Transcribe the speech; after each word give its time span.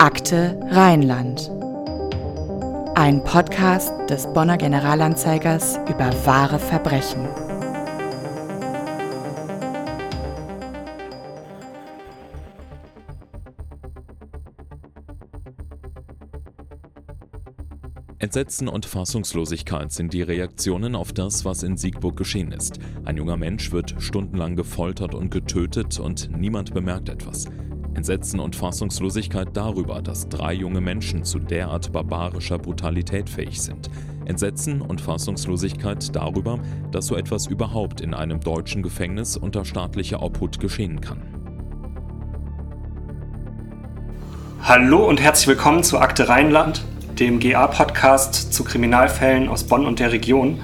Akte 0.00 0.58
Rheinland. 0.70 1.50
Ein 2.94 3.22
Podcast 3.22 3.92
des 4.08 4.32
Bonner 4.32 4.56
Generalanzeigers 4.56 5.78
über 5.90 6.10
wahre 6.24 6.58
Verbrechen. 6.58 7.28
Entsetzen 18.18 18.68
und 18.68 18.86
Fassungslosigkeit 18.86 19.92
sind 19.92 20.14
die 20.14 20.22
Reaktionen 20.22 20.94
auf 20.94 21.12
das, 21.12 21.44
was 21.44 21.62
in 21.62 21.76
Siegburg 21.76 22.16
geschehen 22.16 22.52
ist. 22.52 22.78
Ein 23.04 23.18
junger 23.18 23.36
Mensch 23.36 23.70
wird 23.70 23.96
stundenlang 23.98 24.56
gefoltert 24.56 25.14
und 25.14 25.30
getötet 25.30 26.00
und 26.00 26.30
niemand 26.34 26.72
bemerkt 26.72 27.10
etwas. 27.10 27.44
Entsetzen 28.00 28.40
und 28.40 28.56
Fassungslosigkeit 28.56 29.48
darüber, 29.52 30.00
dass 30.00 30.26
drei 30.26 30.54
junge 30.54 30.80
Menschen 30.80 31.22
zu 31.22 31.38
derart 31.38 31.92
barbarischer 31.92 32.58
Brutalität 32.58 33.28
fähig 33.28 33.60
sind. 33.60 33.90
Entsetzen 34.24 34.80
und 34.80 35.02
Fassungslosigkeit 35.02 36.16
darüber, 36.16 36.60
dass 36.92 37.08
so 37.08 37.14
etwas 37.14 37.46
überhaupt 37.46 38.00
in 38.00 38.14
einem 38.14 38.40
deutschen 38.40 38.82
Gefängnis 38.82 39.36
unter 39.36 39.66
staatlicher 39.66 40.22
Obhut 40.22 40.58
geschehen 40.60 41.02
kann. 41.02 41.20
Hallo 44.62 45.06
und 45.06 45.20
herzlich 45.20 45.48
willkommen 45.48 45.82
zu 45.82 45.98
Akte 45.98 46.26
Rheinland, 46.26 46.82
dem 47.18 47.38
GA-Podcast 47.38 48.54
zu 48.54 48.64
Kriminalfällen 48.64 49.46
aus 49.46 49.64
Bonn 49.64 49.84
und 49.84 49.98
der 49.98 50.10
Region. 50.10 50.58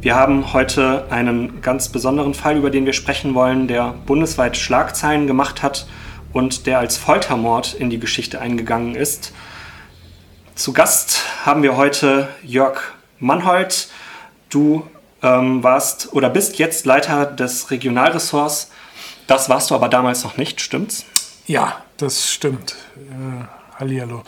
Wir 0.00 0.14
haben 0.14 0.54
heute 0.54 1.12
einen 1.12 1.60
ganz 1.60 1.90
besonderen 1.90 2.32
Fall, 2.32 2.56
über 2.56 2.70
den 2.70 2.86
wir 2.86 2.94
sprechen 2.94 3.34
wollen, 3.34 3.68
der 3.68 3.94
bundesweit 4.06 4.56
Schlagzeilen 4.56 5.26
gemacht 5.26 5.62
hat 5.62 5.86
und 6.32 6.66
der 6.66 6.78
als 6.78 6.96
Foltermord 6.96 7.74
in 7.74 7.90
die 7.90 7.98
Geschichte 7.98 8.40
eingegangen 8.40 8.94
ist. 8.94 9.32
Zu 10.54 10.72
Gast 10.72 11.22
haben 11.44 11.62
wir 11.62 11.76
heute 11.76 12.28
Jörg 12.42 12.80
Mannhold. 13.18 13.88
Du 14.50 14.86
ähm, 15.22 15.62
warst 15.62 16.12
oder 16.12 16.30
bist 16.30 16.58
jetzt 16.58 16.84
Leiter 16.84 17.26
des 17.26 17.70
Regionalressorts. 17.70 18.70
Das 19.26 19.48
warst 19.48 19.70
du 19.70 19.74
aber 19.74 19.88
damals 19.88 20.24
noch 20.24 20.36
nicht, 20.36 20.60
stimmt's? 20.60 21.06
Ja, 21.46 21.82
das 21.96 22.30
stimmt. 22.30 22.76
Äh, 22.96 23.44
Hallihallo. 23.78 24.22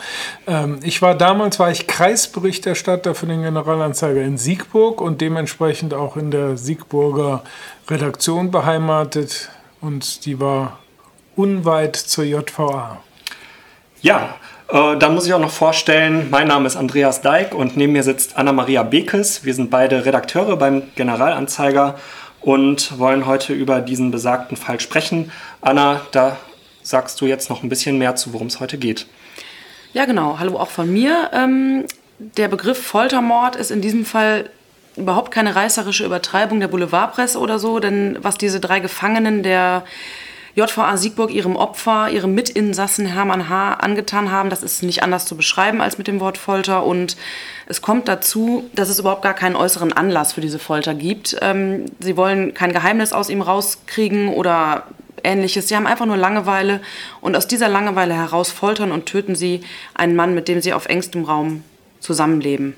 Ähm, 0.47 0.79
ich 0.81 1.01
war 1.01 1.15
damals 1.15 1.59
war 1.59 1.69
ich 1.69 1.87
Kreisberichterstatter 1.87 3.13
für 3.15 3.27
den 3.27 3.43
Generalanzeiger 3.43 4.21
in 4.21 4.37
Siegburg 4.37 4.99
und 4.99 5.21
dementsprechend 5.21 5.93
auch 5.93 6.17
in 6.17 6.31
der 6.31 6.57
Siegburger 6.57 7.43
Redaktion 7.87 8.51
beheimatet 8.51 9.49
und 9.81 10.25
die 10.25 10.39
war 10.39 10.79
unweit 11.35 11.95
zur 11.95 12.23
JVA. 12.23 13.01
Ja, 14.01 14.35
äh, 14.69 14.97
dann 14.97 15.13
muss 15.13 15.25
ich 15.25 15.33
auch 15.33 15.39
noch 15.39 15.51
vorstellen, 15.51 16.27
mein 16.29 16.47
Name 16.47 16.67
ist 16.67 16.75
Andreas 16.75 17.21
Deik 17.21 17.53
und 17.53 17.77
neben 17.77 17.93
mir 17.93 18.03
sitzt 18.03 18.37
Anna-Maria 18.37 18.83
Bekes. 18.83 19.45
Wir 19.45 19.53
sind 19.53 19.69
beide 19.69 20.05
Redakteure 20.05 20.57
beim 20.57 20.83
Generalanzeiger 20.95 21.99
und 22.41 22.97
wollen 22.99 23.25
heute 23.25 23.53
über 23.53 23.81
diesen 23.81 24.11
besagten 24.11 24.57
Fall 24.57 24.79
sprechen. 24.79 25.31
Anna, 25.61 26.01
da 26.11 26.37
sagst 26.83 27.19
du 27.21 27.25
jetzt 27.25 27.49
noch 27.49 27.63
ein 27.63 27.69
bisschen 27.69 27.97
mehr 27.97 28.15
zu, 28.15 28.33
worum 28.33 28.47
es 28.47 28.59
heute 28.59 28.77
geht. 28.77 29.07
Ja, 29.93 30.05
genau. 30.05 30.37
Hallo 30.39 30.59
auch 30.59 30.69
von 30.69 30.91
mir. 30.91 31.31
Ähm, 31.33 31.85
der 32.19 32.47
Begriff 32.47 32.81
Foltermord 32.81 33.55
ist 33.55 33.71
in 33.71 33.81
diesem 33.81 34.05
Fall 34.05 34.49
überhaupt 34.95 35.31
keine 35.31 35.55
reißerische 35.55 36.05
Übertreibung 36.05 36.59
der 36.59 36.67
Boulevardpresse 36.67 37.39
oder 37.39 37.59
so, 37.59 37.79
denn 37.79 38.17
was 38.21 38.37
diese 38.37 38.59
drei 38.59 38.79
Gefangenen 38.79 39.43
der 39.43 39.83
JVA 40.55 40.95
Siegburg 40.95 41.31
ihrem 41.31 41.57
Opfer, 41.57 42.09
ihrem 42.09 42.33
Mitinsassen 42.33 43.05
Hermann 43.05 43.49
H. 43.49 43.73
angetan 43.73 44.31
haben. 44.31 44.49
Das 44.49 44.63
ist 44.63 44.83
nicht 44.83 45.03
anders 45.03 45.25
zu 45.25 45.35
beschreiben 45.35 45.81
als 45.81 45.97
mit 45.97 46.07
dem 46.07 46.21
Wort 46.21 46.37
Folter. 46.37 46.85
Und 46.85 47.17
es 47.67 47.81
kommt 47.81 48.07
dazu, 48.07 48.69
dass 48.73 48.87
es 48.87 48.99
überhaupt 48.99 49.21
gar 49.21 49.33
keinen 49.33 49.57
äußeren 49.57 49.91
Anlass 49.91 50.31
für 50.31 50.39
diese 50.39 50.57
Folter 50.57 50.93
gibt. 50.93 51.35
Ähm, 51.41 51.87
sie 51.99 52.15
wollen 52.15 52.53
kein 52.53 52.71
Geheimnis 52.71 53.11
aus 53.11 53.29
ihm 53.29 53.41
rauskriegen 53.41 54.29
oder 54.29 54.83
ähnliches. 55.25 55.67
Sie 55.67 55.75
haben 55.75 55.87
einfach 55.87 56.05
nur 56.05 56.15
Langeweile 56.15 56.79
und 57.19 57.35
aus 57.35 57.47
dieser 57.47 57.67
Langeweile 57.67 58.13
heraus 58.13 58.49
foltern 58.49 58.93
und 58.93 59.07
töten 59.07 59.35
sie 59.35 59.59
einen 59.93 60.15
Mann, 60.15 60.35
mit 60.35 60.47
dem 60.47 60.61
sie 60.61 60.71
auf 60.71 60.85
engstem 60.85 61.25
Raum 61.25 61.65
zusammenleben. 61.99 62.77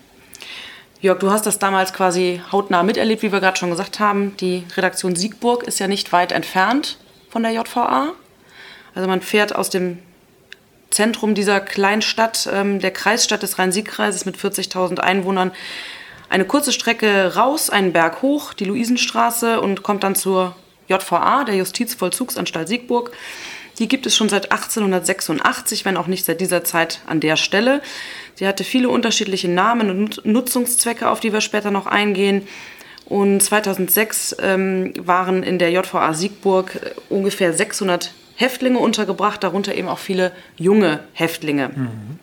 Jörg, 1.00 1.20
du 1.20 1.30
hast 1.30 1.46
das 1.46 1.60
damals 1.60 1.94
quasi 1.94 2.42
hautnah 2.52 2.82
miterlebt, 2.82 3.22
wie 3.22 3.32
wir 3.32 3.40
gerade 3.40 3.58
schon 3.58 3.70
gesagt 3.70 4.00
haben. 4.00 4.36
Die 4.38 4.64
Redaktion 4.76 5.16
Siegburg 5.16 5.62
ist 5.62 5.78
ja 5.78 5.88
nicht 5.88 6.12
weit 6.12 6.32
entfernt 6.32 6.98
von 7.38 7.44
der 7.44 7.52
JVA. 7.52 8.14
Also 8.96 9.08
man 9.08 9.22
fährt 9.22 9.54
aus 9.54 9.70
dem 9.70 10.00
Zentrum 10.90 11.36
dieser 11.36 11.60
Kleinstadt, 11.60 12.50
ähm, 12.52 12.80
der 12.80 12.90
Kreisstadt 12.90 13.44
des 13.44 13.60
Rhein-Sieg-Kreises 13.60 14.26
mit 14.26 14.38
40.000 14.38 14.98
Einwohnern, 14.98 15.52
eine 16.30 16.46
kurze 16.46 16.72
Strecke 16.72 17.36
raus, 17.36 17.70
einen 17.70 17.94
Berg 17.94 18.24
hoch, 18.24 18.54
die 18.54 18.66
Luisenstraße 18.66 19.62
und 19.62 19.84
kommt 19.84 20.04
dann 20.04 20.16
zur 20.16 20.56
JVA, 20.88 21.44
der 21.44 21.54
Justizvollzugsanstalt 21.58 22.68
Siegburg. 22.68 23.12
Die 23.78 23.88
gibt 23.88 24.08
es 24.08 24.16
schon 24.16 24.30
seit 24.30 24.52
1886, 24.52 25.86
wenn 25.86 25.96
auch 25.96 26.08
nicht 26.08 26.26
seit 26.26 26.42
dieser 26.42 26.64
Zeit 26.64 27.02
an 27.06 27.20
der 27.20 27.36
Stelle. 27.36 27.84
Sie 28.34 28.48
hatte 28.48 28.64
viele 28.64 28.90
unterschiedliche 28.90 29.48
Namen 29.48 29.92
und 29.92 30.26
Nutzungszwecke, 30.26 31.08
auf 31.08 31.20
die 31.20 31.34
wir 31.34 31.42
später 31.42 31.70
noch 31.70 31.86
eingehen. 31.86 32.48
Und 33.08 33.42
2006 33.42 34.36
ähm, 34.42 34.94
waren 34.98 35.42
in 35.42 35.60
der 35.60 35.72
JVA 35.72 36.14
Siegburg 36.14 36.76
äh, 36.76 36.92
ungefähr 37.10 37.54
600 37.54 38.14
Häftlinge 38.36 38.80
untergebracht, 38.80 39.44
darunter 39.44 39.74
eben 39.74 39.88
auch 39.88 39.98
viele 39.98 40.32
junge 40.58 41.00
Häftlinge. 41.14 41.70
Mhm. 41.70 42.20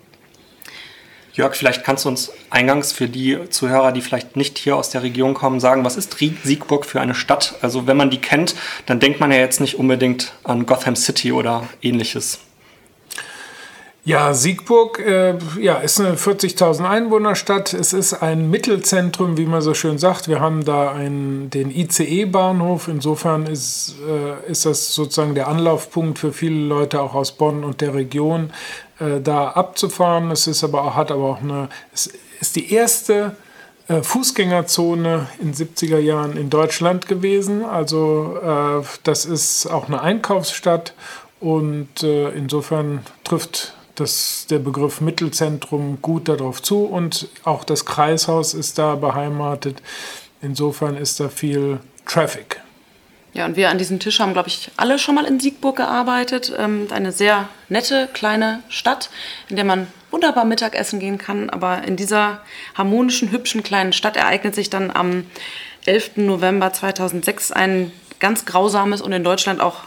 Jörg, 1.33 1.56
vielleicht 1.56 1.83
kannst 1.83 2.05
du 2.05 2.11
uns 2.11 2.31
eingangs 2.50 2.93
für 2.93 3.09
die 3.09 3.49
Zuhörer, 3.50 3.91
die 3.91 4.03
vielleicht 4.03 4.37
nicht 4.37 4.56
hier 4.56 4.77
aus 4.77 4.91
der 4.91 5.03
Region 5.03 5.34
kommen, 5.34 5.59
sagen, 5.59 5.84
was 5.84 5.97
ist 5.97 6.17
Siegburg 6.17 6.87
für 6.87 7.01
eine 7.01 7.15
Stadt? 7.15 7.56
Also 7.61 7.89
wenn 7.89 7.97
man 7.97 8.11
die 8.11 8.21
kennt, 8.21 8.55
dann 8.87 9.01
denkt 9.01 9.19
man 9.19 9.33
ja 9.33 9.39
jetzt 9.39 9.61
nicht 9.61 9.77
unbedingt 9.77 10.33
an 10.45 10.65
Gotham 10.65 10.95
City 10.95 11.33
oder 11.33 11.66
ähnliches. 11.83 12.39
Ja, 14.06 14.34
Siegburg 14.34 14.98
äh, 14.98 15.38
ja, 15.59 15.76
ist 15.76 15.98
eine 15.98 16.16
40.000 16.16 16.87
Einwohnerstadt. 16.87 17.72
Es 17.72 17.94
ist 17.94 18.12
ein 18.12 18.50
Mittelzentrum, 18.50 19.38
wie 19.38 19.47
man 19.47 19.62
so 19.62 19.72
schön 19.72 19.97
sagt. 19.97 20.28
Wir 20.28 20.41
haben 20.41 20.62
da 20.62 20.92
einen, 20.92 21.48
den 21.48 21.70
ICE-Bahnhof. 21.70 22.88
Insofern 22.88 23.47
ist, 23.47 23.94
äh, 24.06 24.50
ist 24.50 24.66
das 24.66 24.94
sozusagen 24.94 25.34
der 25.34 25.48
Anlaufpunkt 25.48 26.19
für 26.19 26.34
viele 26.34 26.66
Leute 26.66 27.00
auch 27.00 27.15
aus 27.15 27.32
Bonn 27.32 27.65
und 27.65 27.81
der 27.81 27.94
Region, 27.94 28.50
äh, 28.98 29.22
da 29.22 29.48
abzufahren. 29.48 30.31
Es 30.31 30.47
ist 30.47 30.65
aber 30.65 30.84
auch, 30.84 30.97
hat 30.97 31.10
aber 31.10 31.25
auch 31.25 31.41
eine, 31.41 31.71
es 31.94 32.12
ist 32.41 32.56
die 32.56 32.75
erste 32.75 33.36
äh, 33.88 34.03
Fußgängerzone 34.03 35.28
in 35.41 35.54
70er 35.54 35.98
Jahren 35.98 36.36
in 36.36 36.50
Deutschland 36.50 37.09
gewesen. 37.09 37.65
Also 37.65 38.36
äh, 38.42 38.86
das 39.03 39.25
ist 39.25 39.66
auch 39.66 39.88
eine 39.88 40.03
Einkaufsstadt 40.03 40.92
und 41.41 42.03
äh, 42.03 42.28
insofern 42.32 43.00
trifft 43.25 43.73
das, 43.94 44.47
der 44.50 44.59
Begriff 44.59 45.00
Mittelzentrum 45.00 45.99
gut 46.03 46.28
darauf 46.28 46.62
zu 46.62 46.84
und 46.84 47.28
auch 47.44 47.65
das 47.65 47.84
Kreishaus 47.84 48.55
ist 48.55 48.78
da 48.78 48.94
beheimatet. 48.97 49.82
Insofern 50.43 50.97
ist 50.97 51.21
da 51.21 51.28
viel 51.28 51.81
Traffic. 52.04 52.60
Ja, 53.34 53.47
und 53.47 53.56
wir 53.56 53.69
an 53.69 53.78
diesem 53.78 53.99
Tisch 53.99 54.21
haben, 54.21 54.33
glaube 54.33 54.49
ich, 54.49 54.71
alle 54.77 54.99
schon 54.99 55.16
mal 55.16 55.25
in 55.25 55.41
Siegburg 55.41 55.77
gearbeitet. 55.77 56.53
Ähm, 56.56 56.87
eine 56.91 57.10
sehr 57.10 57.49
nette 57.69 58.09
kleine 58.12 58.62
Stadt, 58.69 59.10
in 59.49 59.56
der 59.56 59.65
man 59.65 59.88
wunderbar 60.12 60.44
Mittagessen 60.44 61.00
gehen 61.00 61.19
kann. 61.19 61.50
Aber 61.50 61.83
in 61.83 61.97
dieser 61.97 62.43
harmonischen, 62.77 63.33
hübschen 63.33 63.65
kleinen 63.65 63.93
Stadt 63.93 64.16
ereignet 64.16 64.54
sich 64.54 64.71
dann 64.71 64.93
am 64.93 65.27
11. 65.84 66.19
November 66.19 66.72
2006 66.72 67.50
ein 67.50 67.91
ganz 68.21 68.44
grausames 68.44 69.03
und 69.03 69.12
in 69.12 69.25
Deutschland 69.25 69.60
auch 69.60 69.81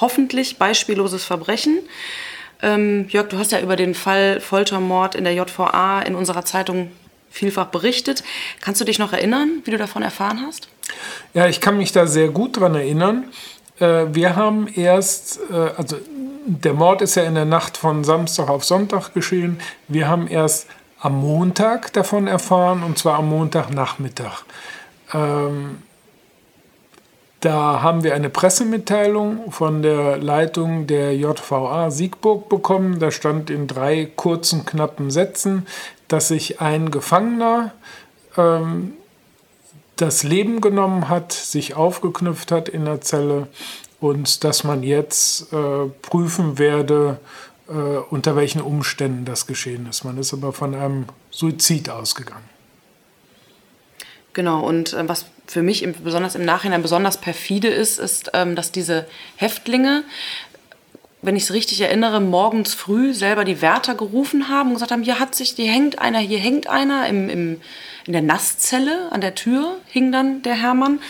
hoffentlich 0.00 0.56
beispielloses 0.56 1.22
Verbrechen. 1.22 1.80
Ähm, 2.62 3.06
Jörg, 3.08 3.28
du 3.28 3.38
hast 3.38 3.52
ja 3.52 3.60
über 3.60 3.76
den 3.76 3.94
Fall 3.94 4.40
Foltermord 4.40 5.14
in 5.14 5.24
der 5.24 5.34
JVA 5.34 6.00
in 6.02 6.14
unserer 6.14 6.44
Zeitung 6.44 6.90
vielfach 7.30 7.66
berichtet. 7.66 8.24
Kannst 8.60 8.80
du 8.80 8.84
dich 8.84 8.98
noch 8.98 9.12
erinnern, 9.12 9.62
wie 9.64 9.70
du 9.70 9.78
davon 9.78 10.02
erfahren 10.02 10.40
hast? 10.46 10.68
Ja, 11.34 11.46
ich 11.46 11.60
kann 11.60 11.76
mich 11.76 11.92
da 11.92 12.06
sehr 12.06 12.28
gut 12.28 12.58
dran 12.58 12.74
erinnern. 12.74 13.24
Äh, 13.78 14.06
wir 14.12 14.36
haben 14.36 14.68
erst, 14.74 15.40
äh, 15.50 15.70
also 15.76 15.96
der 16.46 16.74
Mord 16.74 17.02
ist 17.02 17.16
ja 17.16 17.24
in 17.24 17.34
der 17.34 17.44
Nacht 17.44 17.76
von 17.76 18.04
Samstag 18.04 18.48
auf 18.48 18.64
Sonntag 18.64 19.12
geschehen. 19.12 19.58
Wir 19.88 20.08
haben 20.08 20.28
erst 20.28 20.66
am 20.98 21.20
Montag 21.20 21.92
davon 21.92 22.26
erfahren, 22.26 22.82
und 22.82 22.98
zwar 22.98 23.18
am 23.18 23.28
Montagnachmittag. 23.28 24.44
Ähm, 25.12 25.82
da 27.46 27.80
haben 27.80 28.02
wir 28.02 28.16
eine 28.16 28.28
Pressemitteilung 28.28 29.52
von 29.52 29.80
der 29.80 30.18
Leitung 30.18 30.88
der 30.88 31.16
JVA 31.16 31.92
Siegburg 31.92 32.48
bekommen. 32.48 32.98
Da 32.98 33.12
stand 33.12 33.50
in 33.50 33.68
drei 33.68 34.10
kurzen, 34.16 34.66
knappen 34.66 35.12
Sätzen, 35.12 35.64
dass 36.08 36.26
sich 36.26 36.60
ein 36.60 36.90
Gefangener 36.90 37.70
ähm, 38.36 38.94
das 39.94 40.24
Leben 40.24 40.60
genommen 40.60 41.08
hat, 41.08 41.32
sich 41.32 41.74
aufgeknüpft 41.76 42.50
hat 42.50 42.68
in 42.68 42.84
der 42.84 43.00
Zelle 43.00 43.46
und 44.00 44.42
dass 44.42 44.64
man 44.64 44.82
jetzt 44.82 45.52
äh, 45.52 45.86
prüfen 46.02 46.58
werde, 46.58 47.20
äh, 47.68 47.72
unter 47.72 48.34
welchen 48.34 48.60
Umständen 48.60 49.24
das 49.24 49.46
geschehen 49.46 49.86
ist. 49.88 50.02
Man 50.02 50.18
ist 50.18 50.32
aber 50.32 50.52
von 50.52 50.74
einem 50.74 51.04
Suizid 51.30 51.90
ausgegangen. 51.90 52.50
Genau, 54.32 54.66
und 54.66 54.94
äh, 54.94 55.08
was 55.08 55.26
für 55.46 55.62
mich 55.62 55.82
im, 55.82 55.94
besonders 56.02 56.34
im 56.34 56.44
Nachhinein 56.44 56.82
besonders 56.82 57.18
perfide 57.18 57.68
ist, 57.68 57.98
ist, 57.98 58.30
ähm, 58.34 58.56
dass 58.56 58.72
diese 58.72 59.06
Häftlinge, 59.36 60.04
wenn 61.22 61.36
ich 61.36 61.44
es 61.44 61.52
richtig 61.52 61.80
erinnere, 61.80 62.20
morgens 62.20 62.74
früh 62.74 63.14
selber 63.14 63.44
die 63.44 63.62
Wärter 63.62 63.94
gerufen 63.94 64.48
haben 64.48 64.68
und 64.68 64.74
gesagt 64.74 64.92
haben, 64.92 65.02
hier 65.02 65.18
hat 65.18 65.34
sich, 65.34 65.50
hier 65.50 65.70
hängt 65.70 65.98
einer, 65.98 66.18
hier 66.18 66.38
hängt 66.38 66.68
einer 66.68 67.06
im, 67.06 67.28
im 67.28 67.60
in 68.06 68.12
der 68.12 68.22
Nasszelle 68.22 69.10
an 69.10 69.20
der 69.20 69.34
Tür 69.34 69.78
hing 69.88 70.12
dann 70.12 70.42
der 70.42 70.54
Hermann 70.54 71.00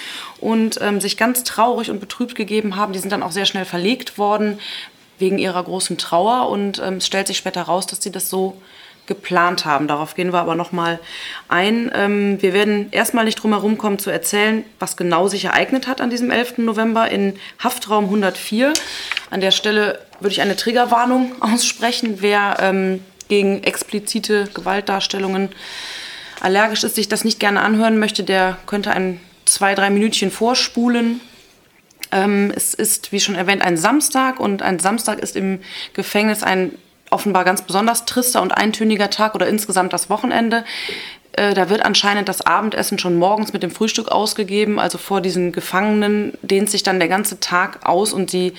und 0.41 0.79
ähm, 0.81 1.01
sich 1.01 1.17
ganz 1.17 1.45
traurig 1.45 1.91
und 1.91 2.01
betrübt 2.01 2.35
gegeben 2.35 2.77
haben. 2.77 2.93
Die 2.93 2.99
sind 2.99 3.13
dann 3.13 3.23
auch 3.23 3.33
sehr 3.33 3.45
schnell 3.45 3.67
verlegt 3.67 4.19
worden 4.19 4.59
wegen 5.19 5.39
ihrer 5.39 5.63
großen 5.63 5.99
Trauer 5.99 6.49
und 6.49 6.81
ähm, 6.83 6.97
es 6.97 7.07
stellt 7.07 7.27
sich 7.27 7.37
später 7.37 7.63
raus, 7.63 7.87
dass 7.87 8.03
sie 8.03 8.11
das 8.11 8.31
so 8.31 8.61
geplant 9.07 9.65
haben. 9.65 9.89
Darauf 9.89 10.15
gehen 10.15 10.33
wir 10.33 10.39
aber 10.39 10.55
noch 10.55 10.73
mal 10.73 10.99
ein. 11.49 11.91
Ähm, 11.95 12.43
wir 12.43 12.53
werden 12.53 12.89
erstmal 12.91 13.25
nicht 13.25 13.37
drum 13.37 13.53
herum 13.53 13.79
kommen 13.79 13.99
zu 13.99 14.11
erzählen, 14.11 14.65
was 14.79 14.97
genau 14.97 15.29
sich 15.29 15.47
ereignet 15.47 15.87
hat 15.87 16.01
an 16.01 16.11
diesem 16.11 16.31
11. 16.31 16.59
November 16.59 17.11
in 17.11 17.35
Haftraum 17.63 18.05
104. 18.05 18.73
An 19.31 19.41
der 19.41 19.51
Stelle 19.51 20.01
würde 20.21 20.33
ich 20.33 20.41
eine 20.41 20.57
Triggerwarnung 20.57 21.33
aussprechen. 21.41 22.17
Wer 22.21 22.57
ähm, 22.61 23.03
gegen 23.29 23.63
explizite 23.63 24.49
Gewaltdarstellungen 24.55 25.51
allergisch 26.41 26.85
ist, 26.85 26.95
sich 26.95 27.09
das 27.09 27.25
nicht 27.25 27.41
gerne 27.41 27.63
anhören 27.63 27.99
möchte, 27.99 28.23
der 28.23 28.59
könnte 28.67 28.91
ein 28.91 29.21
zwei, 29.47 29.75
drei 29.75 29.91
Minütchen 29.91 30.31
vorspulen. 30.31 31.21
Ähm, 32.13 32.53
es 32.55 32.75
ist, 32.75 33.13
wie 33.13 33.21
schon 33.21 33.35
erwähnt, 33.35 33.63
ein 33.63 33.77
Samstag 33.77 34.39
und 34.39 34.63
ein 34.63 34.79
Samstag 34.79 35.19
ist 35.19 35.37
im 35.37 35.61
Gefängnis 35.95 36.43
ein 36.43 36.73
offenbar 37.17 37.45
ganz 37.45 37.63
besonders 37.63 38.05
trister 38.05 38.43
und 38.43 38.53
eintöniger 38.53 39.09
Tag 39.09 39.35
oder 39.35 39.49
insgesamt 39.49 39.95
das 39.95 40.11
Wochenende. 40.11 40.65
Äh, 41.33 41.55
da 41.55 41.71
wird 41.71 41.83
anscheinend 41.83 42.29
das 42.29 42.41
Abendessen 42.41 42.99
schon 42.99 43.17
morgens 43.17 43.55
mit 43.55 43.63
dem 43.63 43.71
Frühstück 43.71 44.09
ausgegeben. 44.09 44.79
Also 44.79 44.99
vor 44.99 45.23
diesen 45.23 45.53
Gefangenen 45.53 46.33
dehnt 46.43 46.71
sich 46.71 46.83
dann 46.83 46.99
der 46.99 47.09
ganze 47.09 47.41
Tag 47.41 47.87
aus 47.87 48.13
und 48.13 48.31
sie 48.31 48.53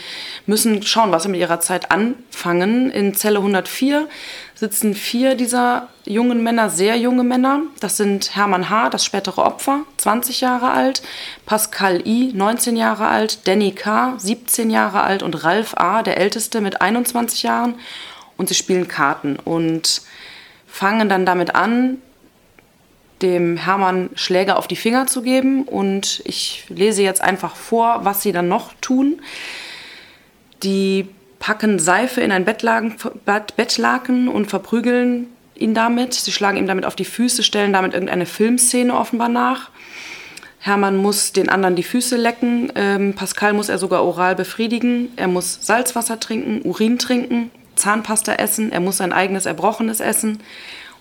müssen 0.47 0.83
schauen, 0.83 1.11
was 1.11 1.23
sie 1.23 1.29
mit 1.29 1.39
ihrer 1.39 1.59
Zeit 1.59 1.91
anfangen. 1.91 2.89
In 2.89 3.13
Zelle 3.15 3.37
104 3.37 4.07
sitzen 4.53 4.93
vier 4.93 5.35
dieser 5.35 5.89
jungen 6.05 6.41
Männer, 6.41 6.69
sehr 6.69 6.97
junge 6.97 7.23
Männer. 7.23 7.61
Das 7.79 7.97
sind 7.97 8.35
Hermann 8.35 8.69
H., 8.69 8.89
das 8.89 9.05
spätere 9.05 9.43
Opfer, 9.43 9.81
20 9.97 10.41
Jahre 10.41 10.71
alt, 10.71 11.03
Pascal 11.45 12.07
I., 12.07 12.31
19 12.33 12.75
Jahre 12.75 13.07
alt, 13.07 13.47
Danny 13.47 13.71
K., 13.71 14.15
17 14.17 14.69
Jahre 14.69 15.01
alt 15.01 15.21
und 15.21 15.43
Ralf 15.43 15.75
A., 15.77 16.01
der 16.01 16.17
älteste 16.17 16.61
mit 16.61 16.81
21 16.81 17.43
Jahren. 17.43 17.75
Und 18.37 18.49
sie 18.49 18.55
spielen 18.55 18.87
Karten 18.87 19.37
und 19.37 20.01
fangen 20.67 21.09
dann 21.09 21.25
damit 21.25 21.55
an, 21.55 21.97
dem 23.21 23.57
Hermann 23.57 24.11
Schläger 24.13 24.57
auf 24.57 24.67
die 24.67 24.75
Finger 24.75 25.07
zu 25.07 25.21
geben. 25.21 25.63
Und 25.63 26.21
ich 26.25 26.65
lese 26.69 27.01
jetzt 27.01 27.21
einfach 27.21 27.55
vor, 27.55 28.05
was 28.05 28.21
sie 28.21 28.31
dann 28.31 28.47
noch 28.47 28.73
tun. 28.79 29.21
Die 30.63 31.07
packen 31.39 31.79
Seife 31.79 32.21
in 32.21 32.31
ein 32.31 32.45
Bettlaken, 32.45 32.95
Bettlaken 33.25 34.27
und 34.27 34.47
verprügeln 34.47 35.27
ihn 35.55 35.73
damit. 35.73 36.13
Sie 36.13 36.31
schlagen 36.31 36.57
ihm 36.57 36.67
damit 36.67 36.85
auf 36.85 36.95
die 36.95 37.05
Füße, 37.05 37.43
stellen 37.43 37.73
damit 37.73 37.93
irgendeine 37.93 38.25
Filmszene 38.25 38.95
offenbar 38.95 39.29
nach. 39.29 39.69
Hermann 40.59 40.97
muss 40.97 41.31
den 41.33 41.49
anderen 41.49 41.75
die 41.75 41.83
Füße 41.83 42.17
lecken. 42.17 42.71
Ähm, 42.75 43.13
Pascal 43.13 43.53
muss 43.53 43.69
er 43.69 43.77
sogar 43.77 44.03
oral 44.03 44.35
befriedigen. 44.35 45.09
Er 45.15 45.27
muss 45.27 45.59
Salzwasser 45.61 46.19
trinken, 46.19 46.61
Urin 46.63 46.97
trinken, 46.97 47.51
Zahnpasta 47.77 48.33
essen. 48.33 48.71
Er 48.71 48.79
muss 48.79 48.97
sein 48.97 49.13
eigenes 49.13 49.45
Erbrochenes 49.45 49.99
essen 49.99 50.39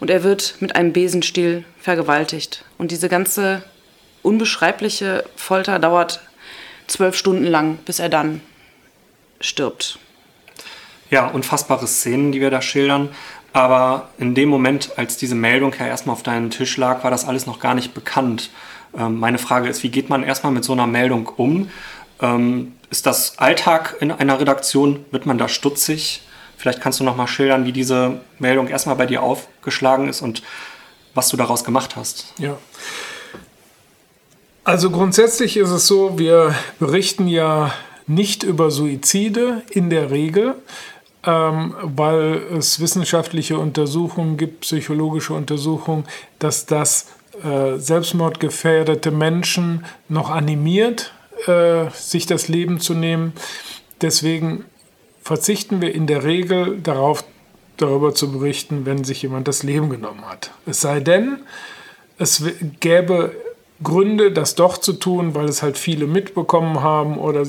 und 0.01 0.11
er 0.11 0.23
wird 0.23 0.57
mit 0.61 0.77
einem 0.77 0.93
Besenstiel 0.93 1.65
vergewaltigt. 1.81 2.65
Und 2.79 2.91
diese 2.91 3.09
ganze 3.09 3.63
unbeschreibliche 4.23 5.25
Folter 5.37 5.79
dauert 5.79 6.21
zwölf 6.87 7.17
Stunden 7.17 7.45
lang, 7.45 7.79
bis 7.85 7.99
er 7.99 8.09
dann 8.09 8.41
stirbt. 9.41 9.99
Ja, 11.11 11.27
unfassbare 11.29 11.87
Szenen, 11.87 12.33
die 12.33 12.41
wir 12.41 12.51
da 12.51 12.61
schildern. 12.61 13.11
Aber 13.53 14.11
in 14.19 14.35
dem 14.35 14.49
Moment, 14.49 14.99
als 14.99 15.17
diese 15.17 15.35
Meldung 15.35 15.75
ja 15.79 15.87
erstmal 15.87 16.15
auf 16.15 16.23
deinem 16.23 16.51
Tisch 16.51 16.77
lag, 16.77 17.05
war 17.05 17.11
das 17.11 17.27
alles 17.27 17.47
noch 17.47 17.59
gar 17.59 17.75
nicht 17.75 17.95
bekannt. 17.95 18.51
Ähm, 18.97 19.19
meine 19.19 19.39
Frage 19.39 19.69
ist, 19.69 19.83
wie 19.83 19.89
geht 19.89 20.11
man 20.11 20.23
erstmal 20.25 20.53
mit 20.53 20.65
so 20.65 20.73
einer 20.73 20.87
Meldung 20.87 21.29
um? 21.37 21.71
Ähm, 22.21 22.73
ist 22.91 23.07
das 23.07 23.39
Alltag 23.39 23.97
in 24.01 24.11
einer 24.11 24.41
Redaktion? 24.41 25.05
Wird 25.11 25.27
man 25.27 25.39
da 25.39 25.49
stutzig? 25.49 26.23
Vielleicht 26.57 26.81
kannst 26.81 27.01
du 27.01 27.05
noch 27.05 27.17
mal 27.17 27.27
schildern, 27.27 27.65
wie 27.65 27.73
diese 27.73 28.21
Meldung 28.39 28.69
erstmal 28.69 28.97
bei 28.97 29.07
dir 29.07 29.23
aufgeschlagen 29.23 30.09
ist 30.09 30.23
und 30.23 30.43
was 31.15 31.29
du 31.29 31.37
daraus 31.37 31.65
gemacht 31.65 31.97
hast. 31.97 32.33
Ja. 32.39 32.57
Also 34.65 34.91
grundsätzlich 34.91 35.57
ist 35.57 35.71
es 35.71 35.87
so, 35.87 36.19
wir 36.19 36.55
berichten 36.79 37.29
ja 37.29 37.73
nicht 38.07 38.43
über 38.43 38.71
Suizide 38.71 39.63
in 39.71 39.91
der 39.91 40.11
Regel, 40.11 40.55
ähm, 41.25 41.75
weil 41.83 42.43
es 42.57 42.81
wissenschaftliche 42.81 43.59
Untersuchungen 43.59 44.37
gibt, 44.37 44.61
psychologische 44.61 45.35
Untersuchungen, 45.35 46.05
dass 46.39 46.67
das 46.67 47.07
äh, 47.43 47.77
selbstmordgefährdete 47.77 49.11
Menschen 49.11 49.85
noch 50.09 50.31
animiert, 50.31 51.13
äh, 51.47 51.91
sich 51.91 52.27
das 52.27 52.49
Leben 52.49 52.81
zu 52.81 52.95
nehmen. 52.95 53.33
Deswegen 54.01 54.65
verzichten 55.27 55.81
wir 55.81 55.93
in 55.93 56.07
der 56.07 56.23
Regel 56.23 56.79
darauf, 56.81 57.25
darüber 57.79 58.15
zu 58.15 58.31
berichten, 58.31 58.87
wenn 58.87 59.03
sich 59.03 59.23
jemand 59.23 59.49
das 59.49 59.65
Leben 59.65 59.91
genommen 59.91 60.25
hat. 60.25 60.53
Es 60.67 60.81
sei 60.81 61.01
denn, 61.01 61.41
es 62.17 62.45
gäbe 62.79 63.35
Gründe, 63.83 64.31
das 64.31 64.55
doch 64.55 64.79
zu 64.79 64.93
tun, 64.93 65.35
weil 65.35 65.47
es 65.47 65.65
halt 65.65 65.79
viele 65.79 66.07
mitbekommen 66.07 66.81
haben 66.81 67.19
oder 67.19 67.45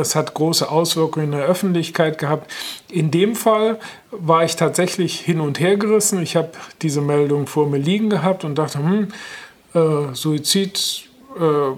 es 0.00 0.14
hat 0.14 0.34
große 0.34 0.70
Auswirkungen 0.70 1.26
in 1.26 1.32
der 1.32 1.46
Öffentlichkeit 1.46 2.16
gehabt. 2.16 2.48
In 2.88 3.10
dem 3.10 3.34
Fall 3.34 3.80
war 4.12 4.44
ich 4.44 4.54
tatsächlich 4.54 5.18
hin 5.18 5.40
und 5.40 5.58
her 5.58 5.76
gerissen. 5.76 6.22
Ich 6.22 6.36
habe 6.36 6.52
diese 6.80 7.00
Meldung 7.00 7.48
vor 7.48 7.66
mir 7.66 7.78
liegen 7.78 8.08
gehabt 8.08 8.44
und 8.44 8.54
dachte, 8.54 8.78
hm, 8.78 9.08
äh, 9.74 10.14
Suizid 10.14 11.08
äh, 11.36 11.72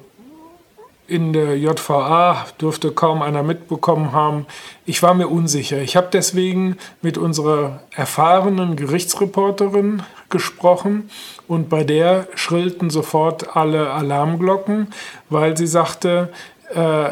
in 1.07 1.33
der 1.33 1.59
JVA 1.59 2.47
dürfte 2.61 2.93
kaum 2.93 3.21
einer 3.21 3.43
mitbekommen 3.43 4.13
haben. 4.13 4.47
Ich 4.87 5.03
war 5.03 5.15
mir 5.15 5.29
unsicher. 5.29 5.79
Ich 5.79 5.97
habe 5.97 6.09
deswegen 6.13 6.77
mit 7.03 7.19
unserer 7.19 7.83
erfahrenen 7.95 8.77
Gerichtsreporterin 8.77 10.03
gesprochen 10.31 11.11
und 11.47 11.69
bei 11.69 11.85
der 11.85 12.27
schrillten 12.35 12.91
sofort 12.91 13.57
alle 13.57 13.91
Alarmglocken, 13.91 14.89
weil 15.29 15.57
sie 15.57 15.67
sagte, 15.67 16.33
äh, 16.75 17.11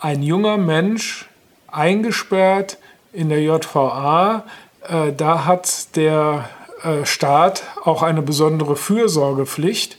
ein 0.00 0.22
junger 0.22 0.56
Mensch 0.56 1.28
eingesperrt 1.68 2.78
in 3.12 3.28
der 3.28 3.40
JVA, 3.40 4.44
äh, 4.88 5.12
da 5.12 5.44
hat 5.44 5.96
der 5.96 6.48
äh, 6.82 7.06
Staat 7.06 7.62
auch 7.84 8.02
eine 8.02 8.22
besondere 8.22 8.74
Fürsorgepflicht. 8.74 9.96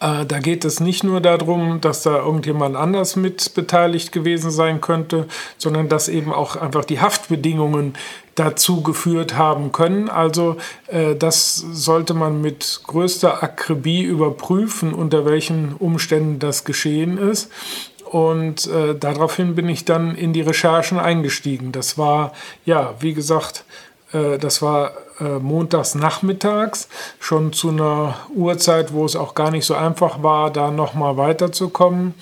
Äh, 0.00 0.26
da 0.26 0.38
geht 0.38 0.64
es 0.64 0.80
nicht 0.80 1.04
nur 1.04 1.20
darum, 1.20 1.80
dass 1.80 2.02
da 2.02 2.18
irgendjemand 2.18 2.76
anders 2.76 3.16
mit 3.16 3.54
beteiligt 3.54 4.12
gewesen 4.12 4.50
sein 4.50 4.80
könnte, 4.80 5.26
sondern 5.56 5.88
dass 5.88 6.08
eben 6.08 6.32
auch 6.32 6.56
einfach 6.56 6.84
die 6.84 7.00
Haftbedingungen 7.00 7.94
dazu 8.34 8.82
geführt 8.82 9.36
haben 9.36 9.72
können. 9.72 10.08
Also 10.08 10.56
äh, 10.86 11.14
das 11.16 11.56
sollte 11.56 12.14
man 12.14 12.40
mit 12.40 12.80
größter 12.86 13.42
Akribie 13.42 14.02
überprüfen, 14.02 14.94
unter 14.94 15.24
welchen 15.24 15.74
Umständen 15.74 16.38
das 16.38 16.64
geschehen 16.64 17.18
ist. 17.18 17.50
Und 18.04 18.66
äh, 18.68 18.94
daraufhin 18.94 19.54
bin 19.54 19.68
ich 19.68 19.84
dann 19.84 20.14
in 20.14 20.32
die 20.32 20.40
Recherchen 20.40 20.98
eingestiegen. 20.98 21.72
Das 21.72 21.98
war, 21.98 22.32
ja, 22.64 22.94
wie 23.00 23.12
gesagt, 23.12 23.64
das 24.12 24.62
war 24.62 24.92
äh, 25.20 25.38
montags 25.38 25.94
nachmittags, 25.94 26.88
schon 27.18 27.52
zu 27.52 27.68
einer 27.68 28.16
Uhrzeit, 28.34 28.92
wo 28.92 29.04
es 29.04 29.16
auch 29.16 29.34
gar 29.34 29.50
nicht 29.50 29.66
so 29.66 29.74
einfach 29.74 30.22
war, 30.22 30.50
da 30.50 30.70
nochmal 30.70 31.16
weiterzukommen. 31.16 32.14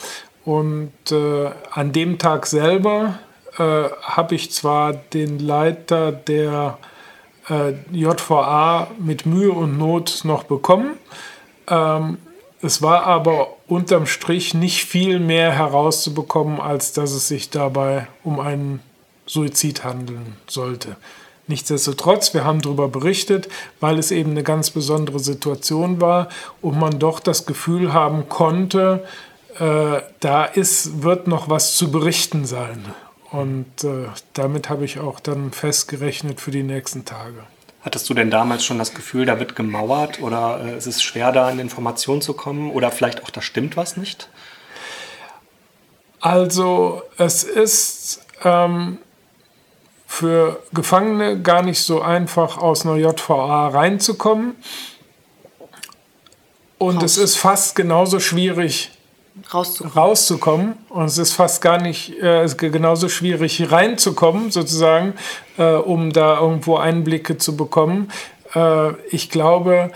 Und 0.44 0.92
äh, 1.10 1.50
an 1.70 1.92
dem 1.92 2.18
Tag 2.18 2.46
selber 2.46 3.18
äh, 3.58 3.84
habe 4.02 4.34
ich 4.34 4.50
zwar 4.52 4.92
den 4.94 5.38
Leiter 5.38 6.12
der 6.12 6.78
äh, 7.48 7.74
JVA 7.92 8.88
mit 8.98 9.26
Mühe 9.26 9.52
und 9.52 9.78
Not 9.78 10.22
noch 10.24 10.44
bekommen, 10.44 10.96
ähm, 11.68 12.18
es 12.62 12.82
war 12.82 13.04
aber 13.04 13.48
unterm 13.68 14.06
Strich 14.06 14.54
nicht 14.54 14.84
viel 14.84 15.20
mehr 15.20 15.52
herauszubekommen, 15.52 16.60
als 16.60 16.92
dass 16.92 17.12
es 17.12 17.28
sich 17.28 17.50
dabei 17.50 18.08
um 18.24 18.40
einen 18.40 18.80
Suizid 19.26 19.84
handeln 19.84 20.36
sollte. 20.46 20.96
Nichtsdestotrotz, 21.48 22.34
wir 22.34 22.44
haben 22.44 22.60
darüber 22.60 22.88
berichtet, 22.88 23.48
weil 23.78 23.98
es 23.98 24.10
eben 24.10 24.32
eine 24.32 24.42
ganz 24.42 24.70
besondere 24.70 25.20
Situation 25.20 26.00
war 26.00 26.28
und 26.60 26.78
man 26.78 26.98
doch 26.98 27.20
das 27.20 27.46
Gefühl 27.46 27.92
haben 27.92 28.28
konnte, 28.28 29.04
äh, 29.58 30.02
da 30.20 30.44
ist, 30.44 31.02
wird 31.02 31.28
noch 31.28 31.48
was 31.48 31.76
zu 31.76 31.90
berichten 31.90 32.46
sein. 32.46 32.84
Und 33.30 33.84
äh, 33.84 34.08
damit 34.32 34.68
habe 34.68 34.84
ich 34.84 34.98
auch 34.98 35.20
dann 35.20 35.52
festgerechnet 35.52 36.40
für 36.40 36.50
die 36.50 36.62
nächsten 36.62 37.04
Tage. 37.04 37.44
Hattest 37.82 38.10
du 38.10 38.14
denn 38.14 38.30
damals 38.30 38.64
schon 38.64 38.78
das 38.78 38.94
Gefühl, 38.94 39.26
da 39.26 39.38
wird 39.38 39.54
gemauert 39.54 40.20
oder 40.20 40.60
äh, 40.64 40.76
ist 40.76 40.86
es 40.86 41.02
schwer, 41.02 41.30
da 41.30 41.46
an 41.48 41.60
Informationen 41.60 42.22
zu 42.22 42.34
kommen 42.34 42.72
oder 42.72 42.90
vielleicht 42.90 43.22
auch, 43.22 43.30
da 43.30 43.40
stimmt 43.40 43.76
was 43.76 43.96
nicht? 43.96 44.28
Also 46.20 47.02
es 47.18 47.44
ist 47.44 48.26
ähm, 48.42 48.98
für 50.06 50.62
Gefangene 50.72 51.42
gar 51.42 51.62
nicht 51.62 51.80
so 51.80 52.00
einfach, 52.00 52.58
aus 52.58 52.86
einer 52.86 52.96
JVA 52.96 53.68
reinzukommen. 53.68 54.54
Und 56.78 56.96
Raus. 56.96 57.04
es 57.04 57.18
ist 57.18 57.36
fast 57.36 57.74
genauso 57.74 58.20
schwierig, 58.20 58.90
rauszukommen. 59.52 59.92
rauszukommen. 59.94 60.74
Und 60.88 61.06
es 61.06 61.18
ist 61.18 61.32
fast 61.32 61.60
gar 61.60 61.80
nicht 61.80 62.22
äh, 62.22 62.46
genauso 62.56 63.08
schwierig 63.08 63.70
reinzukommen, 63.70 64.50
sozusagen, 64.50 65.14
äh, 65.58 65.74
um 65.74 66.12
da 66.12 66.38
irgendwo 66.40 66.76
Einblicke 66.76 67.36
zu 67.36 67.56
bekommen. 67.56 68.10
Äh, 68.54 68.92
ich 69.10 69.30
glaube, 69.30 69.90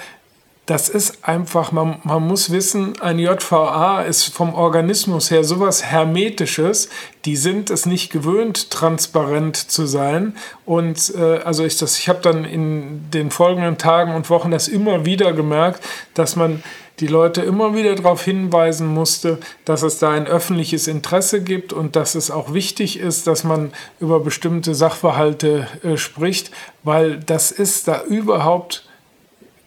das 0.70 0.88
ist 0.88 1.24
einfach, 1.26 1.72
man, 1.72 1.96
man 2.04 2.28
muss 2.28 2.52
wissen, 2.52 2.92
ein 3.00 3.18
JVA 3.18 4.02
ist 4.02 4.32
vom 4.32 4.54
Organismus 4.54 5.32
her 5.32 5.42
sowas 5.42 5.82
Hermetisches, 5.82 6.88
die 7.24 7.34
sind 7.34 7.70
es 7.70 7.86
nicht 7.86 8.12
gewöhnt, 8.12 8.70
transparent 8.70 9.56
zu 9.56 9.86
sein. 9.86 10.36
Und 10.64 11.12
äh, 11.16 11.38
also 11.38 11.64
ich, 11.64 11.82
ich 11.82 12.08
habe 12.08 12.20
dann 12.22 12.44
in 12.44 13.10
den 13.10 13.32
folgenden 13.32 13.78
Tagen 13.78 14.14
und 14.14 14.30
Wochen 14.30 14.52
das 14.52 14.68
immer 14.68 15.04
wieder 15.04 15.32
gemerkt, 15.32 15.82
dass 16.14 16.36
man 16.36 16.62
die 17.00 17.08
Leute 17.08 17.42
immer 17.42 17.74
wieder 17.74 17.96
darauf 17.96 18.22
hinweisen 18.22 18.86
musste, 18.86 19.38
dass 19.64 19.82
es 19.82 19.98
da 19.98 20.12
ein 20.12 20.28
öffentliches 20.28 20.86
Interesse 20.86 21.42
gibt 21.42 21.72
und 21.72 21.96
dass 21.96 22.14
es 22.14 22.30
auch 22.30 22.54
wichtig 22.54 23.00
ist, 23.00 23.26
dass 23.26 23.42
man 23.42 23.72
über 23.98 24.20
bestimmte 24.20 24.76
Sachverhalte 24.76 25.66
äh, 25.82 25.96
spricht, 25.96 26.52
weil 26.84 27.18
das 27.18 27.50
ist 27.50 27.88
da 27.88 28.04
überhaupt 28.04 28.86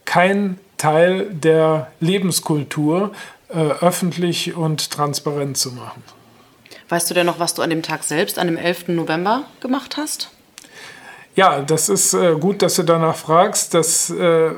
kein 0.06 0.60
Teil 0.84 1.28
der 1.32 1.88
Lebenskultur, 2.02 3.14
äh, 3.48 3.58
öffentlich 3.80 4.54
und 4.54 4.92
transparent 4.92 5.58
zu 5.58 5.72
machen. 5.72 6.04
Weißt 6.90 7.10
du 7.10 7.14
denn 7.14 7.26
noch, 7.26 7.40
was 7.40 7.54
du 7.54 7.62
an 7.62 7.70
dem 7.70 7.84
Tag 7.84 8.04
selbst, 8.04 8.38
an 8.38 8.48
dem 8.48 8.58
11. 8.58 8.90
November 8.90 9.44
gemacht 9.62 9.96
hast? 9.96 10.30
Ja, 11.36 11.62
das 11.62 11.88
ist 11.88 12.14
äh, 12.14 12.36
gut, 12.38 12.62
dass 12.62 12.76
du 12.76 12.84
danach 12.84 13.16
fragst. 13.16 13.74
Das 13.74 14.10
äh, 14.10 14.52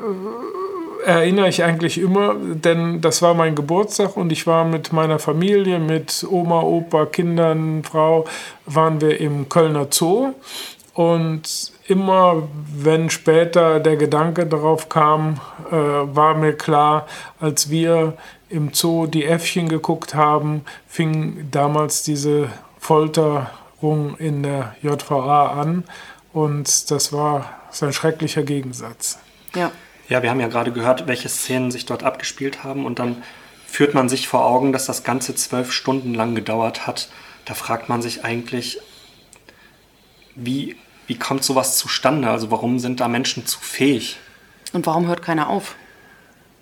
erinnere 1.05 1.48
ich 1.48 1.63
eigentlich 1.63 2.00
immer, 2.00 2.34
denn 2.34 3.01
das 3.01 3.22
war 3.22 3.36
mein 3.36 3.53
Geburtstag 3.53 4.17
und 4.17 4.32
ich 4.32 4.48
war 4.48 4.65
mit 4.65 4.91
meiner 4.91 5.20
Familie, 5.20 5.77
mit 5.77 6.25
Oma, 6.27 6.62
Opa, 6.62 7.05
Kindern, 7.05 7.84
Frau, 7.84 8.25
waren 8.65 9.00
wir 9.00 9.20
im 9.20 9.48
Kölner 9.48 9.88
Zoo. 9.91 10.34
Und 10.95 11.73
immer, 11.87 12.47
wenn 12.73 13.09
später 13.09 13.81
der 13.81 13.97
Gedanke 13.97 14.45
darauf 14.45 14.87
kam, 14.87 15.41
äh, 15.69 15.73
war 15.75 16.35
mir 16.35 16.53
klar, 16.53 17.05
als 17.37 17.69
wir 17.69 18.13
im 18.47 18.73
Zoo 18.73 19.05
die 19.05 19.25
Äffchen 19.25 19.67
geguckt 19.67 20.15
haben, 20.15 20.63
fing 20.87 21.49
damals 21.51 22.03
diese 22.03 22.47
Folterung 22.79 24.15
in 24.19 24.43
der 24.43 24.73
JVA 24.81 25.59
an. 25.59 25.83
Und 26.31 26.89
das 26.89 27.11
war 27.11 27.49
ein 27.81 27.91
schrecklicher 27.91 28.43
Gegensatz. 28.43 29.19
Ja. 29.53 29.71
Ja, 30.07 30.23
wir 30.23 30.29
haben 30.29 30.39
ja 30.39 30.47
gerade 30.47 30.71
gehört, 30.71 31.07
welche 31.07 31.27
Szenen 31.27 31.71
sich 31.71 31.85
dort 31.85 32.03
abgespielt 32.03 32.63
haben 32.63 32.85
und 32.85 32.99
dann 32.99 33.23
führt 33.67 33.93
man 33.93 34.07
sich 34.07 34.29
vor 34.29 34.45
Augen, 34.45 34.71
dass 34.71 34.85
das 34.85 35.03
Ganze 35.03 35.35
zwölf 35.35 35.73
Stunden 35.73 36.13
lang 36.13 36.35
gedauert 36.35 36.87
hat. 36.87 37.09
Da 37.43 37.53
fragt 37.53 37.89
man 37.89 38.01
sich 38.01 38.23
eigentlich, 38.23 38.79
wie, 40.35 40.77
wie 41.07 41.17
kommt 41.17 41.43
sowas 41.43 41.77
zustande? 41.77 42.29
Also 42.29 42.51
warum 42.51 42.79
sind 42.79 43.00
da 43.00 43.07
Menschen 43.07 43.45
zu 43.45 43.59
fähig? 43.59 44.17
Und 44.74 44.85
warum 44.85 45.07
hört 45.07 45.21
keiner 45.21 45.50
auf? 45.50 45.75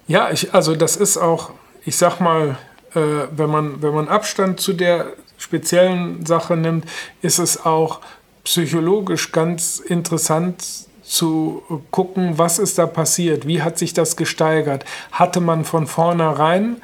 Ja, 0.08 0.32
ich, 0.32 0.54
also 0.54 0.76
das 0.76 0.96
ist 0.96 1.18
auch, 1.18 1.52
ich 1.86 1.96
sag 1.96 2.20
mal, 2.20 2.58
äh, 2.94 3.00
wenn, 3.32 3.50
man, 3.50 3.82
wenn 3.82 3.94
man 3.94 4.08
Abstand 4.08 4.60
zu 4.60 4.74
der 4.74 5.14
speziellen 5.38 6.26
Sache 6.26 6.56
nimmt, 6.56 6.86
ist 7.22 7.40
es 7.40 7.66
auch 7.66 8.02
psychologisch 8.44 9.32
ganz 9.32 9.80
interessant 9.80 10.64
zu 11.04 11.64
gucken, 11.92 12.38
was 12.38 12.60
ist 12.60 12.78
da 12.78 12.86
passiert, 12.86 13.48
wie 13.48 13.62
hat 13.62 13.78
sich 13.78 13.94
das 13.94 14.16
gesteigert. 14.16 14.86
Hatte 15.12 15.42
man 15.42 15.66
von 15.66 15.88
vornherein 15.88 16.78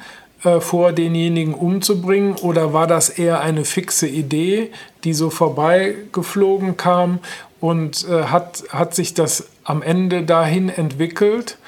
äh, 0.44 0.60
vor, 0.60 0.92
denjenigen 0.92 1.54
umzubringen 1.54 2.34
oder 2.36 2.72
war 2.72 2.86
das 2.86 3.08
eher 3.08 3.40
eine 3.40 3.64
fixe 3.64 4.06
Idee, 4.06 4.70
die 5.04 5.14
so 5.14 5.30
vorbeigeflogen 5.30 6.76
kam 6.76 7.18
und 7.60 8.06
äh, 8.08 8.24
hat, 8.24 8.64
hat 8.70 8.94
sich 8.94 9.14
das 9.14 9.48
am 9.64 9.82
Ende 9.82 10.22
dahin 10.24 10.68
entwickelt, 10.68 11.58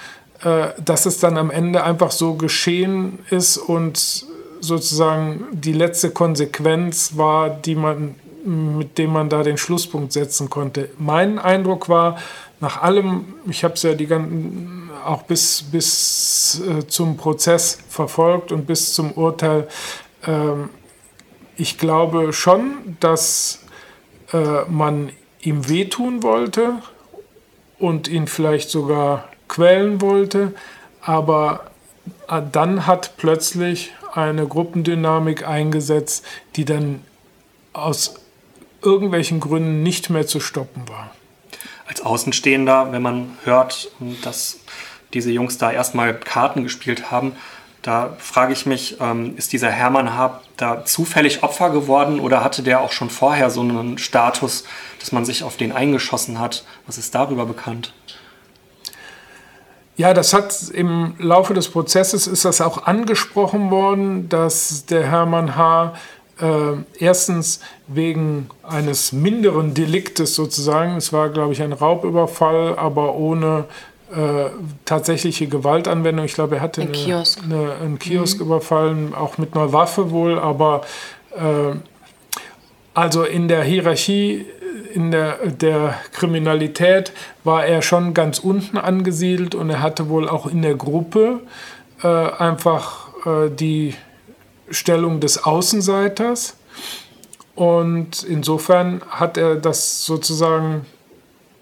äh, 0.42 0.68
dass 0.82 1.06
es 1.06 1.18
dann 1.18 1.36
am 1.36 1.50
Ende 1.50 1.84
einfach 1.84 2.10
so 2.10 2.34
geschehen 2.34 3.18
ist 3.30 3.58
und 3.58 4.26
sozusagen 4.60 5.44
die 5.52 5.72
letzte 5.72 6.10
Konsequenz 6.10 7.16
war, 7.16 7.50
die 7.50 7.74
man 7.74 8.14
mit 8.44 8.98
dem 8.98 9.12
man 9.12 9.28
da 9.28 9.42
den 9.42 9.56
Schlusspunkt 9.56 10.12
setzen 10.12 10.50
konnte. 10.50 10.90
Mein 10.98 11.38
Eindruck 11.38 11.88
war, 11.88 12.18
nach 12.60 12.82
allem, 12.82 13.34
ich 13.48 13.64
habe 13.64 13.74
es 13.74 13.82
ja 13.82 13.94
die 13.94 14.06
ganzen, 14.06 14.90
auch 15.04 15.22
bis, 15.22 15.62
bis 15.62 16.60
äh, 16.60 16.86
zum 16.86 17.16
Prozess 17.16 17.78
verfolgt 17.88 18.52
und 18.52 18.66
bis 18.66 18.94
zum 18.94 19.12
Urteil, 19.12 19.68
äh, 20.26 20.30
ich 21.56 21.78
glaube 21.78 22.32
schon, 22.32 22.96
dass 23.00 23.60
äh, 24.32 24.64
man 24.68 25.10
ihm 25.42 25.68
wehtun 25.68 26.22
wollte 26.22 26.74
und 27.78 28.08
ihn 28.08 28.26
vielleicht 28.26 28.70
sogar 28.70 29.28
quälen 29.48 30.00
wollte, 30.00 30.54
aber 31.02 31.70
äh, 32.28 32.40
dann 32.50 32.86
hat 32.86 33.16
plötzlich 33.16 33.92
eine 34.14 34.46
Gruppendynamik 34.46 35.46
eingesetzt, 35.46 36.24
die 36.56 36.64
dann 36.64 37.02
aus 37.72 38.14
irgendwelchen 38.82 39.40
Gründen 39.40 39.82
nicht 39.82 40.10
mehr 40.10 40.26
zu 40.26 40.40
stoppen 40.40 40.88
war. 40.88 41.10
Als 41.86 42.00
Außenstehender, 42.00 42.92
wenn 42.92 43.02
man 43.02 43.36
hört, 43.44 43.90
dass 44.22 44.60
diese 45.12 45.30
Jungs 45.30 45.58
da 45.58 45.70
erstmal 45.70 46.14
Karten 46.14 46.62
gespielt 46.62 47.10
haben, 47.10 47.32
da 47.82 48.16
frage 48.18 48.52
ich 48.52 48.64
mich, 48.64 48.98
ähm, 49.00 49.36
ist 49.36 49.52
dieser 49.52 49.70
Hermann 49.70 50.16
Hab 50.16 50.44
da 50.56 50.84
zufällig 50.84 51.42
Opfer 51.42 51.70
geworden 51.70 52.20
oder 52.20 52.44
hatte 52.44 52.62
der 52.62 52.80
auch 52.80 52.92
schon 52.92 53.10
vorher 53.10 53.50
so 53.50 53.60
einen 53.60 53.98
Status, 53.98 54.64
dass 55.02 55.10
man 55.10 55.24
sich 55.24 55.42
auf 55.42 55.56
den 55.56 55.72
eingeschossen 55.72 56.38
hat? 56.38 56.64
Was 56.86 56.96
ist 56.96 57.14
darüber 57.14 57.44
bekannt? 57.44 57.92
Ja, 59.96 60.14
das 60.14 60.32
hat 60.32 60.70
im 60.72 61.14
Laufe 61.18 61.54
des 61.54 61.68
Prozesses 61.68 62.26
ist 62.26 62.44
das 62.44 62.60
auch 62.60 62.86
angesprochen 62.86 63.70
worden, 63.70 64.28
dass 64.28 64.86
der 64.86 65.02
Hermann 65.02 65.56
H 65.56 65.94
äh, 66.40 66.46
erstens 66.98 67.60
wegen 67.88 68.48
eines 68.62 69.12
minderen 69.12 69.74
Deliktes 69.74 70.34
sozusagen. 70.34 70.96
Es 70.96 71.12
war, 71.12 71.28
glaube 71.28 71.52
ich, 71.52 71.60
ein 71.62 71.72
Raubüberfall, 71.72 72.78
aber 72.78 73.16
ohne 73.16 73.64
äh, 74.14 74.50
tatsächliche 74.84 75.48
Gewaltanwendung. 75.48 76.24
Ich 76.24 76.34
glaube, 76.34 76.56
er 76.56 76.62
hatte 76.62 76.80
ein 76.80 76.88
eine, 76.88 76.96
Kiosk. 76.96 77.40
Eine, 77.42 77.72
einen 77.82 77.98
Kiosk 77.98 78.38
mhm. 78.38 78.46
überfallen, 78.46 79.14
auch 79.14 79.36
mit 79.36 79.54
einer 79.54 79.72
Waffe 79.72 80.10
wohl, 80.10 80.38
aber 80.38 80.82
äh, 81.34 81.74
also 82.94 83.24
in 83.24 83.48
der 83.48 83.62
Hierarchie 83.62 84.46
in 84.94 85.10
der, 85.10 85.46
der 85.46 85.94
Kriminalität 86.12 87.12
war 87.44 87.64
er 87.64 87.82
schon 87.82 88.14
ganz 88.14 88.38
unten 88.38 88.78
angesiedelt 88.78 89.54
und 89.54 89.70
er 89.70 89.82
hatte 89.82 90.08
wohl 90.08 90.28
auch 90.28 90.46
in 90.46 90.62
der 90.62 90.74
Gruppe 90.74 91.40
äh, 92.02 92.08
einfach 92.08 93.08
äh, 93.26 93.50
die 93.50 93.94
Stellung 94.70 95.20
des 95.20 95.44
Außenseiters. 95.44 96.56
Und 97.54 98.22
insofern 98.22 99.02
hat 99.08 99.36
er 99.36 99.56
das 99.56 100.04
sozusagen, 100.04 100.86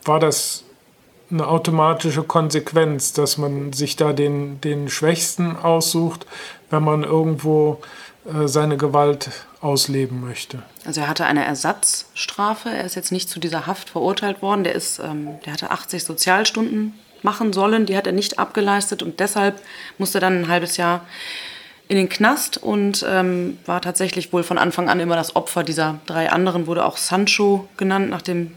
war 0.05 0.21
das 0.21 0.65
eine 1.31 1.47
automatische 1.47 2.23
Konsequenz, 2.23 3.13
dass 3.13 3.39
man 3.39 3.73
sich 3.73 3.97
da 3.97 4.13
den, 4.13 4.61
den 4.61 4.89
Schwächsten 4.89 5.57
aussucht, 5.57 6.27
wenn 6.71 6.83
man 6.83 7.05
irgendwo 7.05 7.81
seine 8.47 8.77
Gewalt 8.77 9.31
ausleben 9.61 10.21
möchte. 10.21 10.63
Also 10.85 11.03
er 11.03 11.09
hatte 11.09 11.27
eine 11.27 11.45
Ersatzstrafe, 11.45 12.71
er 12.71 12.85
ist 12.85 12.97
jetzt 12.97 13.13
nicht 13.13 13.29
zu 13.29 13.41
dieser 13.41 13.67
Haft 13.67 13.91
verurteilt 13.91 14.43
worden, 14.43 14.65
der, 14.65 14.75
ist, 14.75 14.99
ähm, 14.99 15.39
der 15.45 15.53
hatte 15.53 15.71
80 15.71 16.05
Sozialstunden 16.05 16.95
machen 17.23 17.53
sollen, 17.53 17.87
die 17.87 17.97
hat 17.97 18.07
er 18.07 18.13
nicht 18.13 18.39
abgeleistet 18.39 19.03
und 19.03 19.21
deshalb 19.21 19.61
musste 19.99 20.19
er 20.19 20.23
dann 20.23 20.43
ein 20.43 20.49
halbes 20.49 20.77
Jahr 20.77 21.03
in 21.89 21.97
den 21.97 22.09
Knast 22.09 22.57
und 22.57 23.05
ähm, 23.09 23.59
war 23.67 23.83
tatsächlich 23.83 24.33
wohl 24.33 24.45
von 24.45 24.59
Anfang 24.59 24.89
an 24.89 25.01
immer 25.01 25.17
das 25.17 25.35
Opfer 25.35 25.65
dieser 25.65 25.99
drei 26.07 26.31
anderen, 26.31 26.67
wurde 26.67 26.85
auch 26.85 26.97
Sancho 26.97 27.69
genannt, 27.77 28.11
nach 28.11 28.23
dem 28.23 28.53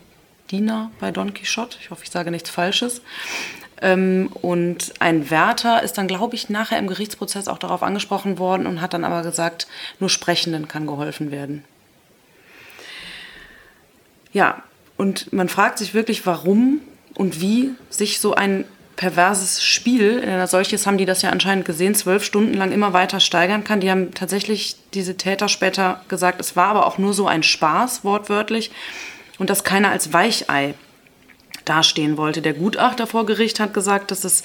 Diener 0.51 0.91
bei 0.99 1.11
Don 1.11 1.33
Quixote. 1.33 1.77
Ich 1.81 1.89
hoffe, 1.89 2.03
ich 2.03 2.11
sage 2.11 2.29
nichts 2.29 2.51
Falsches. 2.51 3.01
Ähm, 3.83 4.29
und 4.41 4.93
ein 4.99 5.29
Wärter 5.29 5.83
ist 5.83 5.97
dann, 5.97 6.07
glaube 6.07 6.35
ich, 6.35 6.49
nachher 6.49 6.79
im 6.79 6.87
Gerichtsprozess 6.87 7.49
auch 7.49 7.57
darauf 7.57 7.83
angesprochen 7.83 8.39
worden 8.39 8.65
und 8.65 8.81
hat 8.81 8.93
dann 8.93 9.03
aber 9.03 9.21
gesagt, 9.21 9.67
nur 9.99 10.09
Sprechenden 10.09 10.69
kann 10.69 10.87
geholfen 10.87 11.29
werden. 11.29 11.65
Ja, 14.31 14.63
und 14.97 15.33
man 15.33 15.49
fragt 15.49 15.77
sich 15.77 15.93
wirklich, 15.93 16.25
warum 16.25 16.79
und 17.13 17.41
wie 17.41 17.71
sich 17.89 18.19
so 18.21 18.33
ein 18.33 18.63
perverses 18.95 19.63
Spiel, 19.63 20.19
in 20.19 20.29
einer 20.29 20.47
solches 20.47 20.87
haben 20.87 20.97
die 20.97 21.05
das 21.05 21.21
ja 21.21 21.31
anscheinend 21.31 21.65
gesehen, 21.65 21.93
zwölf 21.93 22.23
Stunden 22.23 22.53
lang 22.53 22.71
immer 22.71 22.93
weiter 22.93 23.19
steigern 23.19 23.65
kann. 23.65 23.81
Die 23.81 23.91
haben 23.91 24.13
tatsächlich 24.13 24.77
diese 24.93 25.17
Täter 25.17 25.49
später 25.49 26.01
gesagt, 26.07 26.39
es 26.39 26.55
war 26.55 26.67
aber 26.67 26.85
auch 26.85 26.97
nur 26.97 27.13
so 27.13 27.27
ein 27.27 27.43
Spaß, 27.43 28.05
wortwörtlich, 28.05 28.71
und 29.39 29.49
dass 29.49 29.63
keiner 29.63 29.89
als 29.89 30.13
Weichei 30.13 30.75
dastehen 31.65 32.17
wollte. 32.17 32.41
Der 32.41 32.53
Gutachter 32.53 33.07
vor 33.07 33.25
Gericht 33.25 33.59
hat 33.59 33.73
gesagt, 33.73 34.11
dass 34.11 34.23
es 34.23 34.43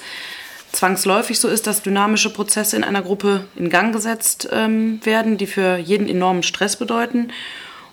zwangsläufig 0.71 1.39
so 1.39 1.47
ist, 1.47 1.67
dass 1.67 1.81
dynamische 1.81 2.31
Prozesse 2.31 2.75
in 2.75 2.83
einer 2.83 3.01
Gruppe 3.01 3.45
in 3.55 3.69
Gang 3.69 3.93
gesetzt 3.93 4.49
ähm, 4.51 4.99
werden, 5.03 5.37
die 5.37 5.47
für 5.47 5.77
jeden 5.77 6.07
enormen 6.07 6.43
Stress 6.43 6.75
bedeuten. 6.75 7.31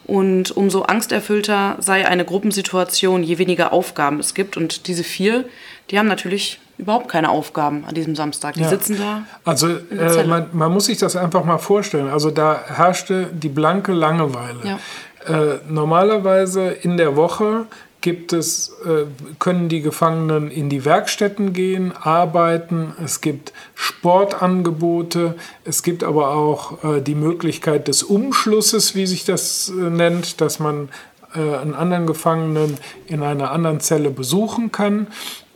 Und 0.05 0.57
umso 0.57 0.83
angsterfüllter 0.83 1.77
sei 1.81 2.07
eine 2.07 2.25
Gruppensituation, 2.25 3.25
je 3.25 3.39
weniger 3.39 3.73
Aufgaben 3.73 4.21
es 4.21 4.35
gibt. 4.35 4.57
Und 4.57 4.87
diese 4.87 5.03
vier, 5.03 5.47
die 5.91 5.99
haben 5.99 6.07
natürlich 6.07 6.61
überhaupt 6.79 7.09
keine 7.09 7.31
Aufgaben 7.31 7.85
an 7.87 7.95
diesem 7.95 8.15
Samstag. 8.15 8.55
Die 8.55 8.61
ja. 8.61 8.69
sitzen 8.69 8.99
da. 8.99 9.25
Also 9.45 9.69
äh, 9.69 10.25
man, 10.27 10.49
man, 10.53 10.73
muss 10.73 10.87
sich 10.87 10.99
das 10.99 11.17
einfach 11.17 11.45
mal 11.45 11.59
vorstellen. 11.59 12.09
Also 12.09 12.31
da 12.31 12.63
herrschte 12.67 13.29
die 13.33 13.49
blanke 13.49 13.93
Langeweile. 13.93 14.61
Ja. 14.63 14.79
Äh, 15.27 15.59
normalerweise 15.69 16.69
in 16.69 16.97
der 16.97 17.17
Woche 17.17 17.67
gibt 18.07 18.33
es, 18.33 18.69
äh, 18.85 19.07
können 19.41 19.69
die 19.69 19.81
Gefangenen 19.81 20.49
in 20.49 20.69
die 20.69 20.85
Werkstätten 20.85 21.53
gehen, 21.53 21.93
arbeiten, 21.93 22.93
es 23.05 23.21
gibt 23.21 23.53
Sportangebote, 23.75 25.35
es 25.65 25.83
gibt 25.83 26.05
aber 26.05 26.31
auch 26.31 26.85
äh, 26.85 27.01
die 27.01 27.17
Möglichkeit 27.17 27.89
des 27.89 28.05
Umschlusses, 28.05 28.95
wie 28.95 29.07
sich 29.07 29.25
das 29.25 29.71
äh, 29.71 29.91
nennt, 29.91 30.41
dass 30.41 30.61
man 30.61 30.89
einen 31.35 31.75
anderen 31.75 32.07
Gefangenen 32.07 32.79
in 33.09 33.23
einer 33.23 33.51
anderen 33.51 33.81
Zelle 33.81 34.09
besuchen 34.09 34.73
kann. 34.73 35.09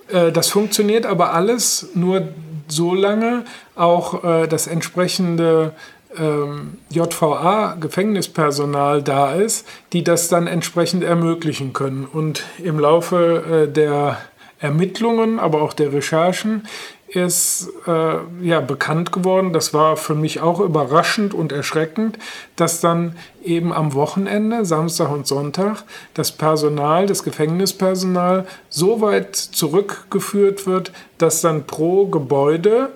Das 0.09 0.49
funktioniert 0.49 1.07
aber 1.07 1.33
alles 1.33 1.89
nur 1.95 2.29
so 2.69 2.93
lange, 2.93 3.45
auch 3.77 4.47
das 4.47 4.67
entsprechende 4.67 5.73
ähm, 6.17 6.79
JVA, 6.91 7.77
Gefängnispersonal 7.81 9.03
da 9.03 9.35
ist, 9.35 9.67
die 9.93 10.05
das 10.05 10.29
dann 10.29 10.47
entsprechend 10.47 11.05
ermöglichen 11.05 11.73
können. 11.73 12.07
Und 12.11 12.45
im 12.63 12.79
Laufe 12.79 13.67
äh, 13.69 13.73
der 13.73 14.19
Ermittlungen, 14.59 15.39
aber 15.39 15.63
auch 15.63 15.73
der 15.73 15.93
Recherchen 15.93 16.67
ist 17.09 17.69
äh, 17.89 18.17
ja 18.43 18.61
bekannt 18.61 19.11
geworden, 19.11 19.53
das 19.53 19.75
war 19.75 19.97
für 19.97 20.15
mich 20.15 20.41
auch 20.41 20.61
überraschend 20.61 21.35
und 21.35 21.51
erschreckend, 21.51 22.19
dass 22.55 22.81
dann 22.81 23.17
eben 23.43 23.73
am 23.73 23.95
Wochenende, 23.95 24.65
Samstag 24.65 25.11
und 25.11 25.27
Sonntag, 25.27 25.83
das 26.15 26.31
Personal, 26.31 27.07
das 27.07 27.25
Gefängnispersonal 27.25 28.47
so 28.69 29.01
weit 29.01 29.35
zurückgeführt 29.35 30.67
wird, 30.67 30.93
dass 31.19 31.41
dann 31.41 31.67
pro 31.67 32.07
Gebäude 32.07 32.91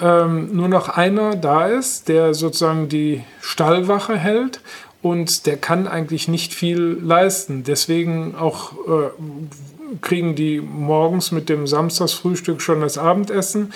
ähm, 0.00 0.54
nur 0.56 0.68
noch 0.68 0.88
einer 0.88 1.36
da 1.36 1.66
ist, 1.66 2.08
der 2.08 2.34
sozusagen 2.34 2.88
die 2.88 3.22
Stallwache 3.40 4.16
hält 4.16 4.60
und 5.02 5.46
der 5.46 5.56
kann 5.56 5.86
eigentlich 5.86 6.28
nicht 6.28 6.54
viel 6.54 6.98
leisten. 7.02 7.62
Deswegen 7.62 8.34
auch 8.34 8.72
äh, 8.72 9.98
kriegen 10.00 10.34
die 10.34 10.60
morgens 10.60 11.30
mit 11.30 11.48
dem 11.48 11.66
Samstagsfrühstück 11.66 12.60
schon 12.60 12.80
das 12.80 12.98
Abendessen, 12.98 13.72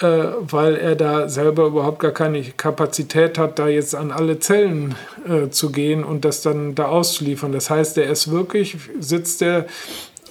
äh, 0.00 0.06
weil 0.40 0.76
er 0.76 0.96
da 0.96 1.28
selber 1.28 1.66
überhaupt 1.66 2.00
gar 2.00 2.12
keine 2.12 2.42
Kapazität 2.42 3.38
hat, 3.38 3.58
da 3.58 3.68
jetzt 3.68 3.94
an 3.94 4.12
alle 4.12 4.38
Zellen 4.38 4.94
äh, 5.28 5.50
zu 5.50 5.72
gehen 5.72 6.04
und 6.04 6.24
das 6.24 6.42
dann 6.42 6.74
da 6.74 6.86
auszuliefern. 6.86 7.52
Das 7.52 7.68
heißt, 7.68 7.98
er 7.98 8.10
ist 8.10 8.30
wirklich, 8.30 8.76
sitzt 9.00 9.42
er 9.42 9.66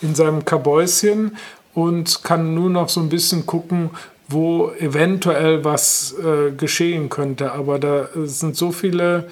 in 0.02 0.16
seinem 0.16 0.46
Kabäuschen 0.46 1.38
und 1.74 2.24
kann 2.24 2.56
nur 2.56 2.70
noch 2.70 2.90
so 2.90 3.02
ein 3.02 3.10
bisschen 3.10 3.46
gucken, 3.46 3.92
wo 4.32 4.72
eventuell 4.80 5.64
was 5.64 6.16
äh, 6.20 6.52
geschehen 6.52 7.10
könnte. 7.10 7.52
Aber 7.54 7.80
da 7.80 8.10
sind 8.26 8.56
so 8.56 8.72
viele 8.72 9.28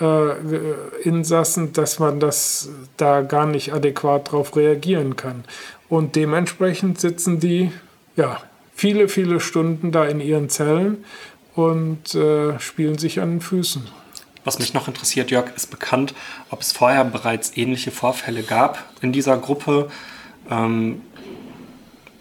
äh, 0.00 1.02
Insassen, 1.02 1.72
dass 1.72 1.98
man 1.98 2.20
das 2.20 2.68
da 2.96 3.22
gar 3.22 3.46
nicht 3.46 3.72
adäquat 3.72 4.28
darauf 4.28 4.56
reagieren 4.56 5.16
kann. 5.16 5.44
Und 5.88 6.16
dementsprechend 6.16 7.00
sitzen 7.00 7.40
die 7.40 7.70
ja, 8.16 8.40
viele, 8.74 9.08
viele 9.08 9.40
Stunden 9.40 9.92
da 9.92 10.04
in 10.04 10.20
ihren 10.20 10.48
Zellen 10.48 11.04
und 11.54 12.14
äh, 12.14 12.58
spielen 12.58 12.98
sich 12.98 13.20
an 13.20 13.32
den 13.32 13.40
Füßen. 13.40 13.86
Was 14.44 14.58
mich 14.58 14.74
noch 14.74 14.88
interessiert, 14.88 15.30
Jörg, 15.30 15.46
ist 15.56 15.70
bekannt, 15.70 16.14
ob 16.50 16.60
es 16.60 16.72
vorher 16.72 17.04
bereits 17.04 17.56
ähnliche 17.56 17.90
Vorfälle 17.90 18.42
gab 18.42 18.84
in 19.00 19.12
dieser 19.12 19.38
Gruppe. 19.38 19.88
Ähm, 20.50 21.00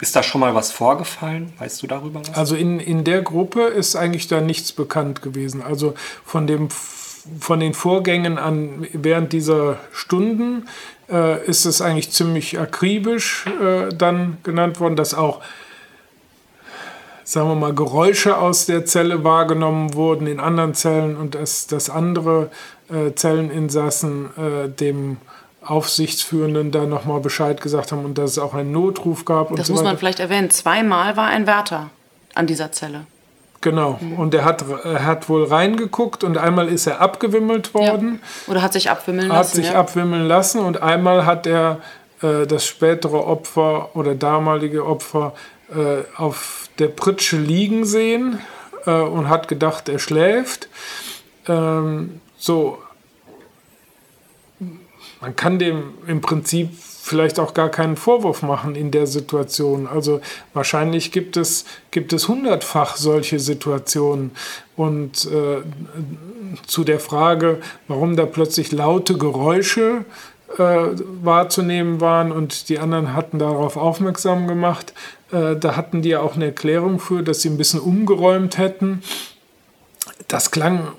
ist 0.03 0.17
da 0.17 0.21
schon 0.21 0.41
mal 0.41 0.53
was 0.53 0.71
vorgefallen? 0.71 1.53
Weißt 1.59 1.81
du 1.81 1.87
darüber 1.87 2.19
was? 2.19 2.33
Also 2.33 2.55
in, 2.55 2.81
in 2.81 3.05
der 3.05 3.21
Gruppe 3.21 3.61
ist 3.61 3.95
eigentlich 3.95 4.27
da 4.27 4.41
nichts 4.41 4.73
bekannt 4.73 5.21
gewesen. 5.21 5.63
Also 5.63 5.93
von, 6.25 6.45
dem, 6.45 6.67
von 7.39 7.61
den 7.61 7.73
Vorgängen 7.73 8.37
an 8.37 8.85
während 8.91 9.31
dieser 9.31 9.77
Stunden 9.93 10.67
äh, 11.09 11.45
ist 11.45 11.63
es 11.65 11.81
eigentlich 11.81 12.11
ziemlich 12.11 12.59
akribisch 12.59 13.45
äh, 13.61 13.95
dann 13.95 14.39
genannt 14.43 14.81
worden, 14.81 14.97
dass 14.97 15.13
auch 15.13 15.41
sagen 17.23 17.47
wir 17.47 17.55
mal, 17.55 17.73
Geräusche 17.73 18.37
aus 18.37 18.65
der 18.65 18.85
Zelle 18.85 19.23
wahrgenommen 19.23 19.93
wurden 19.93 20.27
in 20.27 20.41
anderen 20.41 20.73
Zellen 20.73 21.15
und 21.15 21.35
dass, 21.35 21.65
dass 21.67 21.89
andere 21.89 22.51
äh, 22.89 23.13
Zelleninsassen 23.15 24.25
äh, 24.35 24.67
dem 24.67 25.15
Aufsichtsführenden 25.65 26.71
da 26.71 26.85
nochmal 26.85 27.19
Bescheid 27.19 27.61
gesagt 27.61 27.91
haben 27.91 28.05
und 28.05 28.17
dass 28.17 28.31
es 28.31 28.39
auch 28.39 28.53
einen 28.53 28.71
Notruf 28.71 29.25
gab. 29.25 29.49
Und 29.51 29.59
das 29.59 29.67
so 29.67 29.73
muss 29.73 29.83
man 29.83 29.97
vielleicht 29.97 30.19
erwähnen. 30.19 30.49
Zweimal 30.49 31.17
war 31.17 31.27
ein 31.27 31.47
Wärter 31.47 31.89
an 32.35 32.47
dieser 32.47 32.71
Zelle. 32.71 33.05
Genau. 33.61 33.97
Mhm. 34.01 34.13
Und 34.19 34.33
er 34.33 34.45
hat, 34.45 34.65
er 34.83 35.05
hat 35.05 35.29
wohl 35.29 35.45
reingeguckt 35.45 36.23
und 36.23 36.37
einmal 36.37 36.67
ist 36.67 36.85
er 36.85 36.99
abgewimmelt 36.99 37.73
worden. 37.73 38.19
Ja. 38.45 38.51
Oder 38.51 38.61
hat 38.61 38.73
sich 38.73 38.89
abwimmeln 38.89 39.29
lassen. 39.29 39.39
Hat 39.39 39.47
sich 39.47 39.71
ja. 39.71 39.79
abwimmeln 39.79 40.27
lassen 40.27 40.59
und 40.59 40.81
einmal 40.81 41.25
hat 41.25 41.47
er 41.47 41.79
äh, 42.21 42.45
das 42.45 42.65
spätere 42.65 43.25
Opfer 43.25 43.95
oder 43.95 44.15
damalige 44.15 44.85
Opfer 44.85 45.33
äh, 45.73 46.03
auf 46.17 46.67
der 46.77 46.87
Pritsche 46.89 47.37
liegen 47.37 47.85
sehen 47.85 48.39
äh, 48.85 48.91
und 48.91 49.29
hat 49.29 49.47
gedacht, 49.47 49.87
er 49.87 49.99
schläft. 49.99 50.67
Ähm, 51.47 52.19
so, 52.37 52.79
man 55.23 55.37
kann 55.37 55.57
dem 55.57 55.93
im 56.05 56.19
Prinzip 56.19 56.71
vielleicht 56.77 57.39
auch 57.39 57.53
gar 57.53 57.69
keinen 57.69 57.95
Vorwurf 57.95 58.41
machen 58.41 58.75
in 58.75 58.91
der 58.91 59.07
Situation. 59.07 59.87
Also 59.87 60.19
wahrscheinlich 60.53 61.13
gibt 61.13 61.37
es, 61.37 61.63
gibt 61.91 62.11
es 62.11 62.27
hundertfach 62.27 62.97
solche 62.97 63.39
Situationen. 63.39 64.31
Und 64.75 65.25
äh, 65.31 65.61
zu 66.67 66.83
der 66.83 66.99
Frage, 66.99 67.61
warum 67.87 68.17
da 68.17 68.25
plötzlich 68.25 68.73
laute 68.73 69.17
Geräusche 69.17 70.03
äh, 70.57 70.87
wahrzunehmen 71.21 72.01
waren 72.01 72.33
und 72.33 72.67
die 72.67 72.79
anderen 72.79 73.13
hatten 73.13 73.39
darauf 73.39 73.77
aufmerksam 73.77 74.45
gemacht, 74.45 74.93
äh, 75.31 75.55
da 75.55 75.77
hatten 75.77 76.01
die 76.01 76.09
ja 76.09 76.19
auch 76.19 76.35
eine 76.35 76.47
Erklärung 76.47 76.99
für, 76.99 77.23
dass 77.23 77.41
sie 77.41 77.49
ein 77.49 77.57
bisschen 77.57 77.79
umgeräumt 77.79 78.57
hätten. 78.57 79.03
Das 80.27 80.51
klang 80.51 80.89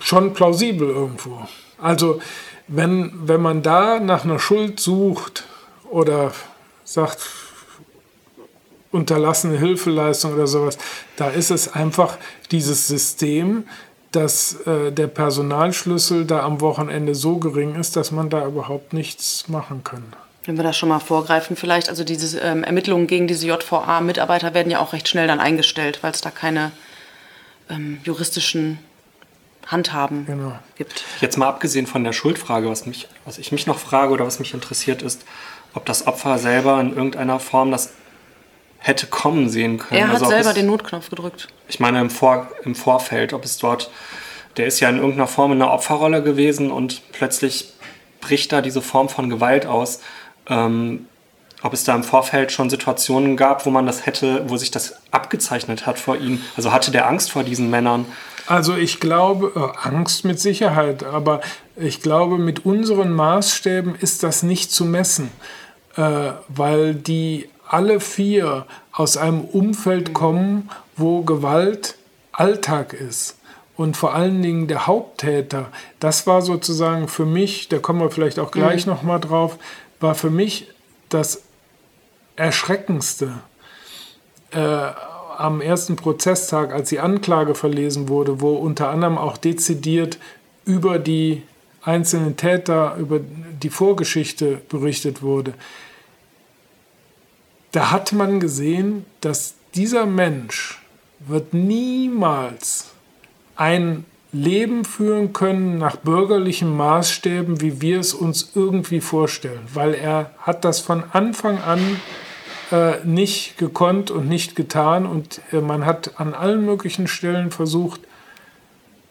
schon 0.00 0.34
plausibel 0.34 0.90
irgendwo. 0.90 1.48
Also 1.80 2.20
wenn, 2.68 3.12
wenn 3.28 3.40
man 3.40 3.62
da 3.62 3.98
nach 3.98 4.24
einer 4.24 4.38
Schuld 4.38 4.78
sucht 4.78 5.44
oder 5.90 6.32
sagt, 6.84 7.18
unterlassene 8.90 9.58
Hilfeleistung 9.58 10.34
oder 10.34 10.46
sowas, 10.46 10.78
da 11.16 11.28
ist 11.28 11.50
es 11.50 11.72
einfach 11.72 12.16
dieses 12.50 12.88
System, 12.88 13.64
dass 14.12 14.54
äh, 14.66 14.90
der 14.90 15.06
Personalschlüssel 15.06 16.24
da 16.24 16.40
am 16.40 16.60
Wochenende 16.60 17.14
so 17.14 17.36
gering 17.36 17.74
ist, 17.74 17.96
dass 17.96 18.10
man 18.10 18.30
da 18.30 18.46
überhaupt 18.46 18.92
nichts 18.92 19.48
machen 19.48 19.84
kann. 19.84 20.04
Wenn 20.44 20.56
wir 20.56 20.64
da 20.64 20.72
schon 20.72 20.88
mal 20.88 20.98
vorgreifen, 20.98 21.56
vielleicht, 21.56 21.90
also 21.90 22.04
diese 22.04 22.40
ähm, 22.40 22.64
Ermittlungen 22.64 23.06
gegen 23.06 23.26
diese 23.26 23.46
JVA-Mitarbeiter 23.46 24.54
werden 24.54 24.70
ja 24.70 24.80
auch 24.80 24.94
recht 24.94 25.08
schnell 25.08 25.26
dann 25.26 25.40
eingestellt, 25.40 25.98
weil 26.02 26.12
es 26.12 26.22
da 26.22 26.30
keine 26.30 26.72
ähm, 27.68 27.98
juristischen 28.04 28.78
handhaben 29.68 30.26
genau. 30.26 30.58
gibt. 30.76 31.04
Jetzt 31.20 31.36
mal 31.36 31.48
abgesehen 31.48 31.86
von 31.86 32.02
der 32.02 32.12
Schuldfrage, 32.12 32.68
was, 32.68 32.86
mich, 32.86 33.06
was 33.24 33.38
ich 33.38 33.52
mich 33.52 33.66
noch 33.66 33.78
frage 33.78 34.12
oder 34.12 34.26
was 34.26 34.38
mich 34.38 34.54
interessiert 34.54 35.02
ist, 35.02 35.24
ob 35.74 35.84
das 35.86 36.06
Opfer 36.06 36.38
selber 36.38 36.80
in 36.80 36.96
irgendeiner 36.96 37.38
Form 37.38 37.70
das 37.70 37.92
hätte 38.78 39.06
kommen 39.06 39.48
sehen 39.48 39.78
können. 39.78 40.00
Er 40.00 40.08
hat 40.08 40.14
also 40.14 40.26
selber 40.26 40.50
es, 40.50 40.54
den 40.54 40.66
Notknopf 40.66 41.10
gedrückt. 41.10 41.48
Ich 41.68 41.80
meine 41.80 42.00
im, 42.00 42.10
Vor, 42.10 42.48
im 42.64 42.74
Vorfeld, 42.74 43.32
ob 43.32 43.44
es 43.44 43.58
dort, 43.58 43.90
der 44.56 44.66
ist 44.66 44.80
ja 44.80 44.88
in 44.88 44.96
irgendeiner 44.96 45.26
Form 45.26 45.52
in 45.52 45.60
einer 45.60 45.72
Opferrolle 45.72 46.22
gewesen 46.22 46.70
und 46.70 47.02
plötzlich 47.12 47.72
bricht 48.20 48.52
da 48.52 48.62
diese 48.62 48.80
Form 48.82 49.08
von 49.08 49.28
Gewalt 49.28 49.66
aus. 49.66 50.00
Ähm, 50.48 51.06
ob 51.62 51.72
es 51.72 51.82
da 51.82 51.94
im 51.94 52.04
Vorfeld 52.04 52.52
schon 52.52 52.70
Situationen 52.70 53.36
gab, 53.36 53.66
wo 53.66 53.70
man 53.70 53.84
das 53.84 54.06
hätte, 54.06 54.48
wo 54.48 54.56
sich 54.56 54.70
das 54.70 55.00
abgezeichnet 55.10 55.86
hat 55.86 55.98
vor 55.98 56.16
ihm. 56.16 56.40
Also 56.56 56.72
hatte 56.72 56.92
der 56.92 57.08
Angst 57.08 57.32
vor 57.32 57.42
diesen 57.42 57.68
Männern 57.68 58.06
Also 58.48 58.76
ich 58.76 58.98
glaube, 58.98 59.52
äh, 59.54 59.86
Angst 59.86 60.24
mit 60.24 60.40
Sicherheit, 60.40 61.04
aber 61.04 61.42
ich 61.76 62.00
glaube, 62.00 62.38
mit 62.38 62.64
unseren 62.64 63.12
Maßstäben 63.12 63.94
ist 63.94 64.22
das 64.22 64.42
nicht 64.42 64.72
zu 64.72 64.86
messen, 64.86 65.30
äh, 65.96 66.30
weil 66.48 66.94
die 66.94 67.50
alle 67.68 68.00
vier 68.00 68.64
aus 68.90 69.18
einem 69.18 69.42
Umfeld 69.42 70.14
kommen, 70.14 70.70
wo 70.96 71.20
Gewalt 71.20 71.96
Alltag 72.32 72.94
ist. 72.94 73.36
Und 73.76 73.98
vor 73.98 74.14
allen 74.14 74.40
Dingen 74.40 74.66
der 74.66 74.86
Haupttäter, 74.86 75.66
das 76.00 76.26
war 76.26 76.40
sozusagen 76.40 77.06
für 77.06 77.26
mich, 77.26 77.68
da 77.68 77.78
kommen 77.78 78.00
wir 78.00 78.10
vielleicht 78.10 78.38
auch 78.38 78.50
gleich 78.50 78.86
mhm. 78.86 78.92
nochmal 78.92 79.20
drauf, 79.20 79.58
war 80.00 80.14
für 80.14 80.30
mich 80.30 80.68
das 81.10 81.42
Erschreckendste 82.36 83.40
äh, 84.52 84.88
am 85.38 85.60
ersten 85.60 85.96
Prozesstag, 85.96 86.72
als 86.72 86.88
die 86.88 87.00
Anklage 87.00 87.54
verlesen 87.54 88.08
wurde, 88.08 88.40
wo 88.40 88.54
unter 88.54 88.90
anderem 88.90 89.18
auch 89.18 89.36
dezidiert 89.36 90.18
über 90.64 90.98
die 90.98 91.42
einzelnen 91.82 92.36
Täter, 92.36 92.96
über 92.96 93.20
die 93.20 93.70
Vorgeschichte 93.70 94.60
berichtet 94.68 95.22
wurde. 95.22 95.54
Da 97.72 97.90
hat 97.90 98.12
man 98.12 98.40
gesehen, 98.40 99.04
dass 99.20 99.54
dieser 99.74 100.06
Mensch 100.06 100.82
wird 101.20 101.54
niemals 101.54 102.90
ein 103.56 104.04
Leben 104.32 104.84
führen 104.84 105.32
können 105.32 105.78
nach 105.78 105.96
bürgerlichen 105.96 106.76
Maßstäben, 106.76 107.60
wie 107.60 107.80
wir 107.80 108.00
es 108.00 108.12
uns 108.12 108.50
irgendwie 108.54 109.00
vorstellen, 109.00 109.60
weil 109.72 109.94
er 109.94 110.32
hat 110.38 110.64
das 110.64 110.80
von 110.80 111.02
Anfang 111.12 111.58
an 111.58 111.80
äh, 112.72 113.04
nicht 113.04 113.58
gekonnt 113.58 114.10
und 114.10 114.28
nicht 114.28 114.56
getan 114.56 115.06
und 115.06 115.40
äh, 115.52 115.60
man 115.60 115.86
hat 115.86 116.20
an 116.20 116.34
allen 116.34 116.64
möglichen 116.64 117.06
Stellen 117.06 117.50
versucht, 117.50 118.00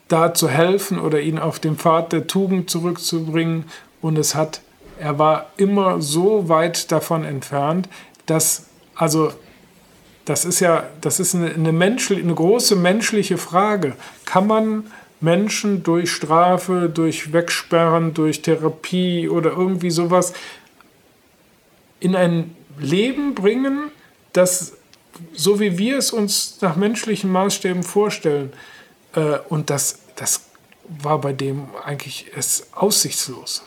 da 0.08 0.34
zu 0.34 0.48
helfen 0.48 1.00
oder 1.00 1.20
ihn 1.20 1.40
auf 1.40 1.60
den 1.60 1.76
Pfad 1.76 2.14
der 2.14 2.28
Tugend 2.28 2.70
zurückzubringen 2.70 3.66
und 4.02 4.18
es 4.18 4.36
hat, 4.36 4.62
er 5.00 5.20
war 5.20 5.48
immer 5.58 6.02
so 6.02 6.50
weit 6.50 6.92
davon 6.92 7.24
entfernt, 7.24 7.90
dass, 8.26 8.68
also 8.96 9.32
das 10.26 10.44
ist 10.44 10.60
ja, 10.60 10.84
das 11.00 11.22
ist 11.22 11.36
eine, 11.36 11.54
eine, 11.54 11.72
menschliche, 11.72 12.22
eine 12.22 12.36
große 12.36 12.76
menschliche 12.76 13.38
Frage. 13.38 13.96
Kann 14.26 14.46
man 14.46 14.92
Menschen 15.22 15.84
durch 15.84 16.12
Strafe, 16.12 16.92
durch 16.94 17.32
Wegsperren, 17.32 18.14
durch 18.14 18.42
Therapie 18.42 19.30
oder 19.30 19.52
irgendwie 19.52 19.90
sowas 19.90 20.34
in 22.02 22.14
ein 22.14 22.57
Leben 22.80 23.36
bringen, 23.36 23.92
das 24.34 24.74
so 25.34 25.60
wie 25.60 25.78
wir 25.78 25.98
es 25.98 26.12
uns 26.12 26.58
nach 26.62 26.76
menschlichen 26.76 27.32
Maßstäben 27.32 27.84
vorstellen. 27.84 28.54
Äh, 29.16 29.40
und 29.50 29.70
das, 29.70 30.00
das 30.16 30.50
war 30.88 31.20
bei 31.20 31.34
dem 31.34 31.68
eigentlich 31.84 32.28
es 32.36 32.68
aussichtslos. 32.74 33.64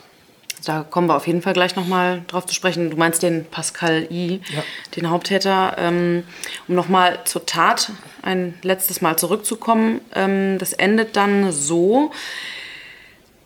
Da 0.65 0.83
kommen 0.83 1.07
wir 1.09 1.17
auf 1.17 1.27
jeden 1.27 1.41
Fall 1.41 1.55
gleich 1.55 1.75
nochmal 1.75 2.23
drauf 2.27 2.45
zu 2.45 2.55
sprechen. 2.55 2.91
Du 2.91 2.97
meinst 2.97 3.23
den 3.23 3.47
Pascal 3.47 4.07
I., 4.11 4.43
ja. 4.55 4.63
den 4.95 5.09
Haupttäter. 5.09 5.77
Ähm, 5.79 6.25
um 6.69 6.75
nochmal 6.75 7.21
zur 7.25 7.47
Tat 7.47 7.93
ein 8.23 8.55
letztes 8.63 9.01
Mal 9.01 9.17
zurückzukommen. 9.17 10.03
Ähm, 10.15 10.59
das 10.59 10.75
endet 10.75 11.17
dann 11.17 11.51
so, 11.51 12.13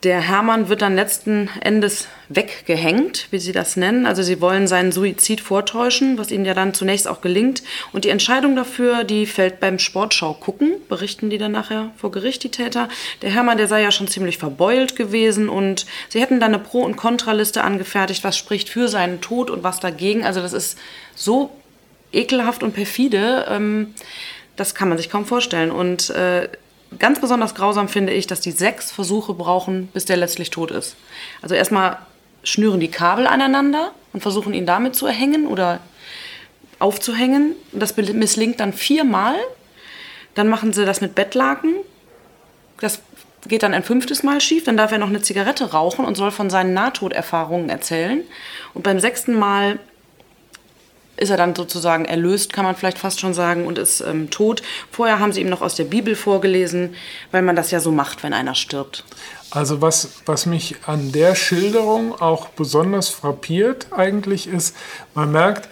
der 0.05 0.21
Hermann 0.21 0.69
wird 0.69 0.83
dann 0.83 0.95
letzten 0.95 1.49
Endes 1.61 2.07
weggehängt, 2.29 3.27
wie 3.31 3.39
sie 3.39 3.51
das 3.51 3.75
nennen. 3.75 4.05
Also 4.05 4.21
sie 4.21 4.39
wollen 4.39 4.67
seinen 4.67 4.91
Suizid 4.91 5.41
vortäuschen, 5.41 6.19
was 6.19 6.29
ihnen 6.29 6.45
ja 6.45 6.53
dann 6.53 6.75
zunächst 6.75 7.07
auch 7.07 7.21
gelingt. 7.21 7.63
Und 7.91 8.05
die 8.05 8.09
Entscheidung 8.09 8.55
dafür, 8.55 9.03
die 9.03 9.25
fällt 9.25 9.59
beim 9.59 9.79
Sportschau 9.79 10.35
gucken, 10.35 10.73
berichten 10.89 11.31
die 11.31 11.39
dann 11.39 11.53
nachher 11.53 11.91
vor 11.97 12.11
Gericht, 12.11 12.43
die 12.43 12.51
Täter. 12.51 12.87
Der 13.23 13.31
Hermann, 13.31 13.57
der 13.57 13.67
sei 13.67 13.81
ja 13.81 13.89
schon 13.89 14.07
ziemlich 14.07 14.37
verbeult 14.37 14.95
gewesen 14.95 15.49
und 15.49 15.87
sie 16.09 16.21
hätten 16.21 16.39
dann 16.39 16.53
eine 16.53 16.63
Pro- 16.63 16.83
und 16.83 16.97
Kontraliste 16.97 17.63
angefertigt, 17.63 18.23
was 18.23 18.37
spricht 18.37 18.69
für 18.69 18.87
seinen 18.87 19.21
Tod 19.21 19.49
und 19.49 19.63
was 19.63 19.79
dagegen. 19.79 20.23
Also 20.23 20.39
das 20.39 20.53
ist 20.53 20.77
so 21.15 21.49
ekelhaft 22.13 22.61
und 22.61 22.73
perfide, 22.73 23.47
ähm, 23.49 23.95
das 24.55 24.75
kann 24.75 24.87
man 24.87 24.99
sich 24.99 25.09
kaum 25.09 25.25
vorstellen. 25.25 25.71
Und 25.71 26.11
äh, 26.11 26.47
ganz 26.99 27.19
besonders 27.19 27.55
grausam 27.55 27.87
finde 27.87 28.13
ich, 28.13 28.27
dass 28.27 28.41
die 28.41 28.51
sechs 28.51 28.91
Versuche 28.91 29.33
brauchen, 29.33 29.87
bis 29.93 30.05
der 30.05 30.17
letztlich 30.17 30.49
tot 30.49 30.71
ist. 30.71 30.95
Also 31.41 31.55
erstmal 31.55 31.97
schnüren 32.43 32.79
die 32.79 32.89
Kabel 32.89 33.27
aneinander 33.27 33.91
und 34.13 34.21
versuchen 34.21 34.53
ihn 34.53 34.65
damit 34.65 34.95
zu 34.95 35.05
erhängen 35.07 35.47
oder 35.47 35.79
aufzuhängen. 36.79 37.55
Das 37.71 37.95
misslingt 37.97 38.59
dann 38.59 38.73
viermal. 38.73 39.35
Dann 40.35 40.47
machen 40.47 40.73
sie 40.73 40.85
das 40.85 41.01
mit 41.01 41.15
Bettlaken. 41.15 41.75
Das 42.79 43.01
geht 43.47 43.63
dann 43.63 43.73
ein 43.73 43.83
fünftes 43.83 44.23
Mal 44.23 44.41
schief. 44.41 44.63
Dann 44.65 44.77
darf 44.77 44.91
er 44.91 44.97
noch 44.97 45.09
eine 45.09 45.21
Zigarette 45.21 45.71
rauchen 45.71 46.05
und 46.05 46.15
soll 46.15 46.31
von 46.31 46.49
seinen 46.49 46.73
Nahtoderfahrungen 46.73 47.69
erzählen. 47.69 48.21
Und 48.73 48.83
beim 48.83 48.99
sechsten 48.99 49.37
Mal 49.37 49.79
ist 51.17 51.29
er 51.29 51.37
dann 51.37 51.55
sozusagen 51.55 52.05
erlöst, 52.05 52.53
kann 52.53 52.65
man 52.65 52.75
vielleicht 52.75 52.97
fast 52.97 53.19
schon 53.19 53.33
sagen, 53.33 53.65
und 53.65 53.77
ist 53.77 54.01
ähm, 54.01 54.29
tot. 54.29 54.61
Vorher 54.91 55.19
haben 55.19 55.31
sie 55.31 55.41
ihm 55.41 55.49
noch 55.49 55.61
aus 55.61 55.75
der 55.75 55.85
Bibel 55.85 56.15
vorgelesen, 56.15 56.95
weil 57.31 57.41
man 57.41 57.55
das 57.55 57.71
ja 57.71 57.79
so 57.79 57.91
macht, 57.91 58.23
wenn 58.23 58.33
einer 58.33 58.55
stirbt. 58.55 59.03
Also 59.51 59.81
was, 59.81 60.09
was 60.25 60.45
mich 60.45 60.75
an 60.85 61.11
der 61.11 61.35
Schilderung 61.35 62.19
auch 62.19 62.49
besonders 62.49 63.09
frappiert 63.09 63.87
eigentlich 63.91 64.47
ist, 64.47 64.75
man 65.13 65.31
merkt, 65.31 65.69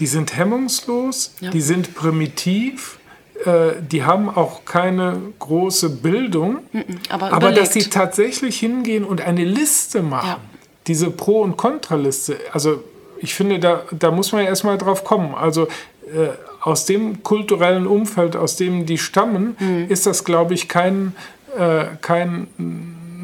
die 0.00 0.06
sind 0.06 0.36
hemmungslos, 0.36 1.34
ja. 1.40 1.50
die 1.50 1.60
sind 1.60 1.94
primitiv, 1.94 2.98
äh, 3.44 3.72
die 3.80 4.04
haben 4.04 4.28
auch 4.28 4.64
keine 4.64 5.20
große 5.38 5.90
Bildung, 5.90 6.60
aber, 7.08 7.32
aber 7.32 7.52
dass 7.52 7.72
sie 7.72 7.84
tatsächlich 7.84 8.58
hingehen 8.58 9.04
und 9.04 9.20
eine 9.20 9.44
Liste 9.44 10.02
machen, 10.02 10.28
ja. 10.28 10.40
diese 10.86 11.10
Pro- 11.10 11.42
und 11.42 11.56
Kontraliste, 11.56 12.38
also 12.52 12.82
ich 13.18 13.34
finde, 13.34 13.58
da, 13.58 13.82
da 13.90 14.10
muss 14.10 14.32
man 14.32 14.42
ja 14.42 14.48
erstmal 14.48 14.78
drauf 14.78 15.04
kommen. 15.04 15.34
Also 15.34 15.64
äh, 15.64 16.28
aus 16.60 16.86
dem 16.86 17.22
kulturellen 17.22 17.86
Umfeld, 17.86 18.36
aus 18.36 18.56
dem 18.56 18.86
die 18.86 18.98
stammen, 18.98 19.56
mhm. 19.58 19.86
ist 19.88 20.06
das, 20.06 20.24
glaube 20.24 20.54
ich, 20.54 20.68
kein, 20.68 21.14
äh, 21.58 21.84
kein 22.00 22.48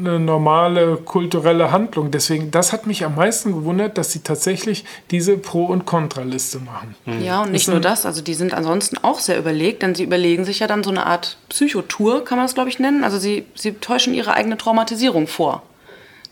eine 0.01 0.19
normale 0.19 0.97
kulturelle 0.97 1.71
Handlung. 1.71 2.11
Deswegen, 2.11 2.51
das 2.51 2.73
hat 2.73 2.87
mich 2.87 3.05
am 3.05 3.15
meisten 3.15 3.53
gewundert, 3.53 3.97
dass 3.97 4.11
sie 4.11 4.19
tatsächlich 4.19 4.83
diese 5.11 5.37
Pro- 5.37 5.65
und 5.65 5.85
Kontraliste 5.85 6.59
machen. 6.59 6.95
Mhm. 7.05 7.21
Ja, 7.21 7.43
und 7.43 7.51
nicht 7.51 7.67
nur 7.67 7.79
das, 7.79 8.05
also 8.05 8.21
die 8.21 8.33
sind 8.33 8.53
ansonsten 8.53 8.97
auch 8.97 9.19
sehr 9.19 9.37
überlegt, 9.37 9.83
denn 9.83 9.95
sie 9.95 10.03
überlegen 10.03 10.45
sich 10.45 10.59
ja 10.59 10.67
dann 10.67 10.83
so 10.83 10.89
eine 10.89 11.05
Art 11.05 11.37
Psychotour, 11.49 12.25
kann 12.25 12.37
man 12.37 12.45
das, 12.45 12.55
glaube 12.55 12.69
ich, 12.69 12.79
nennen. 12.79 13.03
Also 13.03 13.17
sie, 13.17 13.45
sie 13.55 13.73
täuschen 13.73 14.13
ihre 14.13 14.33
eigene 14.33 14.57
Traumatisierung 14.57 15.27
vor. 15.27 15.63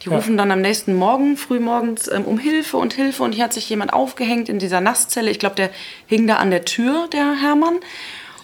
Die 0.02 0.10
rufen 0.10 0.38
dann 0.38 0.52
am 0.52 0.62
nächsten 0.62 0.96
Morgen, 0.96 1.36
frühmorgens, 1.36 2.10
ähm, 2.10 2.24
um 2.24 2.40
Hilfe 2.40 2.78
und 2.78 2.94
Hilfe. 2.94 3.24
Und 3.24 3.34
hier 3.34 3.44
hat 3.44 3.54
sich 3.54 3.70
jemand 3.70 3.92
aufgehängt 3.92 4.48
in 4.48 4.58
dieser 4.58 4.80
Nasszelle. 4.80 5.30
Ich 5.30 5.40
glaube, 5.40 5.56
der 5.56 5.70
hing 6.08 6.26
da 6.26 6.38
an 6.38 6.52
der 6.52 6.64
Tür, 6.64 7.08
der 7.12 7.36
Hermann. 7.42 7.80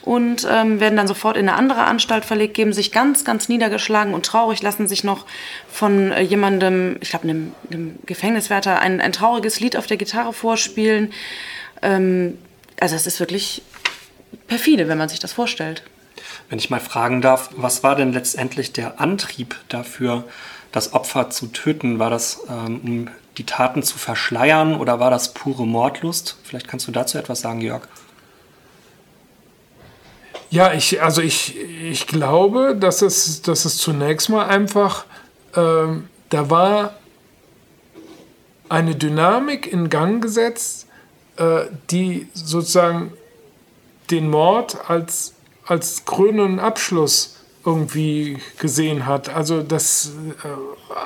Und 0.02 0.48
ähm, 0.52 0.80
werden 0.80 0.98
dann 0.98 1.08
sofort 1.08 1.36
in 1.36 1.50
eine 1.50 1.58
andere 1.58 1.86
Anstalt 1.86 2.26
verlegt, 2.26 2.54
geben 2.54 2.74
sich 2.74 2.92
ganz, 2.92 3.26
ganz 3.26 3.50
niedergeschlagen 3.50 4.14
und 4.14 4.24
traurig, 4.24 4.62
lassen 4.62 4.88
sich 4.88 5.04
noch 5.04 5.26
von 5.68 6.12
äh, 6.12 6.22
jemandem, 6.22 6.98
ich 7.02 7.10
glaube, 7.10 7.28
einem, 7.28 7.54
einem, 7.72 7.96
Gefängniswärter, 8.06 8.80
ein, 8.82 9.02
ein 9.02 9.14
trauriges 9.14 9.60
Lied 9.60 9.76
auf 9.76 9.88
der 9.88 9.98
Gitarre 9.98 10.32
vorspielen. 10.32 11.12
Ähm, 11.82 12.38
also 12.80 12.96
es 12.96 13.08
ist 13.08 13.20
wirklich 13.20 13.64
perfide, 14.48 14.88
wenn 14.88 15.00
man 15.00 15.10
sich 15.10 15.20
das 15.20 15.34
vorstellt. 15.34 15.82
Wenn 16.50 16.60
ich 16.60 16.70
mal 16.70 16.80
fragen 16.80 17.22
darf, 17.22 17.50
was 17.56 17.82
war 17.82 17.96
denn 17.96 18.14
letztendlich 18.14 18.74
der 18.74 19.00
Antrieb 19.00 19.56
dafür, 19.70 20.26
das 20.76 20.94
Opfer 20.94 21.30
zu 21.30 21.48
töten? 21.48 22.00
War 22.00 22.10
das, 22.10 22.42
ähm, 22.50 22.82
um 22.84 23.10
die 23.38 23.46
Taten 23.46 23.82
zu 23.82 23.98
verschleiern 23.98 24.76
oder 24.76 25.00
war 25.00 25.10
das 25.10 25.34
pure 25.34 25.66
Mordlust? 25.66 26.38
Vielleicht 26.44 26.68
kannst 26.68 26.88
du 26.88 26.92
dazu 26.92 27.18
etwas 27.18 27.40
sagen, 27.40 27.62
Jörg. 27.62 27.88
Ja, 30.50 30.74
ich, 30.74 31.02
also 31.02 31.22
ich, 31.22 31.58
ich 31.58 32.08
glaube, 32.08 32.76
dass 32.78 33.02
es, 33.02 33.42
dass 33.42 33.64
es 33.64 33.78
zunächst 33.78 34.30
mal 34.30 34.46
einfach, 34.48 35.06
ähm, 35.56 36.10
da 36.30 36.50
war 36.50 36.96
eine 38.68 38.96
Dynamik 38.96 39.72
in 39.72 39.90
Gang 39.90 40.22
gesetzt, 40.22 40.88
äh, 41.38 41.66
die 41.90 42.28
sozusagen 42.34 43.14
den 44.12 44.30
Mord 44.30 44.90
als, 44.90 45.36
als 45.66 46.04
krönenden 46.04 46.60
Abschluss 46.60 47.38
irgendwie 47.66 48.38
gesehen 48.60 49.06
hat. 49.06 49.30
Also 49.30 49.62
das 49.62 50.12
äh, 50.44 50.48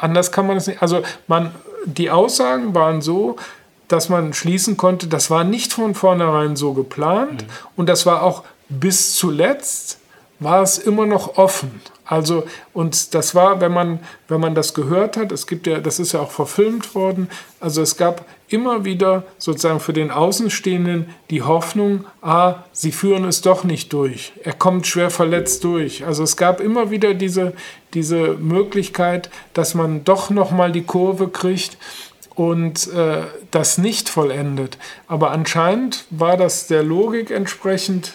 anders 0.01 0.31
kann 0.31 0.47
man 0.47 0.57
es 0.57 0.67
nicht. 0.67 0.81
Also 0.81 1.01
man, 1.27 1.53
die 1.85 2.11
Aussagen 2.11 2.75
waren 2.75 3.01
so, 3.01 3.37
dass 3.87 4.09
man 4.09 4.33
schließen 4.33 4.77
konnte, 4.77 5.07
das 5.07 5.31
war 5.31 5.43
nicht 5.43 5.73
von 5.73 5.95
vornherein 5.95 6.55
so 6.55 6.73
geplant 6.73 7.43
mhm. 7.43 7.47
und 7.75 7.89
das 7.89 8.05
war 8.05 8.23
auch 8.23 8.43
bis 8.69 9.15
zuletzt 9.15 9.99
war 10.39 10.61
es 10.61 10.77
immer 10.77 11.05
noch 11.05 11.37
offen. 11.37 11.81
Also, 12.05 12.45
und 12.73 13.13
das 13.13 13.35
war, 13.35 13.61
wenn 13.61 13.73
man, 13.73 13.99
wenn 14.27 14.39
man 14.39 14.55
das 14.55 14.73
gehört 14.73 15.17
hat, 15.17 15.31
es 15.31 15.45
gibt 15.45 15.67
ja, 15.67 15.79
das 15.79 15.99
ist 15.99 16.13
ja 16.13 16.21
auch 16.21 16.31
verfilmt 16.31 16.95
worden, 16.95 17.29
also 17.59 17.81
es 17.81 17.97
gab 17.97 18.25
immer 18.49 18.85
wieder 18.85 19.23
sozusagen 19.37 19.79
für 19.79 19.93
den 19.93 20.11
Außenstehenden 20.11 21.13
die 21.29 21.43
Hoffnung, 21.43 22.05
ah, 22.21 22.63
sie 22.71 22.91
führen 22.91 23.25
es 23.25 23.41
doch 23.41 23.63
nicht 23.63 23.93
durch. 23.93 24.33
Er 24.43 24.53
kommt 24.53 24.87
schwer 24.87 25.09
verletzt 25.09 25.63
durch. 25.63 26.05
Also 26.05 26.23
es 26.23 26.35
gab 26.35 26.59
immer 26.59 26.91
wieder 26.91 27.13
diese, 27.13 27.53
diese 27.93 28.33
Möglichkeit, 28.33 29.29
dass 29.53 29.75
man 29.75 30.03
doch 30.03 30.29
noch 30.29 30.51
mal 30.51 30.71
die 30.71 30.83
Kurve 30.83 31.29
kriegt 31.29 31.77
und 32.35 32.91
äh, 32.93 33.23
das 33.51 33.77
nicht 33.77 34.09
vollendet. 34.09 34.77
Aber 35.07 35.31
anscheinend 35.31 36.05
war 36.09 36.37
das 36.37 36.67
der 36.67 36.83
Logik 36.83 37.31
entsprechend, 37.31 38.13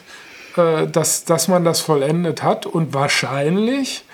äh, 0.57 0.87
dass, 0.87 1.25
dass 1.25 1.49
man 1.49 1.64
das 1.64 1.81
vollendet 1.81 2.42
hat 2.42 2.66
und 2.66 2.94
wahrscheinlich 2.94 4.05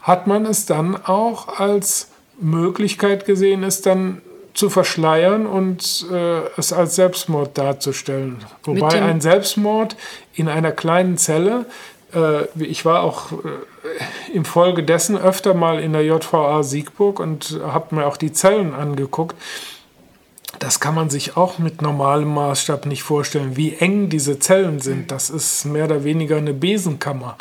hat 0.00 0.26
man 0.26 0.44
es 0.44 0.66
dann 0.66 0.96
auch 0.96 1.60
als 1.60 2.08
Möglichkeit 2.40 3.24
gesehen, 3.24 3.62
es 3.62 3.82
dann 3.82 4.20
zu 4.54 4.70
verschleiern 4.70 5.46
und 5.46 6.06
äh, 6.10 6.40
es 6.56 6.72
als 6.72 6.96
Selbstmord 6.96 7.56
darzustellen. 7.56 8.44
Wobei 8.64 9.00
ein 9.00 9.20
Selbstmord 9.20 9.96
in 10.34 10.48
einer 10.48 10.72
kleinen 10.72 11.16
Zelle, 11.16 11.66
äh, 12.14 12.44
ich 12.58 12.84
war 12.84 13.02
auch 13.02 13.32
äh, 13.32 13.36
infolgedessen 14.32 15.16
öfter 15.16 15.54
mal 15.54 15.80
in 15.80 15.92
der 15.92 16.04
JVA 16.04 16.62
Siegburg 16.62 17.20
und 17.20 17.58
habe 17.64 17.94
mir 17.94 18.06
auch 18.06 18.16
die 18.16 18.32
Zellen 18.32 18.74
angeguckt. 18.74 19.36
Das 20.58 20.80
kann 20.80 20.94
man 20.94 21.10
sich 21.10 21.36
auch 21.36 21.58
mit 21.58 21.82
normalem 21.82 22.32
Maßstab 22.34 22.86
nicht 22.86 23.02
vorstellen, 23.02 23.56
wie 23.56 23.74
eng 23.74 24.10
diese 24.10 24.38
Zellen 24.38 24.80
sind. 24.80 25.10
Das 25.10 25.30
ist 25.30 25.64
mehr 25.64 25.86
oder 25.86 26.04
weniger 26.04 26.36
eine 26.36 26.52
Besenkammer. 26.52 27.36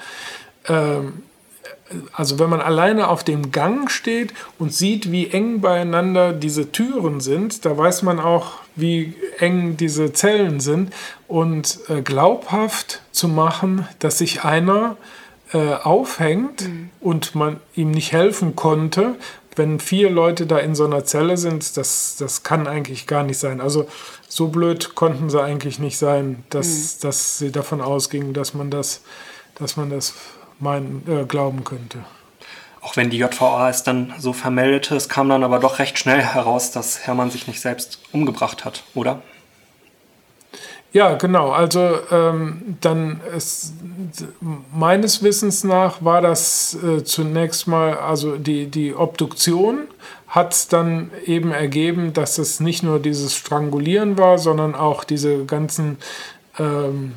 Ähm, 0.67 1.23
also 2.13 2.39
wenn 2.39 2.49
man 2.49 2.61
alleine 2.61 3.07
auf 3.07 3.23
dem 3.23 3.51
Gang 3.51 3.89
steht 3.89 4.33
und 4.59 4.73
sieht, 4.73 5.11
wie 5.11 5.27
eng 5.27 5.61
beieinander 5.61 6.33
diese 6.33 6.71
Türen 6.71 7.21
sind, 7.21 7.65
da 7.65 7.77
weiß 7.77 8.03
man 8.03 8.19
auch, 8.19 8.59
wie 8.75 9.15
eng 9.39 9.77
diese 9.77 10.13
Zellen 10.13 10.59
sind. 10.59 10.93
Und 11.27 11.79
äh, 11.87 12.01
glaubhaft 12.01 13.01
zu 13.11 13.27
machen, 13.27 13.87
dass 13.99 14.17
sich 14.17 14.43
einer 14.43 14.97
äh, 15.53 15.73
aufhängt 15.73 16.67
mhm. 16.67 16.89
und 16.99 17.35
man 17.35 17.59
ihm 17.75 17.91
nicht 17.91 18.11
helfen 18.11 18.55
konnte, 18.55 19.15
wenn 19.55 19.79
vier 19.79 20.09
Leute 20.09 20.45
da 20.45 20.57
in 20.59 20.75
so 20.75 20.85
einer 20.85 21.03
Zelle 21.03 21.37
sind, 21.37 21.75
das, 21.77 22.15
das 22.17 22.43
kann 22.43 22.67
eigentlich 22.67 23.05
gar 23.05 23.23
nicht 23.23 23.37
sein. 23.37 23.59
Also 23.59 23.87
so 24.27 24.47
blöd 24.47 24.95
konnten 24.95 25.29
sie 25.29 25.41
eigentlich 25.41 25.77
nicht 25.79 25.97
sein, 25.97 26.43
dass, 26.49 26.67
mhm. 26.67 27.01
dass 27.01 27.37
sie 27.37 27.51
davon 27.51 27.81
ausgingen, 27.81 28.33
dass 28.33 28.53
man 28.53 28.71
das, 28.71 29.01
dass 29.55 29.75
man 29.75 29.89
das 29.89 30.13
meinen, 30.61 31.03
äh, 31.07 31.25
glauben 31.25 31.63
könnte. 31.63 31.99
Auch 32.81 32.97
wenn 32.97 33.11
die 33.11 33.17
JVA 33.17 33.69
es 33.69 33.83
dann 33.83 34.13
so 34.17 34.33
vermeldete, 34.33 34.95
es 34.95 35.07
kam 35.07 35.29
dann 35.29 35.43
aber 35.43 35.59
doch 35.59 35.77
recht 35.79 35.99
schnell 35.99 36.21
heraus, 36.21 36.71
dass 36.71 37.05
Hermann 37.05 37.29
sich 37.29 37.47
nicht 37.47 37.61
selbst 37.61 37.99
umgebracht 38.11 38.65
hat, 38.65 38.83
oder? 38.95 39.21
Ja, 40.93 41.13
genau. 41.13 41.51
Also 41.51 41.99
ähm, 42.11 42.77
dann 42.81 43.21
ist, 43.35 43.73
meines 44.73 45.23
Wissens 45.23 45.63
nach 45.63 46.03
war 46.03 46.21
das 46.21 46.77
äh, 46.83 47.03
zunächst 47.03 47.67
mal, 47.67 47.93
also 47.97 48.35
die, 48.35 48.65
die 48.65 48.93
Obduktion 48.93 49.87
hat 50.27 50.73
dann 50.73 51.11
eben 51.25 51.51
ergeben, 51.51 52.13
dass 52.13 52.37
es 52.37 52.59
nicht 52.59 52.83
nur 52.83 52.99
dieses 52.99 53.35
Strangulieren 53.35 54.17
war, 54.17 54.37
sondern 54.37 54.75
auch 54.75 55.03
diese 55.03 55.45
ganzen 55.45 55.97
ähm, 56.57 57.13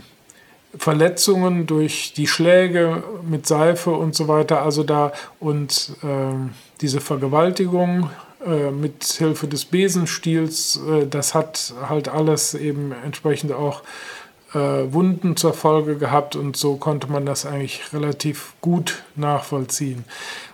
Verletzungen 0.79 1.67
durch 1.67 2.13
die 2.15 2.27
Schläge 2.27 3.03
mit 3.29 3.47
Seife 3.47 3.91
und 3.91 4.15
so 4.15 4.29
weiter, 4.29 4.63
also 4.63 4.83
da 4.83 5.13
und 5.41 5.93
äh, 6.03 6.51
diese 6.81 7.01
Vergewaltigung 7.01 8.11
äh, 8.47 8.71
mit 8.71 9.05
Hilfe 9.05 9.47
des 9.47 9.65
Besenstiels, 9.65 10.81
äh, 10.89 11.07
das 11.07 11.35
hat 11.35 11.75
halt 11.89 12.09
alles 12.09 12.55
eben 12.55 12.93
entsprechend 13.05 13.53
auch 13.53 13.83
äh, 14.55 14.59
Wunden 14.59 15.37
zur 15.37 15.55
Folge 15.55 15.97
gehabt 15.97 16.37
und 16.37 16.57
so 16.57 16.77
konnte 16.77 17.11
man 17.11 17.27
das 17.27 17.47
eigentlich 17.47 17.93
relativ 17.93 18.55
gut 18.61 19.03
nachvollziehen. 19.17 20.05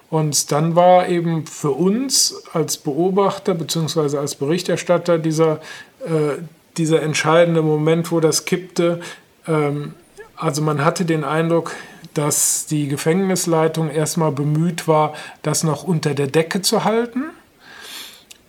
Und 0.08 0.50
dann 0.50 0.74
war 0.74 1.08
eben 1.08 1.46
für 1.46 1.70
uns 1.70 2.42
als 2.52 2.78
Beobachter 2.78 3.54
bzw. 3.54 4.18
als 4.18 4.34
Berichterstatter 4.34 5.18
dieser, 5.18 5.60
äh, 6.04 6.38
dieser 6.76 7.02
entscheidende 7.02 7.62
Moment, 7.62 8.10
wo 8.10 8.18
das 8.18 8.44
kippte, 8.44 9.00
ähm, 9.46 9.94
also 10.40 10.62
man 10.62 10.84
hatte 10.84 11.04
den 11.04 11.24
Eindruck, 11.24 11.74
dass 12.14 12.66
die 12.66 12.88
Gefängnisleitung 12.88 13.90
erstmal 13.90 14.32
bemüht 14.32 14.88
war, 14.88 15.12
das 15.42 15.62
noch 15.62 15.84
unter 15.84 16.14
der 16.14 16.26
Decke 16.26 16.62
zu 16.62 16.84
halten, 16.84 17.24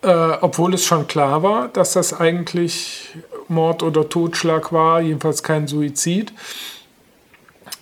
äh, 0.02 0.08
obwohl 0.42 0.74
es 0.74 0.86
schon 0.86 1.08
klar 1.08 1.44
war, 1.44 1.68
dass 1.68 1.94
das 1.94 2.20
eigentlich 2.20 3.10
Mord 3.48 3.84
oder 3.84 4.10
Totschlag 4.10 4.72
war, 4.72 5.02
jedenfalls 5.02 5.44
kein 5.44 5.68
Suizid, 5.68 6.34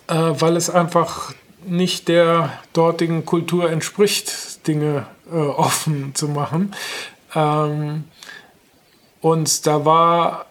äh, 0.07 0.15
weil 0.15 0.57
es 0.57 0.69
einfach 0.69 1.33
nicht 1.65 2.07
der 2.07 2.51
dortigen 2.73 3.25
Kultur 3.25 3.69
entspricht, 3.69 4.67
Dinge 4.67 5.05
äh, 5.31 5.35
offen 5.35 6.15
zu 6.15 6.27
machen. 6.27 6.73
Ähm, 7.35 8.05
und 9.21 9.67
da 9.67 9.85
war 9.85 10.45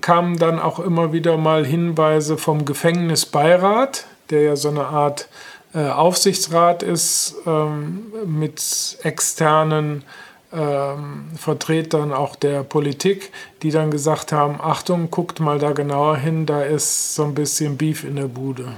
kamen 0.00 0.38
dann 0.38 0.58
auch 0.58 0.78
immer 0.78 1.12
wieder 1.12 1.36
mal 1.36 1.64
Hinweise 1.64 2.38
vom 2.38 2.64
Gefängnisbeirat, 2.64 4.06
der 4.30 4.42
ja 4.42 4.56
so 4.56 4.68
eine 4.68 4.86
Art 4.86 5.28
äh, 5.74 5.88
Aufsichtsrat 5.88 6.82
ist 6.82 7.36
ähm, 7.46 8.12
mit 8.24 8.98
externen 9.02 10.04
ähm, 10.52 11.26
Vertretern 11.36 12.12
auch 12.12 12.34
der 12.36 12.62
Politik, 12.62 13.32
die 13.62 13.70
dann 13.70 13.90
gesagt 13.90 14.32
haben, 14.32 14.60
Achtung, 14.60 15.10
guckt 15.10 15.40
mal 15.40 15.58
da 15.58 15.72
genauer 15.72 16.16
hin, 16.16 16.46
da 16.46 16.62
ist 16.62 17.14
so 17.14 17.24
ein 17.24 17.34
bisschen 17.34 17.76
Beef 17.76 18.04
in 18.04 18.16
der 18.16 18.28
Bude. 18.28 18.72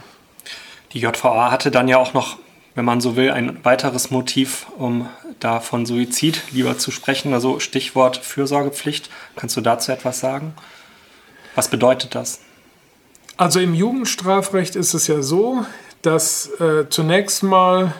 Die 0.92 0.98
JVA 0.98 1.52
hatte 1.52 1.70
dann 1.70 1.86
ja 1.86 1.98
auch 1.98 2.12
noch, 2.12 2.38
wenn 2.74 2.84
man 2.84 3.00
so 3.00 3.14
will, 3.14 3.30
ein 3.30 3.64
weiteres 3.64 4.10
Motiv, 4.10 4.66
um 4.76 5.08
da 5.38 5.60
von 5.60 5.86
Suizid 5.86 6.42
lieber 6.50 6.76
zu 6.76 6.90
sprechen, 6.90 7.32
also 7.32 7.60
Stichwort 7.60 8.16
Fürsorgepflicht. 8.16 9.08
Kannst 9.36 9.56
du 9.56 9.60
dazu 9.60 9.92
etwas 9.92 10.18
sagen? 10.18 10.54
Was 11.54 11.68
bedeutet 11.68 12.14
das? 12.14 12.40
Also 13.36 13.60
im 13.60 13.74
Jugendstrafrecht 13.74 14.76
ist 14.76 14.94
es 14.94 15.06
ja 15.06 15.22
so, 15.22 15.64
dass 16.02 16.50
äh, 16.60 16.88
zunächst 16.88 17.42
mal 17.42 17.94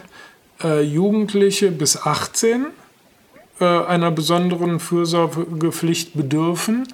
äh, 0.63 0.81
Jugendliche 0.81 1.71
bis 1.71 1.97
18 1.97 2.67
äh, 3.59 3.65
einer 3.65 4.11
besonderen 4.11 4.79
Fürsorgepflicht 4.79 6.13
bedürfen. 6.13 6.87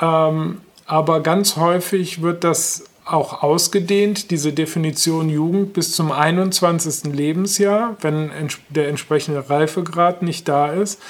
Ähm, 0.00 0.60
aber 0.86 1.20
ganz 1.20 1.56
häufig 1.56 2.22
wird 2.22 2.44
das 2.44 2.84
auch 3.04 3.42
ausgedehnt, 3.42 4.30
diese 4.30 4.52
Definition 4.52 5.28
Jugend 5.28 5.72
bis 5.72 5.92
zum 5.94 6.12
21. 6.12 7.12
Lebensjahr, 7.12 7.96
wenn 8.00 8.30
der 8.68 8.88
entsprechende 8.88 9.48
Reifegrad 9.50 10.22
nicht 10.22 10.46
da 10.48 10.72
ist. 10.72 11.00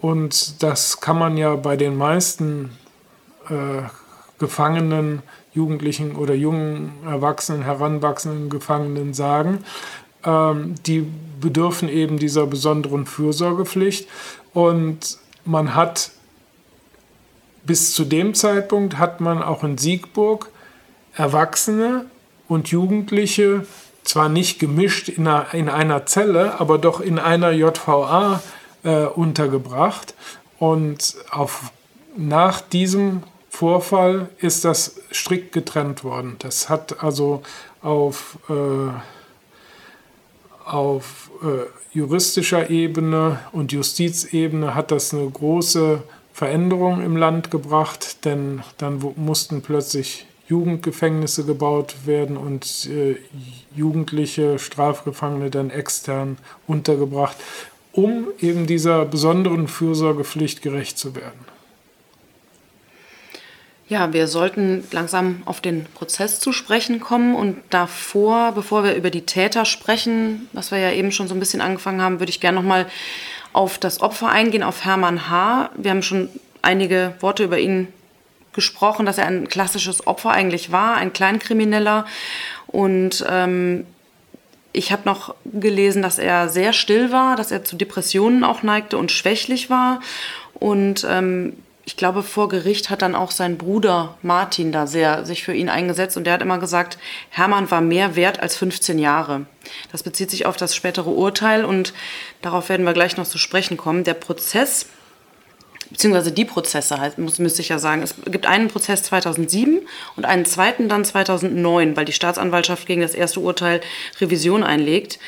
Und 0.00 0.62
das 0.62 1.00
kann 1.00 1.18
man 1.18 1.36
ja 1.36 1.56
bei 1.56 1.76
den 1.76 1.96
meisten 1.96 2.70
äh, 3.48 3.82
Gefangenen, 4.42 5.22
Jugendlichen 5.54 6.16
oder 6.16 6.34
jungen 6.34 6.92
Erwachsenen, 7.06 7.62
heranwachsenden 7.62 8.50
Gefangenen 8.50 9.14
sagen. 9.14 9.64
Ähm, 10.24 10.74
die 10.84 11.06
bedürfen 11.40 11.88
eben 11.88 12.18
dieser 12.18 12.48
besonderen 12.48 13.06
Fürsorgepflicht. 13.06 14.08
Und 14.52 15.18
man 15.44 15.76
hat 15.76 16.10
bis 17.64 17.94
zu 17.94 18.04
dem 18.04 18.34
Zeitpunkt 18.34 18.98
hat 18.98 19.20
man 19.20 19.40
auch 19.40 19.62
in 19.62 19.78
Siegburg 19.78 20.50
Erwachsene 21.14 22.06
und 22.48 22.68
Jugendliche 22.68 23.64
zwar 24.02 24.28
nicht 24.28 24.58
gemischt 24.58 25.08
in 25.08 25.28
einer, 25.28 25.54
in 25.54 25.68
einer 25.68 26.04
Zelle, 26.06 26.58
aber 26.58 26.78
doch 26.78 27.00
in 27.00 27.20
einer 27.20 27.52
JVA 27.52 28.42
äh, 28.82 29.04
untergebracht. 29.04 30.14
Und 30.58 31.14
auf, 31.30 31.70
nach 32.16 32.60
diesem 32.60 33.22
Vorfall 33.54 34.30
ist 34.38 34.64
das 34.64 34.96
strikt 35.12 35.52
getrennt 35.52 36.04
worden. 36.04 36.36
Das 36.38 36.70
hat 36.70 37.04
also 37.04 37.42
auf, 37.82 38.38
äh, 38.48 38.88
auf 40.64 41.30
äh, 41.42 41.66
juristischer 41.96 42.70
Ebene 42.70 43.40
und 43.52 43.70
Justizebene 43.70 44.74
hat 44.74 44.90
das 44.90 45.12
eine 45.12 45.28
große 45.28 46.02
Veränderung 46.32 47.04
im 47.04 47.18
Land 47.18 47.50
gebracht, 47.50 48.24
denn 48.24 48.62
dann 48.78 49.04
mussten 49.16 49.60
plötzlich 49.60 50.26
Jugendgefängnisse 50.48 51.44
gebaut 51.44 52.06
werden 52.06 52.38
und 52.38 52.88
äh, 52.90 53.16
jugendliche 53.76 54.58
Strafgefangene 54.58 55.50
dann 55.50 55.68
extern 55.68 56.38
untergebracht, 56.66 57.36
um 57.92 58.28
eben 58.40 58.66
dieser 58.66 59.04
besonderen 59.04 59.68
Fürsorgepflicht 59.68 60.62
gerecht 60.62 60.96
zu 60.96 61.14
werden. 61.14 61.51
Ja, 63.92 64.10
wir 64.14 64.26
sollten 64.26 64.84
langsam 64.90 65.42
auf 65.44 65.60
den 65.60 65.84
Prozess 65.84 66.40
zu 66.40 66.54
sprechen 66.54 66.98
kommen 66.98 67.34
und 67.34 67.58
davor, 67.68 68.52
bevor 68.52 68.84
wir 68.84 68.94
über 68.94 69.10
die 69.10 69.26
Täter 69.26 69.66
sprechen, 69.66 70.48
was 70.54 70.70
wir 70.70 70.78
ja 70.78 70.92
eben 70.92 71.12
schon 71.12 71.28
so 71.28 71.34
ein 71.34 71.40
bisschen 71.40 71.60
angefangen 71.60 72.00
haben, 72.00 72.18
würde 72.18 72.30
ich 72.30 72.40
gerne 72.40 72.56
noch 72.56 72.66
mal 72.66 72.86
auf 73.52 73.76
das 73.76 74.00
Opfer 74.00 74.30
eingehen, 74.30 74.62
auf 74.62 74.86
Hermann 74.86 75.28
H. 75.28 75.68
Wir 75.76 75.90
haben 75.90 76.02
schon 76.02 76.30
einige 76.62 77.12
Worte 77.20 77.44
über 77.44 77.58
ihn 77.58 77.88
gesprochen, 78.54 79.04
dass 79.04 79.18
er 79.18 79.26
ein 79.26 79.50
klassisches 79.50 80.06
Opfer 80.06 80.30
eigentlich 80.30 80.72
war, 80.72 80.94
ein 80.94 81.12
Kleinkrimineller. 81.12 82.06
Und 82.68 83.22
ähm, 83.28 83.84
ich 84.72 84.90
habe 84.90 85.02
noch 85.04 85.34
gelesen, 85.44 86.00
dass 86.00 86.18
er 86.18 86.48
sehr 86.48 86.72
still 86.72 87.12
war, 87.12 87.36
dass 87.36 87.50
er 87.50 87.62
zu 87.62 87.76
Depressionen 87.76 88.42
auch 88.42 88.62
neigte 88.62 88.96
und 88.96 89.12
schwächlich 89.12 89.68
war. 89.68 90.00
Und 90.54 91.06
ähm, 91.06 91.56
ich 91.84 91.96
glaube, 91.96 92.22
vor 92.22 92.48
Gericht 92.48 92.90
hat 92.90 93.02
dann 93.02 93.14
auch 93.14 93.32
sein 93.32 93.58
Bruder 93.58 94.16
Martin 94.22 94.70
da 94.70 94.86
sehr 94.86 95.24
sich 95.24 95.42
für 95.42 95.52
ihn 95.52 95.68
eingesetzt 95.68 96.16
und 96.16 96.24
der 96.24 96.34
hat 96.34 96.42
immer 96.42 96.58
gesagt, 96.58 96.96
Hermann 97.30 97.70
war 97.70 97.80
mehr 97.80 98.14
wert 98.14 98.40
als 98.40 98.56
15 98.56 98.98
Jahre. 98.98 99.46
Das 99.90 100.04
bezieht 100.04 100.30
sich 100.30 100.46
auf 100.46 100.56
das 100.56 100.76
spätere 100.76 101.10
Urteil 101.10 101.64
und 101.64 101.92
darauf 102.40 102.68
werden 102.68 102.86
wir 102.86 102.92
gleich 102.92 103.16
noch 103.16 103.26
zu 103.26 103.38
sprechen 103.38 103.76
kommen. 103.76 104.04
Der 104.04 104.14
Prozess 104.14 104.86
beziehungsweise 105.90 106.32
die 106.32 106.44
Prozesse 106.44 106.98
halt, 106.98 107.18
muss, 107.18 107.38
müsste 107.38 107.62
ich 107.62 107.68
ja 107.68 107.78
sagen. 107.78 108.02
Es 108.02 108.14
gibt 108.26 108.46
einen 108.46 108.68
Prozess 108.68 109.02
2007 109.04 109.80
und 110.16 110.24
einen 110.24 110.44
zweiten 110.44 110.88
dann 110.88 111.04
2009, 111.04 111.96
weil 111.96 112.04
die 112.04 112.12
Staatsanwaltschaft 112.12 112.86
gegen 112.86 113.02
das 113.02 113.14
erste 113.14 113.40
Urteil 113.40 113.80
Revision 114.20 114.62
einlegt. 114.62 115.18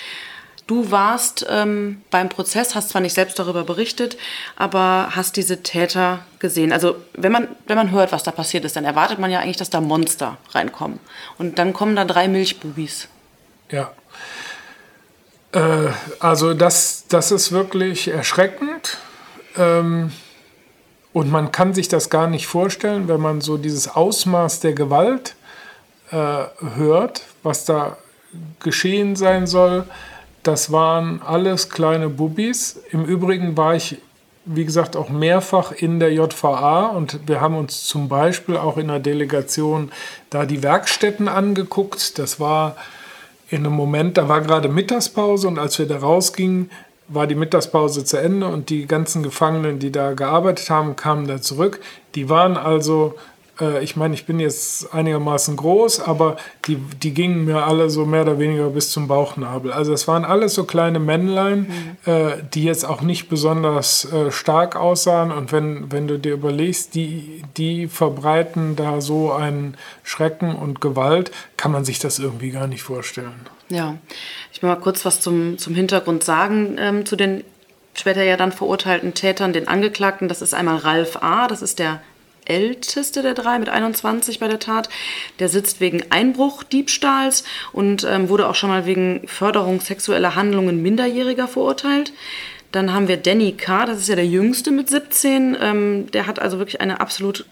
Du 0.66 0.90
warst 0.90 1.44
ähm, 1.50 2.02
beim 2.10 2.30
Prozess, 2.30 2.74
hast 2.74 2.88
zwar 2.88 3.02
nicht 3.02 3.12
selbst 3.12 3.38
darüber 3.38 3.64
berichtet, 3.64 4.16
aber 4.56 5.10
hast 5.10 5.36
diese 5.36 5.62
Täter 5.62 6.20
gesehen. 6.38 6.72
Also 6.72 6.96
wenn 7.12 7.32
man, 7.32 7.48
wenn 7.66 7.76
man 7.76 7.90
hört, 7.90 8.12
was 8.12 8.22
da 8.22 8.30
passiert 8.30 8.64
ist, 8.64 8.74
dann 8.76 8.86
erwartet 8.86 9.18
man 9.18 9.30
ja 9.30 9.40
eigentlich, 9.40 9.58
dass 9.58 9.68
da 9.68 9.82
Monster 9.82 10.38
reinkommen. 10.52 11.00
Und 11.36 11.58
dann 11.58 11.74
kommen 11.74 11.96
da 11.96 12.06
drei 12.06 12.28
Milchbubis. 12.28 13.08
Ja. 13.70 13.92
Äh, 15.52 15.90
also 16.18 16.54
das, 16.54 17.04
das 17.08 17.30
ist 17.30 17.52
wirklich 17.52 18.08
erschreckend. 18.08 18.96
Ähm, 19.58 20.12
und 21.12 21.30
man 21.30 21.52
kann 21.52 21.74
sich 21.74 21.88
das 21.88 22.08
gar 22.08 22.26
nicht 22.26 22.46
vorstellen, 22.46 23.06
wenn 23.06 23.20
man 23.20 23.42
so 23.42 23.58
dieses 23.58 23.88
Ausmaß 23.88 24.60
der 24.60 24.72
Gewalt 24.72 25.36
äh, 26.10 26.44
hört, 26.76 27.22
was 27.42 27.66
da 27.66 27.98
geschehen 28.60 29.14
sein 29.14 29.46
soll. 29.46 29.84
Das 30.44 30.70
waren 30.70 31.22
alles 31.22 31.70
kleine 31.70 32.10
Bubis. 32.10 32.78
Im 32.90 33.06
Übrigen 33.06 33.56
war 33.56 33.74
ich, 33.74 33.96
wie 34.44 34.66
gesagt, 34.66 34.94
auch 34.94 35.08
mehrfach 35.08 35.72
in 35.72 35.98
der 35.98 36.12
JVA 36.12 36.88
und 36.88 37.26
wir 37.26 37.40
haben 37.40 37.56
uns 37.56 37.84
zum 37.84 38.10
Beispiel 38.10 38.58
auch 38.58 38.76
in 38.76 38.88
der 38.88 38.98
Delegation 38.98 39.90
da 40.28 40.44
die 40.44 40.62
Werkstätten 40.62 41.28
angeguckt. 41.28 42.18
Das 42.18 42.40
war 42.40 42.76
in 43.48 43.64
einem 43.64 43.72
Moment, 43.72 44.18
da 44.18 44.28
war 44.28 44.42
gerade 44.42 44.68
Mittagspause 44.68 45.48
und 45.48 45.58
als 45.58 45.78
wir 45.78 45.86
da 45.86 45.96
rausgingen, 45.96 46.70
war 47.08 47.26
die 47.26 47.34
Mittagspause 47.34 48.04
zu 48.04 48.18
Ende 48.18 48.46
und 48.46 48.68
die 48.68 48.86
ganzen 48.86 49.22
Gefangenen, 49.22 49.78
die 49.78 49.92
da 49.92 50.12
gearbeitet 50.12 50.68
haben, 50.68 50.94
kamen 50.94 51.26
da 51.26 51.40
zurück. 51.40 51.80
Die 52.14 52.28
waren 52.28 52.58
also, 52.58 53.14
ich 53.82 53.96
meine, 53.96 54.14
ich 54.14 54.26
bin 54.26 54.40
jetzt 54.40 54.92
einigermaßen 54.92 55.56
groß, 55.56 56.00
aber 56.00 56.36
die, 56.66 56.76
die 56.76 57.14
gingen 57.14 57.44
mir 57.44 57.64
alle 57.64 57.88
so 57.88 58.04
mehr 58.04 58.22
oder 58.22 58.38
weniger 58.38 58.68
bis 58.70 58.90
zum 58.90 59.06
Bauchnabel. 59.06 59.72
Also 59.72 59.92
es 59.92 60.08
waren 60.08 60.24
alles 60.24 60.54
so 60.54 60.64
kleine 60.64 60.98
Männlein, 60.98 61.96
mhm. 62.04 62.12
äh, 62.12 62.36
die 62.52 62.64
jetzt 62.64 62.84
auch 62.84 63.02
nicht 63.02 63.28
besonders 63.28 64.10
äh, 64.12 64.30
stark 64.32 64.76
aussahen. 64.76 65.30
Und 65.30 65.52
wenn, 65.52 65.92
wenn 65.92 66.08
du 66.08 66.18
dir 66.18 66.32
überlegst, 66.32 66.94
die, 66.94 67.42
die 67.56 67.86
verbreiten 67.86 68.76
da 68.76 69.00
so 69.00 69.32
einen 69.32 69.76
Schrecken 70.02 70.54
und 70.54 70.80
Gewalt, 70.80 71.30
kann 71.56 71.70
man 71.70 71.84
sich 71.84 71.98
das 71.98 72.18
irgendwie 72.18 72.50
gar 72.50 72.66
nicht 72.66 72.82
vorstellen. 72.82 73.46
Ja, 73.68 73.96
ich 74.52 74.62
will 74.62 74.68
mal 74.68 74.76
kurz 74.76 75.04
was 75.04 75.20
zum, 75.20 75.58
zum 75.58 75.74
Hintergrund 75.74 76.24
sagen 76.24 76.76
ähm, 76.78 77.06
zu 77.06 77.16
den 77.16 77.44
später 77.96 78.24
ja 78.24 78.36
dann 78.36 78.52
verurteilten 78.52 79.14
Tätern, 79.14 79.52
den 79.52 79.68
Angeklagten. 79.68 80.28
Das 80.28 80.42
ist 80.42 80.54
einmal 80.54 80.78
Ralf 80.78 81.18
A., 81.22 81.46
das 81.46 81.62
ist 81.62 81.78
der 81.78 82.00
älteste 82.44 83.22
der 83.22 83.34
drei 83.34 83.58
mit 83.58 83.68
21 83.68 84.38
bei 84.38 84.48
der 84.48 84.58
Tat. 84.58 84.88
Der 85.38 85.48
sitzt 85.48 85.80
wegen 85.80 86.04
Einbruch, 86.10 86.62
Diebstahls 86.62 87.44
und 87.72 88.04
ähm, 88.04 88.28
wurde 88.28 88.48
auch 88.48 88.54
schon 88.54 88.70
mal 88.70 88.86
wegen 88.86 89.26
Förderung 89.26 89.80
sexueller 89.80 90.34
Handlungen 90.34 90.82
Minderjähriger 90.82 91.48
verurteilt. 91.48 92.12
Dann 92.72 92.92
haben 92.92 93.06
wir 93.06 93.16
Danny 93.16 93.52
K., 93.52 93.86
das 93.86 93.98
ist 93.98 94.08
ja 94.08 94.16
der 94.16 94.26
jüngste 94.26 94.72
mit 94.72 94.88
17. 94.88 95.56
Ähm, 95.60 96.10
der 96.10 96.26
hat 96.26 96.40
also 96.40 96.58
wirklich 96.58 96.80
eine 96.80 97.00
absolut 97.00 97.46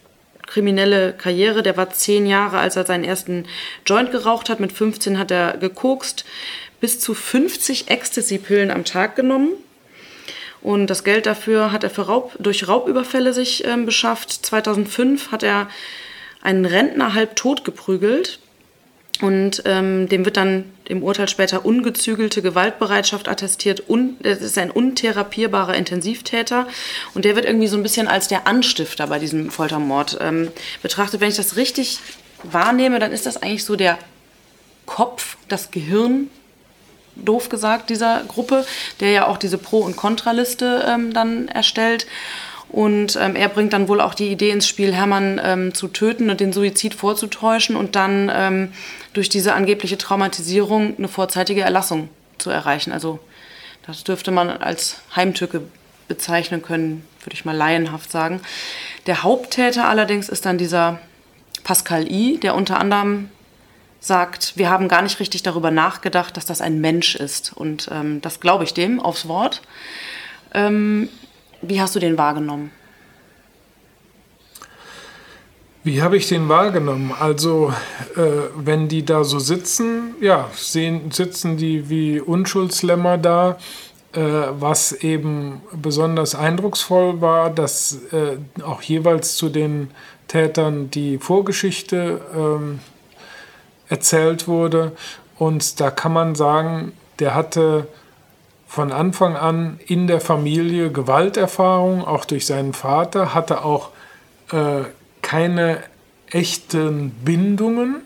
kriminelle 0.47 1.13
Karriere. 1.13 1.63
Der 1.63 1.77
war 1.77 1.91
zehn 1.91 2.27
Jahre, 2.27 2.59
als 2.59 2.77
er 2.77 2.85
seinen 2.85 3.05
ersten 3.05 3.47
Joint 3.87 4.11
geraucht 4.11 4.51
hat. 4.51 4.61
Mit 4.61 4.73
15 4.73 5.19
hat 5.19 5.31
er 5.31 5.57
gekokst, 5.57 6.25
bis 6.81 6.99
zu 6.99 7.15
50 7.15 7.89
Ecstasy-Pillen 7.89 8.71
am 8.71 8.85
Tag 8.85 9.15
genommen. 9.15 9.53
Und 10.63 10.87
das 10.89 11.05
Geld 11.05 11.27
dafür 11.27 11.73
hat 11.73 11.85
er 11.85 11.91
für 11.91 12.03
Raub, 12.03 12.37
durch 12.39 12.69
Raubüberfälle 12.69 13.33
sich 13.33 13.65
äh, 13.65 13.77
beschafft. 13.77 14.31
2005 14.31 15.33
hat 15.33 15.43
er 15.43 15.69
einen 16.41 16.65
Rentner 16.65 17.15
halb 17.15 17.37
tot 17.37 17.65
geprügelt. 17.65 18.39
Und 19.21 19.63
ähm, 19.67 20.09
dem 20.09 20.25
wird 20.25 20.37
dann 20.37 20.65
im 20.89 21.03
Urteil 21.03 21.29
später 21.29 21.65
ungezügelte 21.65 22.43
Gewaltbereitschaft 22.43 23.29
attestiert. 23.29 23.89
Un, 23.89 24.17
das 24.21 24.41
ist 24.41 24.59
ein 24.59 24.71
untherapierbarer 24.71 25.75
Intensivtäter. 25.75 26.67
Und 27.15 27.25
der 27.25 27.37
wird 27.37 27.45
irgendwie 27.45 27.69
so 27.69 27.77
ein 27.77 27.85
bisschen 27.85 28.09
als 28.09 28.29
der 28.29 28.47
Anstifter 28.47 29.07
bei 29.07 29.19
diesem 29.19 29.51
Foltermord 29.51 30.19
ähm, 30.21 30.49
betrachtet. 30.83 31.21
Wenn 31.21 31.29
ich 31.29 31.37
das 31.37 31.57
richtig 31.57 32.01
wahrnehme, 32.43 32.99
dann 32.99 33.13
ist 33.13 33.27
das 33.27 33.37
eigentlich 33.37 33.65
so 33.65 33.77
der 33.77 33.99
Kopf, 34.87 35.37
das 35.49 35.71
Gehirn, 35.71 36.29
doof 37.17 37.49
gesagt, 37.49 37.91
dieser 37.91 38.23
Gruppe, 38.27 38.65
der 39.01 39.11
ja 39.11 39.27
auch 39.27 39.37
diese 39.37 39.59
Pro- 39.59 39.81
und 39.81 39.97
Kontraliste 39.97 40.85
ähm, 40.89 41.13
dann 41.13 41.49
erstellt. 41.49 42.07
Und 42.69 43.19
ähm, 43.21 43.37
er 43.37 43.51
bringt 43.51 43.75
dann 43.75 43.87
wohl 43.89 44.01
auch 44.01 44.15
die 44.15 44.29
Idee 44.29 44.51
ins 44.51 44.67
Spiel, 44.67 44.95
Hermann 44.95 45.39
ähm, 45.45 45.75
zu 45.75 45.89
töten 45.89 46.31
und 46.31 46.41
den 46.41 46.55
Suizid 46.55 46.95
vorzutäuschen 46.95 47.77
und 47.77 47.97
dann 47.97 48.31
ähm, 48.35 48.73
durch 49.13 49.29
diese 49.29 49.53
angebliche 49.53 49.99
Traumatisierung 49.99 50.97
eine 50.97 51.09
vorzeitige 51.09 51.61
Erlassung 51.61 52.09
zu 52.39 52.49
erreichen. 52.49 52.93
Also 52.93 53.19
das 53.87 54.05
dürfte 54.05 54.31
man 54.31 54.49
als 54.49 55.03
Heimtücke 55.15 55.63
bezeichnen 56.09 56.63
können, 56.63 57.07
würde 57.23 57.35
ich 57.35 57.45
mal 57.45 57.57
laienhaft 57.57 58.11
sagen. 58.11 58.41
Der 59.07 59.23
Haupttäter 59.23 59.89
allerdings 59.89 60.31
ist 60.31 60.47
dann 60.47 60.57
dieser 60.57 60.99
Pascal 61.65 62.11
I., 62.11 62.39
der 62.39 62.55
unter 62.55 62.81
anderem 62.81 63.29
sagt, 64.03 64.55
wir 64.57 64.69
haben 64.69 64.89
gar 64.89 65.01
nicht 65.01 65.21
richtig 65.21 65.45
darüber 65.45 65.71
nachgedacht, 65.71 66.37
dass 66.37 66.45
das 66.45 66.61
ein 66.61 66.81
Mensch 66.81 67.15
ist. 67.15 67.53
Und 67.55 67.89
ähm, 67.93 68.21
das 68.21 68.41
glaube 68.41 68.65
ich 68.65 68.75
dem 68.75 68.99
aufs 69.01 69.29
Wort. 69.29 69.63
Ähm, 70.53 71.09
wie 71.63 71.81
hast 71.81 71.95
du 71.95 72.01
den 72.01 72.19
wahrgenommen? 72.19 72.73
Wie 75.85 76.03
habe 76.03 76.17
ich 76.17 76.29
den 76.29 76.49
wahrgenommen? 76.49 77.13
Also, 77.19 77.73
äh, 78.17 78.21
wenn 78.57 78.89
die 78.89 79.05
da 79.05 79.23
so 79.23 79.39
sitzen, 79.39 80.15
ja, 80.21 80.49
sehen, 80.55 81.13
sitzen 81.13 81.57
die 81.57 81.89
wie 81.89 82.21
Unschuldslämmer 82.21 83.19
da. 83.19 83.57
Äh, 84.15 84.21
was 84.61 84.93
eben 84.93 85.63
besonders 85.73 86.35
eindrucksvoll 86.35 87.23
war, 87.23 87.49
dass 87.51 87.99
äh, 88.13 88.37
auch 88.63 88.83
jeweils 88.83 89.37
zu 89.37 89.49
den 89.49 89.91
Tätern 90.29 90.91
die 90.91 91.17
Vorgeschichte 91.17 92.21
ähm, 92.37 92.81
erzählt 93.93 94.49
wurde. 94.49 94.93
Und 95.39 95.79
da 95.81 95.91
kann 95.91 96.15
man 96.15 96.35
sagen, 96.35 96.93
der 97.19 97.35
hatte 97.35 97.87
von 98.67 98.91
Anfang 98.91 99.37
an 99.37 99.79
in 99.87 100.07
der 100.07 100.23
Familie 100.23 100.91
Gewalterfahrung, 100.91 102.03
auch 102.03 102.25
durch 102.25 102.47
seinen 102.47 102.73
Vater, 102.73 103.35
hatte 103.35 103.67
auch 103.67 103.91
äh, 104.51 104.85
keine 105.21 105.83
echten 106.31 107.11
Bindungen, 107.11 108.01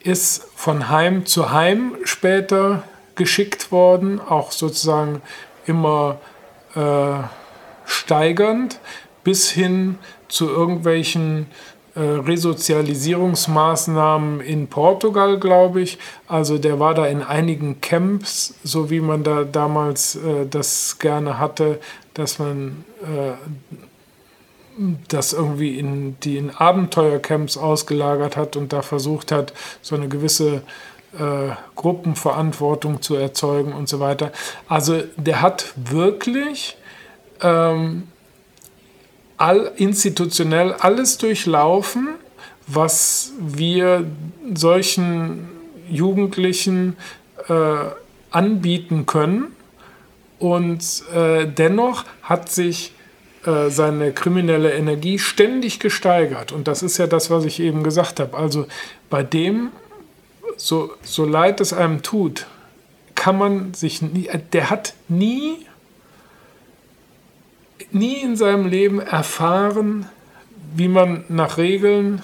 ist 0.00 0.44
von 0.54 0.90
Heim 0.90 1.24
zu 1.24 1.50
Heim 1.50 1.96
später 2.04 2.82
geschickt 3.14 3.72
worden, 3.72 4.20
auch 4.20 4.52
sozusagen 4.52 5.22
immer 5.64 6.18
äh, 6.74 7.24
steigernd, 7.86 8.80
bis 9.24 9.50
hin 9.50 9.98
zu 10.28 10.50
irgendwelchen 10.50 11.46
äh, 11.94 12.00
Resozialisierungsmaßnahmen 12.00 14.40
in 14.40 14.68
Portugal, 14.68 15.38
glaube 15.38 15.82
ich. 15.82 15.98
Also 16.26 16.56
der 16.58 16.80
war 16.80 16.94
da 16.94 17.06
in 17.06 17.22
einigen 17.22 17.80
Camps, 17.80 18.54
so 18.64 18.90
wie 18.90 19.00
man 19.00 19.24
da 19.24 19.44
damals 19.44 20.16
äh, 20.16 20.46
das 20.48 20.98
gerne 20.98 21.38
hatte, 21.38 21.80
dass 22.14 22.38
man 22.38 22.84
äh, 23.02 23.32
das 25.08 25.34
irgendwie 25.34 25.78
in 25.78 26.18
die 26.20 26.38
in 26.38 26.50
Abenteuercamps 26.50 27.58
ausgelagert 27.58 28.36
hat 28.36 28.56
und 28.56 28.72
da 28.72 28.82
versucht 28.82 29.30
hat, 29.30 29.52
so 29.82 29.94
eine 29.94 30.08
gewisse 30.08 30.62
äh, 31.18 31.50
Gruppenverantwortung 31.76 33.02
zu 33.02 33.16
erzeugen 33.16 33.74
und 33.74 33.86
so 33.88 34.00
weiter. 34.00 34.32
Also 34.66 35.02
der 35.16 35.42
hat 35.42 35.74
wirklich 35.76 36.78
ähm, 37.42 38.08
all, 39.42 39.72
institutionell 39.76 40.72
alles 40.72 41.18
durchlaufen, 41.18 42.10
was 42.68 43.32
wir 43.40 44.06
solchen 44.54 45.48
Jugendlichen 45.90 46.96
äh, 47.48 47.54
anbieten 48.30 49.04
können. 49.04 49.56
Und 50.38 50.84
äh, 51.12 51.46
dennoch 51.46 52.04
hat 52.22 52.50
sich 52.50 52.92
äh, 53.44 53.68
seine 53.68 54.12
kriminelle 54.12 54.74
Energie 54.74 55.18
ständig 55.18 55.80
gesteigert. 55.80 56.52
Und 56.52 56.68
das 56.68 56.84
ist 56.84 56.98
ja 56.98 57.08
das, 57.08 57.28
was 57.28 57.44
ich 57.44 57.58
eben 57.58 57.82
gesagt 57.82 58.20
habe. 58.20 58.36
Also 58.36 58.66
bei 59.10 59.24
dem, 59.24 59.70
so, 60.56 60.92
so 61.02 61.24
leid 61.24 61.60
es 61.60 61.72
einem 61.72 62.02
tut, 62.02 62.46
kann 63.16 63.38
man 63.38 63.74
sich 63.74 64.02
nie, 64.02 64.30
der 64.52 64.70
hat 64.70 64.94
nie, 65.08 65.66
nie 67.90 68.22
in 68.22 68.36
seinem 68.36 68.66
Leben 68.66 69.00
erfahren, 69.00 70.08
wie 70.74 70.88
man 70.88 71.24
nach 71.28 71.58
Regeln 71.58 72.22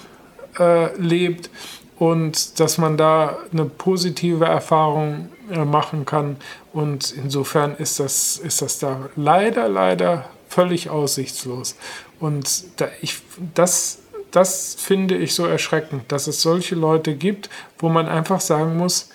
äh, 0.57 0.95
lebt 0.97 1.49
und 1.97 2.59
dass 2.59 2.77
man 2.77 2.97
da 2.97 3.37
eine 3.51 3.65
positive 3.65 4.45
Erfahrung 4.45 5.29
äh, 5.51 5.65
machen 5.65 6.05
kann. 6.05 6.37
Und 6.73 7.11
insofern 7.11 7.75
ist 7.75 7.99
das, 7.99 8.37
ist 8.37 8.61
das 8.61 8.79
da 8.79 9.09
leider, 9.15 9.67
leider 9.67 10.29
völlig 10.47 10.89
aussichtslos. 10.89 11.75
Und 12.19 12.79
da 12.79 12.87
ich, 13.01 13.19
das, 13.53 13.99
das 14.31 14.75
finde 14.75 15.17
ich 15.17 15.33
so 15.33 15.45
erschreckend, 15.45 16.11
dass 16.11 16.27
es 16.27 16.41
solche 16.41 16.75
Leute 16.75 17.15
gibt, 17.15 17.49
wo 17.77 17.89
man 17.89 18.07
einfach 18.07 18.41
sagen 18.41 18.77
muss, 18.77 19.09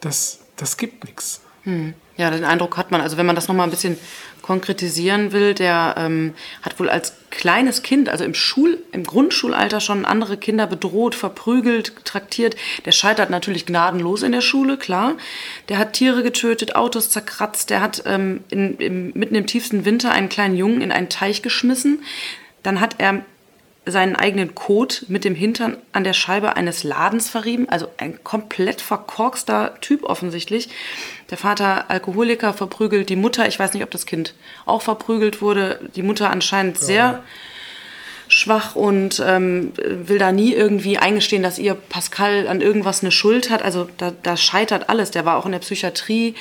das, 0.00 0.40
das 0.56 0.76
gibt 0.76 1.04
nichts. 1.04 1.40
Hm. 1.64 1.94
Ja, 2.16 2.30
den 2.30 2.44
Eindruck 2.44 2.76
hat 2.76 2.90
man. 2.90 3.00
Also 3.00 3.16
wenn 3.16 3.26
man 3.26 3.36
das 3.36 3.48
nochmal 3.48 3.66
ein 3.66 3.70
bisschen 3.70 3.98
konkretisieren 4.46 5.32
will, 5.32 5.54
der 5.54 5.96
ähm, 5.98 6.34
hat 6.62 6.78
wohl 6.78 6.88
als 6.88 7.14
kleines 7.30 7.82
Kind, 7.82 8.08
also 8.08 8.24
im 8.24 8.34
Schul, 8.34 8.78
im 8.92 9.02
Grundschulalter 9.02 9.80
schon 9.80 10.04
andere 10.04 10.36
Kinder 10.36 10.68
bedroht, 10.68 11.16
verprügelt, 11.16 11.92
traktiert. 12.04 12.54
Der 12.84 12.92
scheitert 12.92 13.28
natürlich 13.28 13.66
gnadenlos 13.66 14.22
in 14.22 14.30
der 14.30 14.40
Schule, 14.40 14.76
klar. 14.76 15.14
Der 15.68 15.78
hat 15.78 15.94
Tiere 15.94 16.22
getötet, 16.22 16.76
Autos 16.76 17.10
zerkratzt. 17.10 17.70
Der 17.70 17.80
hat 17.80 18.04
ähm, 18.06 18.44
in, 18.48 18.76
im, 18.76 19.12
mitten 19.14 19.34
im 19.34 19.46
tiefsten 19.48 19.84
Winter 19.84 20.12
einen 20.12 20.28
kleinen 20.28 20.56
Jungen 20.56 20.80
in 20.80 20.92
einen 20.92 21.08
Teich 21.08 21.42
geschmissen. 21.42 22.04
Dann 22.62 22.80
hat 22.80 22.96
er 22.98 23.24
seinen 23.84 24.16
eigenen 24.16 24.54
Kot 24.54 25.04
mit 25.08 25.24
dem 25.24 25.34
Hintern 25.34 25.76
an 25.92 26.04
der 26.04 26.12
Scheibe 26.12 26.56
eines 26.56 26.84
Ladens 26.84 27.30
verrieben. 27.30 27.68
Also 27.68 27.88
ein 27.98 28.22
komplett 28.22 28.80
verkorkster 28.80 29.74
Typ 29.80 30.04
offensichtlich. 30.04 30.68
Der 31.30 31.38
Vater 31.38 31.90
Alkoholiker 31.90 32.52
verprügelt, 32.52 33.08
die 33.08 33.16
Mutter, 33.16 33.48
ich 33.48 33.58
weiß 33.58 33.74
nicht, 33.74 33.82
ob 33.82 33.90
das 33.90 34.06
Kind 34.06 34.34
auch 34.64 34.82
verprügelt 34.82 35.42
wurde, 35.42 35.80
die 35.96 36.02
Mutter 36.02 36.30
anscheinend 36.30 36.78
sehr 36.78 36.96
ja. 36.96 37.22
schwach 38.28 38.76
und 38.76 39.22
ähm, 39.26 39.72
will 39.76 40.18
da 40.18 40.30
nie 40.30 40.52
irgendwie 40.52 40.98
eingestehen, 40.98 41.42
dass 41.42 41.58
ihr 41.58 41.74
Pascal 41.74 42.46
an 42.46 42.60
irgendwas 42.60 43.02
eine 43.02 43.10
Schuld 43.10 43.50
hat. 43.50 43.62
Also 43.62 43.88
da, 43.98 44.12
da 44.22 44.36
scheitert 44.36 44.88
alles. 44.88 45.10
Der 45.10 45.24
war 45.24 45.36
auch 45.36 45.46
in 45.46 45.52
der 45.52 45.58
Psychiatrie 45.58 46.34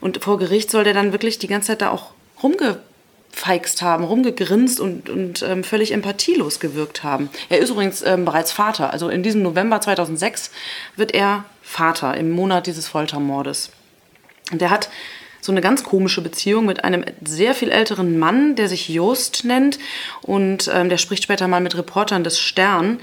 und 0.00 0.22
vor 0.22 0.38
Gericht 0.38 0.70
soll 0.70 0.84
der 0.84 0.94
dann 0.94 1.12
wirklich 1.12 1.38
die 1.38 1.48
ganze 1.48 1.68
Zeit 1.68 1.82
da 1.82 1.90
auch 1.90 2.12
rumge 2.42 2.78
rumgefeixt 3.38 3.82
haben, 3.82 4.04
rumgegrinst 4.04 4.80
und, 4.80 5.08
und 5.08 5.42
ähm, 5.42 5.64
völlig 5.64 5.92
empathielos 5.92 6.60
gewirkt 6.60 7.04
haben. 7.04 7.30
Er 7.48 7.58
ist 7.58 7.70
übrigens 7.70 8.02
ähm, 8.02 8.24
bereits 8.24 8.52
Vater. 8.52 8.92
Also 8.92 9.08
in 9.08 9.22
diesem 9.22 9.42
November 9.42 9.80
2006 9.80 10.50
wird 10.96 11.14
er 11.14 11.44
Vater 11.62 12.16
im 12.16 12.30
Monat 12.30 12.66
dieses 12.66 12.88
Foltermordes. 12.88 13.70
Und 14.52 14.62
er 14.62 14.70
hat 14.70 14.88
so 15.40 15.52
eine 15.52 15.60
ganz 15.60 15.84
komische 15.84 16.20
Beziehung 16.20 16.66
mit 16.66 16.82
einem 16.84 17.04
sehr 17.24 17.54
viel 17.54 17.70
älteren 17.70 18.18
Mann, 18.18 18.56
der 18.56 18.68
sich 18.68 18.88
Jost 18.88 19.44
nennt. 19.44 19.78
Und 20.22 20.70
ähm, 20.72 20.88
der 20.88 20.98
spricht 20.98 21.22
später 21.22 21.46
mal 21.46 21.60
mit 21.60 21.76
Reportern 21.76 22.24
des 22.24 22.40
Stern. 22.40 23.00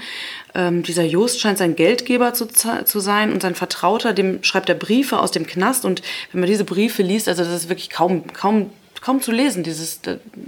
Ähm, 0.54 0.82
dieser 0.82 1.04
Jost 1.04 1.40
scheint 1.40 1.58
sein 1.58 1.76
Geldgeber 1.76 2.34
zu, 2.34 2.46
zu 2.46 3.00
sein 3.00 3.32
und 3.32 3.42
sein 3.42 3.54
Vertrauter, 3.54 4.12
dem 4.12 4.42
schreibt 4.42 4.68
er 4.68 4.74
Briefe 4.74 5.18
aus 5.18 5.30
dem 5.30 5.46
Knast. 5.46 5.84
Und 5.84 6.02
wenn 6.32 6.40
man 6.40 6.48
diese 6.48 6.64
Briefe 6.64 7.02
liest, 7.02 7.28
also 7.28 7.42
das 7.42 7.52
ist 7.52 7.68
wirklich 7.68 7.90
kaum, 7.90 8.32
kaum 8.32 8.70
kaum 9.06 9.22
zu 9.22 9.30
lesen. 9.30 9.62
Dieses, 9.62 10.00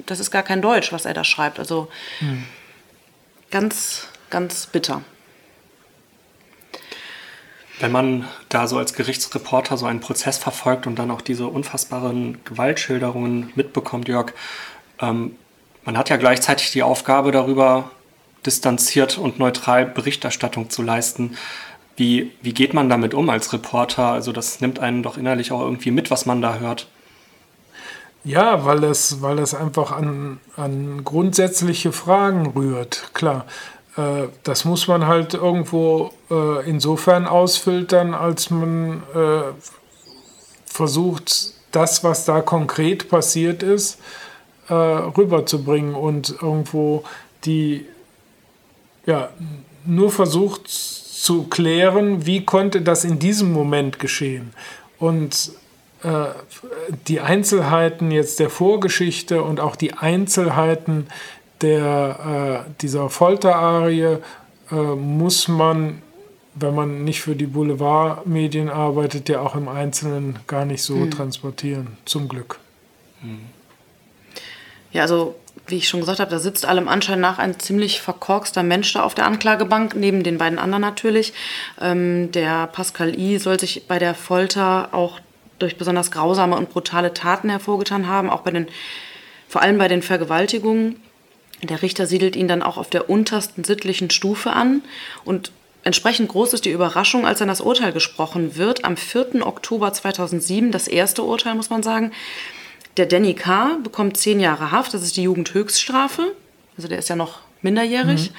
das 0.07 0.19
ist 0.19 0.31
gar 0.33 0.43
kein 0.43 0.61
Deutsch, 0.61 0.93
was 0.93 1.05
er 1.05 1.15
da 1.15 1.23
schreibt. 1.23 1.61
Also 1.61 1.89
hm. 2.19 2.45
ganz, 3.51 4.09
ganz 4.31 4.67
bitter. 4.67 5.03
Wenn 7.81 7.93
man 7.93 8.27
da 8.49 8.67
so 8.67 8.79
als 8.79 8.95
Gerichtsreporter 8.95 9.77
so 9.77 9.87
einen 9.87 10.01
Prozess 10.01 10.39
verfolgt 10.39 10.87
und 10.87 10.99
dann 10.99 11.11
auch 11.11 11.21
diese 11.21 11.47
unfassbaren 11.47 12.39
Gewaltschilderungen 12.45 13.53
mitbekommt, 13.55 14.09
Jörg, 14.09 14.33
ähm, 15.01 15.37
man 15.85 15.97
hat 15.97 16.11
ja 16.11 16.17
gleichzeitig 16.17 16.71
die 16.73 16.83
Aufgabe 16.83 17.31
darüber, 17.33 17.91
distanziert 18.45 19.19
und 19.19 19.39
neutral 19.39 19.87
Berichterstattung 19.87 20.71
zu 20.71 20.83
leisten. 20.83 21.37
Wie, 21.97 22.33
wie 22.43 22.55
geht 22.55 22.75
man 22.75 22.89
damit 22.89 23.15
um 23.15 23.29
als 23.31 23.53
Reporter? 23.53 24.13
Also 24.13 24.33
das 24.33 24.61
nimmt 24.61 24.79
einen 24.79 25.03
doch 25.03 25.17
innerlich 25.17 25.51
auch 25.51 25.61
irgendwie 25.61 25.91
mit, 25.91 26.11
was 26.11 26.27
man 26.27 26.41
da 26.41 26.59
hört. 26.59 26.89
Ja, 28.25 28.65
weil 28.65 28.85
es, 28.85 29.23
weil 29.23 29.39
es 29.39 29.55
einfach 29.55 29.93
an, 29.93 30.41
an 30.57 31.05
grundsätzliche 31.05 31.93
Fragen 31.93 32.47
rührt, 32.47 33.11
klar. 33.15 33.47
Äh, 33.99 34.29
das 34.45 34.65
muss 34.65 34.87
man 34.87 35.07
halt 35.07 35.35
irgendwo 35.35 36.13
äh, 36.31 36.69
insofern 36.69 37.27
ausfiltern, 37.27 38.15
als 38.15 38.51
man 38.51 39.03
äh, 39.15 39.43
versucht, 40.67 41.55
das, 41.73 42.05
was 42.05 42.25
da 42.25 42.41
konkret 42.41 43.11
passiert 43.11 43.63
ist, 43.63 43.99
rüberzubringen 44.71 45.95
und 45.95 46.31
irgendwo 46.43 47.05
die, 47.45 47.87
ja, 49.05 49.31
nur 49.85 50.11
versucht 50.11 50.69
zu 50.69 51.45
klären, 51.45 52.25
wie 52.25 52.45
konnte 52.45 52.81
das 52.81 53.05
in 53.05 53.19
diesem 53.19 53.53
Moment 53.53 53.99
geschehen. 53.99 54.53
Und 54.99 55.53
die 57.07 57.21
Einzelheiten 57.21 58.11
jetzt 58.11 58.41
der 58.41 58.51
Vorgeschichte 58.51 59.43
und 59.43 59.61
auch 59.61 59.77
die 59.77 59.95
Einzelheiten 59.95 61.09
der, 61.61 62.65
äh, 62.67 62.71
dieser 62.81 63.11
Folterarie 63.11 64.19
äh, 64.71 64.75
muss 64.75 65.49
man, 65.49 66.03
wenn 66.55 66.75
man 66.75 67.05
nicht 67.05 67.21
für 67.21 67.35
die 67.35 67.47
Boulevardmedien 67.47 68.69
arbeitet, 68.69 69.29
ja 69.29 69.41
auch 69.41 69.55
im 69.55 69.69
Einzelnen 69.69 70.39
gar 70.47 70.65
nicht 70.65 70.83
so 70.83 70.95
hm. 70.95 71.11
transportieren, 71.11 71.97
zum 72.05 72.29
Glück. 72.29 72.59
Hm. 73.23 73.41
Ja, 74.93 75.03
also 75.03 75.35
wie 75.67 75.77
ich 75.77 75.89
schon 75.89 76.01
gesagt 76.01 76.21
habe, 76.21 76.31
da 76.31 76.39
sitzt 76.39 76.65
allem 76.65 76.89
Anschein 76.89 77.21
nach 77.21 77.39
ein 77.39 77.59
ziemlich 77.59 78.01
verkorkster 78.01 78.63
Mensch 78.63 78.93
da 78.93 79.03
auf 79.03 79.15
der 79.15 79.27
Anklagebank, 79.27 79.95
neben 79.95 80.23
den 80.23 80.39
beiden 80.39 80.59
anderen 80.59 80.81
natürlich. 80.81 81.35
Ähm, 81.81 82.33
der 82.33 82.67
Pascal 82.69 83.19
I. 83.19 83.39
soll 83.39 83.61
sich 83.61 83.87
bei 83.87 83.99
der 83.99 84.15
Folter 84.15 84.89
auch 84.93 85.21
durch 85.59 85.77
besonders 85.77 86.11
grausame 86.11 86.57
und 86.57 86.71
brutale 86.71 87.13
Taten 87.13 87.51
hervorgetan 87.51 88.07
haben, 88.07 88.31
auch 88.31 88.43
bei 88.43 88.51
den, 88.51 88.69
vor 89.49 89.63
allem 89.63 89.79
bei 89.79 89.89
den 89.89 90.03
Vergewaltigungen. 90.03 90.97
Der 91.63 91.83
Richter 91.83 92.07
siedelt 92.07 92.37
ihn 92.37 92.49
dann 92.49 92.63
auch 92.63 92.77
auf 92.77 92.91
der 92.91 93.11
untersten 93.11 93.65
sittlichen 93.65 94.11
Stufe 94.11 94.53
an 94.53 94.83
und 95.25 95.53
Entsprechend 95.85 96.29
groß 96.29 96.53
ist 96.53 96.65
die 96.65 96.71
Überraschung, 96.71 97.25
als 97.25 97.39
dann 97.39 97.49
das 97.49 97.63
Urteil 97.63 97.93
gesprochen 97.93 98.57
wird. 98.57 98.85
Am 98.85 98.97
4. 98.97 99.47
Oktober 99.47 99.91
2007, 99.91 100.71
das 100.71 100.87
erste 100.87 101.23
Urteil, 101.23 101.55
muss 101.55 101.71
man 101.71 101.83
sagen. 101.83 102.13
Der 102.99 103.07
Danny 103.07 103.33
K. 103.33 103.79
bekommt 103.83 104.17
zehn 104.17 104.41
Jahre 104.41 104.71
Haft, 104.71 104.93
das 104.93 105.03
ist 105.03 105.17
die 105.17 105.23
Jugendhöchststrafe. 105.23 106.35
Also 106.77 106.89
der 106.89 106.99
ist 106.99 107.09
ja 107.09 107.17
noch 107.17 107.39
minderjährig. 107.63 108.31
Mhm. 108.31 108.35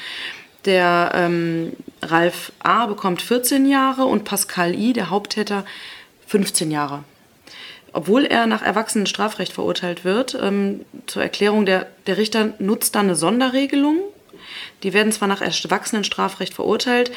Der 0.66 1.12
ähm, 1.16 1.74
Ralf 2.02 2.52
A. 2.60 2.86
bekommt 2.86 3.22
14 3.22 3.66
Jahre 3.66 4.04
und 4.04 4.26
Pascal 4.26 4.76
I., 4.76 4.94
der 4.94 5.10
Haupttäter, 5.10 5.66
15 6.28 6.70
Jahre. 6.70 7.04
Obwohl 7.92 8.26
er 8.26 8.46
nach 8.46 8.62
Erwachsenenstrafrecht 8.62 9.54
verurteilt 9.54 10.06
wird, 10.06 10.38
ähm, 10.42 10.86
zur 11.08 11.24
Erklärung, 11.24 11.66
der, 11.66 11.88
der 12.08 12.18
Richter 12.18 12.54
nutzt 12.60 12.96
dann 12.96 13.06
eine 13.06 13.16
Sonderregelung. 13.16 13.98
Die 14.84 14.94
werden 14.94 15.12
zwar 15.12 15.28
nach 15.28 15.42
Erwachsenenstrafrecht 15.42 16.54
verurteilt, 16.54 17.12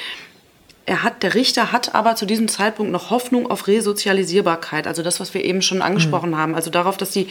er 0.84 1.02
hat, 1.02 1.22
der 1.22 1.34
Richter 1.34 1.70
hat 1.72 1.94
aber 1.94 2.16
zu 2.16 2.26
diesem 2.26 2.48
Zeitpunkt 2.48 2.90
noch 2.90 3.10
Hoffnung 3.10 3.50
auf 3.50 3.68
Resozialisierbarkeit, 3.68 4.86
also 4.86 5.02
das, 5.02 5.20
was 5.20 5.32
wir 5.32 5.44
eben 5.44 5.62
schon 5.62 5.80
angesprochen 5.80 6.30
mhm. 6.30 6.36
haben, 6.36 6.54
also 6.54 6.70
darauf, 6.70 6.96
dass 6.96 7.12
die, 7.12 7.28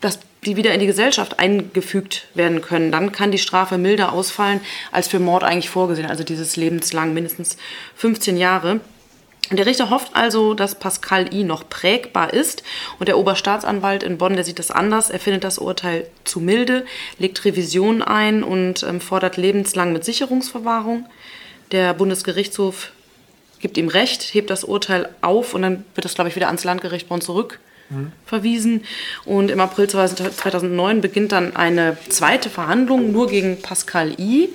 dass 0.00 0.18
die 0.44 0.56
wieder 0.56 0.72
in 0.74 0.80
die 0.80 0.86
Gesellschaft 0.86 1.38
eingefügt 1.38 2.26
werden 2.34 2.60
können. 2.60 2.90
Dann 2.90 3.12
kann 3.12 3.30
die 3.30 3.38
Strafe 3.38 3.78
milder 3.78 4.12
ausfallen 4.12 4.60
als 4.90 5.08
für 5.08 5.20
Mord 5.20 5.44
eigentlich 5.44 5.70
vorgesehen, 5.70 6.08
also 6.08 6.24
dieses 6.24 6.56
lebenslang 6.56 7.14
mindestens 7.14 7.56
15 7.96 8.36
Jahre. 8.36 8.80
Der 9.50 9.64
Richter 9.64 9.88
hofft 9.88 10.14
also, 10.14 10.52
dass 10.52 10.74
Pascal 10.74 11.32
I. 11.32 11.42
noch 11.42 11.68
prägbar 11.68 12.34
ist 12.34 12.62
und 12.98 13.08
der 13.08 13.16
Oberstaatsanwalt 13.16 14.02
in 14.02 14.18
Bonn, 14.18 14.34
der 14.34 14.44
sieht 14.44 14.58
das 14.58 14.70
anders. 14.70 15.08
Er 15.08 15.20
findet 15.20 15.42
das 15.42 15.58
Urteil 15.58 16.06
zu 16.24 16.40
milde, 16.40 16.84
legt 17.18 17.44
Revision 17.46 18.02
ein 18.02 18.42
und 18.42 18.82
ähm, 18.82 19.00
fordert 19.00 19.38
lebenslang 19.38 19.92
mit 19.92 20.04
Sicherungsverwahrung. 20.04 21.06
Der 21.72 21.94
Bundesgerichtshof 21.94 22.92
gibt 23.60 23.78
ihm 23.78 23.88
Recht, 23.88 24.22
hebt 24.34 24.50
das 24.50 24.64
Urteil 24.64 25.08
auf 25.22 25.54
und 25.54 25.62
dann 25.62 25.84
wird 25.94 26.04
das, 26.04 26.14
glaube 26.14 26.28
ich, 26.28 26.36
wieder 26.36 26.48
ans 26.48 26.64
Landgericht 26.64 27.08
Bonn 27.08 27.20
zurück 27.22 27.58
verwiesen. 28.26 28.84
Und 29.24 29.50
im 29.50 29.60
April 29.60 29.88
2009 29.88 31.00
beginnt 31.00 31.32
dann 31.32 31.56
eine 31.56 31.96
zweite 32.08 32.50
Verhandlung 32.50 33.12
nur 33.12 33.28
gegen 33.28 33.60
Pascal 33.62 34.12
I 34.18 34.50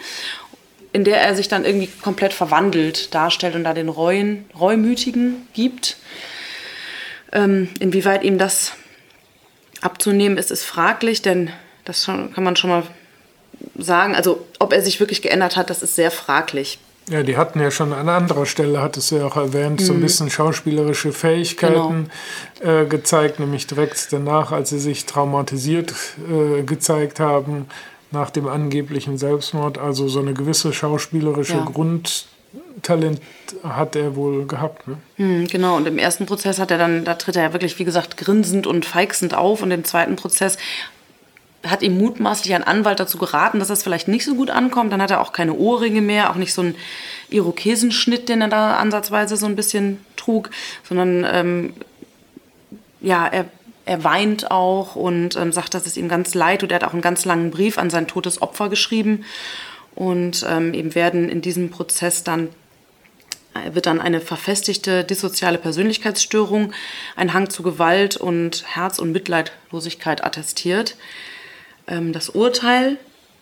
in 0.93 1.03
der 1.03 1.19
er 1.19 1.35
sich 1.35 1.47
dann 1.47 1.65
irgendwie 1.65 1.87
komplett 1.87 2.33
verwandelt 2.33 3.13
darstellt 3.13 3.55
und 3.55 3.63
da 3.63 3.73
den 3.73 3.89
Reuen, 3.89 4.45
Reumütigen 4.57 5.47
gibt. 5.53 5.97
Ähm, 7.31 7.69
inwieweit 7.79 8.23
ihm 8.23 8.37
das 8.37 8.73
abzunehmen 9.81 10.37
ist, 10.37 10.51
ist 10.51 10.63
fraglich, 10.63 11.21
denn 11.21 11.51
Das 11.83 12.05
kann 12.05 12.43
man 12.43 12.55
schon 12.55 12.69
mal 12.69 12.83
sagen. 13.77 14.15
Also 14.15 14.45
ob 14.59 14.71
er 14.71 14.81
sich 14.81 14.99
wirklich 14.99 15.21
geändert 15.21 15.57
hat, 15.57 15.69
das 15.69 15.83
ist 15.83 15.95
sehr 15.95 16.11
fraglich. 16.11 16.79
Ja, 17.09 17.23
die 17.23 17.35
hatten 17.35 17.59
ja 17.59 17.69
schon 17.69 17.91
an 17.91 18.07
anderer 18.07 18.45
Stelle, 18.45 18.81
hattest 18.81 19.11
du 19.11 19.17
ja 19.17 19.25
auch 19.25 19.35
erwähnt, 19.35 19.81
mhm. 19.81 19.85
so 19.85 19.91
ein 19.91 19.97
mhm. 19.97 20.03
bisschen 20.03 20.29
schauspielerische 20.29 21.11
Fähigkeiten 21.11 22.09
genau. 22.59 22.81
äh, 22.81 22.85
gezeigt, 22.85 23.41
nämlich 23.41 23.67
direkt 23.67 24.13
danach, 24.13 24.53
als 24.53 24.69
sie 24.69 24.79
sich 24.79 25.05
traumatisiert 25.05 25.93
äh, 26.31 26.63
gezeigt 26.63 27.19
haben 27.19 27.67
nach 28.13 28.29
dem 28.29 28.47
angeblichen 28.47 29.17
Selbstmord. 29.17 29.77
Also 29.77 30.07
so 30.07 30.19
eine 30.19 30.33
gewisse 30.33 30.71
schauspielerische 30.71 31.57
ja. 31.57 31.65
Grundtalent 31.65 33.19
hat 33.63 33.95
er 33.95 34.15
wohl 34.15 34.45
gehabt. 34.45 34.87
Ne? 34.87 34.97
Mhm, 35.17 35.47
genau, 35.47 35.75
und 35.75 35.87
im 35.87 35.97
ersten 35.97 36.25
Prozess 36.25 36.59
hat 36.59 36.71
er 36.71 36.77
dann, 36.77 37.03
da 37.03 37.15
tritt 37.15 37.35
er 37.35 37.43
ja 37.43 37.53
wirklich, 37.53 37.77
wie 37.79 37.83
gesagt, 37.83 38.15
grinsend 38.15 38.67
und 38.67 38.85
feixend 38.85 39.33
auf 39.33 39.61
und 39.61 39.71
im 39.71 39.83
zweiten 39.83 40.15
Prozess 40.15 40.57
hat 41.65 41.81
ihm 41.81 41.97
mutmaßlich 41.97 42.53
ein 42.53 42.63
Anwalt 42.63 42.99
dazu 42.99 43.17
geraten, 43.17 43.59
dass 43.59 43.69
das 43.69 43.83
vielleicht 43.83 44.09
nicht 44.09 44.25
so 44.25 44.35
gut 44.35 44.49
ankommt. 44.49 44.91
Dann 44.91 45.01
hat 45.01 45.11
er 45.11 45.21
auch 45.21 45.31
keine 45.31 45.53
Ohrringe 45.53 46.01
mehr, 46.01 46.29
auch 46.29 46.35
nicht 46.35 46.53
so 46.53 46.61
einen 46.61 46.75
Irokesenschnitt, 47.29 48.27
den 48.27 48.41
er 48.41 48.49
da 48.49 48.75
ansatzweise 48.75 49.37
so 49.37 49.45
ein 49.45 49.55
bisschen 49.55 50.05
trug, 50.17 50.49
sondern 50.83 51.25
ähm, 51.25 51.73
ja, 52.99 53.25
er, 53.27 53.45
er 53.85 54.03
weint 54.03 54.51
auch 54.51 54.95
und 54.95 55.35
ähm, 55.35 55.51
sagt, 55.51 55.73
dass 55.73 55.85
es 55.85 55.97
ihm 55.97 56.07
ganz 56.07 56.33
leid 56.33 56.61
tut. 56.61 56.71
Er 56.71 56.75
hat 56.75 56.83
auch 56.83 56.93
einen 56.93 57.01
ganz 57.01 57.25
langen 57.25 57.51
Brief 57.51 57.77
an 57.77 57.89
sein 57.89 58.07
totes 58.07 58.41
Opfer 58.41 58.69
geschrieben. 58.69 59.25
Und 59.95 60.45
ähm, 60.49 60.73
eben 60.73 60.95
werden 60.95 61.29
in 61.29 61.41
diesem 61.41 61.69
Prozess 61.69 62.23
dann 62.23 62.49
äh, 63.53 63.75
wird 63.75 63.85
dann 63.85 64.01
eine 64.01 64.21
verfestigte 64.21 65.03
dissoziale 65.03 65.57
Persönlichkeitsstörung, 65.57 66.73
ein 67.15 67.33
Hang 67.33 67.49
zu 67.49 67.61
Gewalt 67.63 68.17
und 68.17 68.63
Herz- 68.75 68.99
und 68.99 69.11
Mitleidlosigkeit 69.11 70.23
attestiert. 70.23 70.95
Ähm, 71.87 72.13
das 72.13 72.29
Urteil 72.29 72.97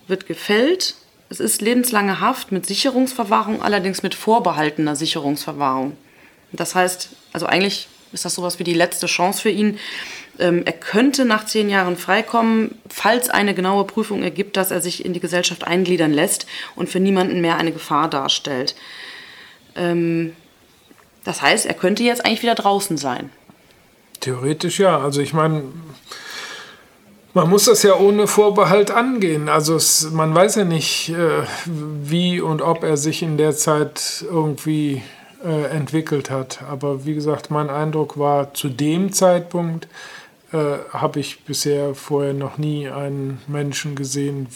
wird 0.08 0.26
gefällt. 0.26 0.96
Es 1.30 1.40
ist 1.40 1.62
lebenslange 1.62 2.20
Haft 2.20 2.52
mit 2.52 2.66
Sicherungsverwahrung, 2.66 3.62
allerdings 3.62 4.04
mit 4.04 4.16
vorbehaltener 4.16 4.96
Sicherungsverwahrung. 4.96 5.96
Das 6.52 6.76
heißt, 6.76 7.10
also 7.32 7.46
eigentlich 7.46 7.88
ist 8.12 8.26
das 8.26 8.36
sowas 8.36 8.60
wie 8.60 8.66
die 8.66 8.74
letzte 8.74 9.08
Chance 9.08 9.42
für 9.42 9.50
ihn. 9.50 9.80
Ähm, 10.42 10.64
er 10.66 10.74
könnte 10.74 11.24
nach 11.24 11.46
zehn 11.46 11.70
Jahren 11.70 11.96
freikommen, 11.96 12.76
falls 12.90 13.30
eine 13.30 13.54
genaue 13.54 13.86
Prüfung 13.86 14.24
ergibt, 14.24 14.58
dass 14.58 14.72
er 14.72 14.82
sich 14.82 15.06
in 15.06 15.14
die 15.14 15.20
Gesellschaft 15.20 15.66
eingliedern 15.66 16.12
lässt 16.12 16.48
und 16.76 16.90
für 16.90 17.00
niemanden 17.00 17.42
mehr 17.42 17.58
eine 17.58 17.72
Gefahr 17.72 18.10
darstellt. 18.10 18.76
Ähm, 19.76 20.34
das 21.24 21.44
heißt, 21.44 21.68
er 21.68 21.76
könnte 21.76 22.04
jetzt 22.04 22.26
eigentlich 22.26 22.42
wieder 22.42 22.56
draußen 22.56 22.98
sein. 22.98 23.30
Theoretisch 24.20 24.80
ja. 24.80 25.00
Also 25.00 25.22
ich 25.22 25.34
meine, 25.34 25.64
man 27.36 27.48
muss 27.48 27.66
das 27.66 27.84
ja 27.84 27.96
ohne 27.96 28.26
Vorbehalt 28.26 28.90
angehen. 28.90 29.48
Also 29.48 29.76
es, 29.76 30.10
man 30.12 30.34
weiß 30.34 30.56
ja 30.56 30.66
nicht, 30.66 31.10
äh, 31.10 31.44
wie 31.66 32.42
und 32.42 32.64
ob 32.64 32.84
er 32.84 32.98
sich 32.98 33.22
in 33.22 33.38
der 33.38 33.56
Zeit 33.56 34.26
irgendwie 34.28 35.04
äh, 35.46 35.66
entwickelt 35.66 36.30
hat. 36.32 36.64
Aber 36.70 37.06
wie 37.06 37.14
gesagt, 37.14 37.52
mein 37.52 37.70
Eindruck 37.70 38.18
war, 38.18 38.56
zu 38.56 38.70
dem 38.70 39.14
Zeitpunkt 39.14 39.88
äh, 40.54 40.78
habe 40.92 41.20
ich 41.20 41.44
bisher 41.44 41.96
vorher 41.96 42.34
noch 42.34 42.58
nie 42.58 42.90
einen 42.90 43.42
Menschen 43.48 43.96
gesehen, 43.96 44.48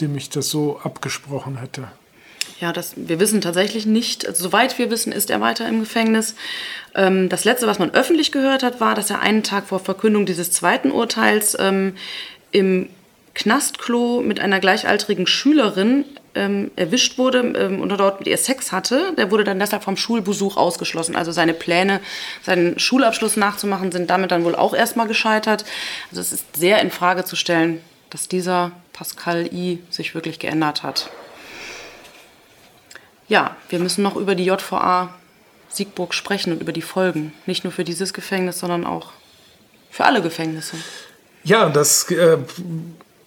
dem 0.00 0.16
ich 0.16 0.30
das 0.30 0.48
so 0.48 0.78
abgesprochen 0.82 1.58
hätte. 1.58 1.88
Ja, 2.60 2.72
das, 2.72 2.92
wir 2.96 3.18
wissen 3.20 3.40
tatsächlich 3.40 3.86
nicht, 3.86 4.26
also, 4.26 4.44
soweit 4.44 4.78
wir 4.78 4.90
wissen, 4.90 5.12
ist 5.12 5.30
er 5.30 5.40
weiter 5.40 5.66
im 5.66 5.80
Gefängnis. 5.80 6.34
Ähm, 6.94 7.28
das 7.28 7.44
Letzte, 7.44 7.66
was 7.66 7.78
man 7.78 7.90
öffentlich 7.92 8.32
gehört 8.32 8.62
hat, 8.62 8.80
war, 8.80 8.94
dass 8.94 9.10
er 9.10 9.20
einen 9.20 9.42
Tag 9.42 9.66
vor 9.66 9.80
Verkündung 9.80 10.26
dieses 10.26 10.50
zweiten 10.50 10.90
Urteils 10.90 11.56
ähm, 11.58 11.94
im 12.52 12.88
Knastklo 13.34 14.20
mit 14.20 14.40
einer 14.40 14.60
gleichaltrigen 14.60 15.26
Schülerin 15.26 16.04
ähm, 16.34 16.70
erwischt 16.76 17.18
wurde 17.18 17.40
ähm, 17.40 17.80
und 17.80 17.88
dort 17.90 18.20
mit 18.20 18.28
ihr 18.28 18.38
Sex 18.38 18.72
hatte. 18.72 19.12
Der 19.16 19.30
wurde 19.30 19.44
dann 19.44 19.58
deshalb 19.58 19.84
vom 19.84 19.96
Schulbesuch 19.96 20.56
ausgeschlossen. 20.56 21.16
Also 21.16 21.32
seine 21.32 21.54
Pläne, 21.54 22.00
seinen 22.42 22.78
Schulabschluss 22.78 23.36
nachzumachen, 23.36 23.92
sind 23.92 24.10
damit 24.10 24.30
dann 24.30 24.44
wohl 24.44 24.54
auch 24.54 24.74
erstmal 24.74 25.08
gescheitert. 25.08 25.64
Also 26.10 26.20
es 26.20 26.32
ist 26.32 26.56
sehr 26.56 26.80
in 26.80 26.90
Frage 26.90 27.24
zu 27.24 27.36
stellen, 27.36 27.80
dass 28.10 28.28
dieser 28.28 28.72
Pascal 28.92 29.46
I 29.52 29.78
sich 29.90 30.14
wirklich 30.14 30.38
geändert 30.38 30.82
hat 30.82 31.10
ja, 33.30 33.56
wir 33.68 33.78
müssen 33.78 34.02
noch 34.02 34.16
über 34.16 34.34
die 34.34 34.44
JVA 34.44 35.14
Siegburg 35.68 36.12
sprechen 36.12 36.52
und 36.52 36.60
über 36.60 36.72
die 36.72 36.82
Folgen. 36.82 37.32
Nicht 37.46 37.62
nur 37.62 37.72
für 37.72 37.84
dieses 37.84 38.12
Gefängnis, 38.12 38.58
sondern 38.58 38.84
auch 38.84 39.12
für 39.88 40.04
alle 40.04 40.20
Gefängnisse. 40.20 40.76
Ja, 41.44 41.70
das 41.70 42.10
äh, 42.10 42.38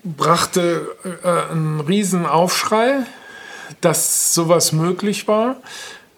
brachte 0.03 0.87
äh, 1.23 1.51
einen 1.51 1.79
riesen 1.79 2.25
Aufschrei, 2.25 3.05
dass 3.81 4.33
sowas 4.33 4.71
möglich 4.71 5.27
war. 5.27 5.57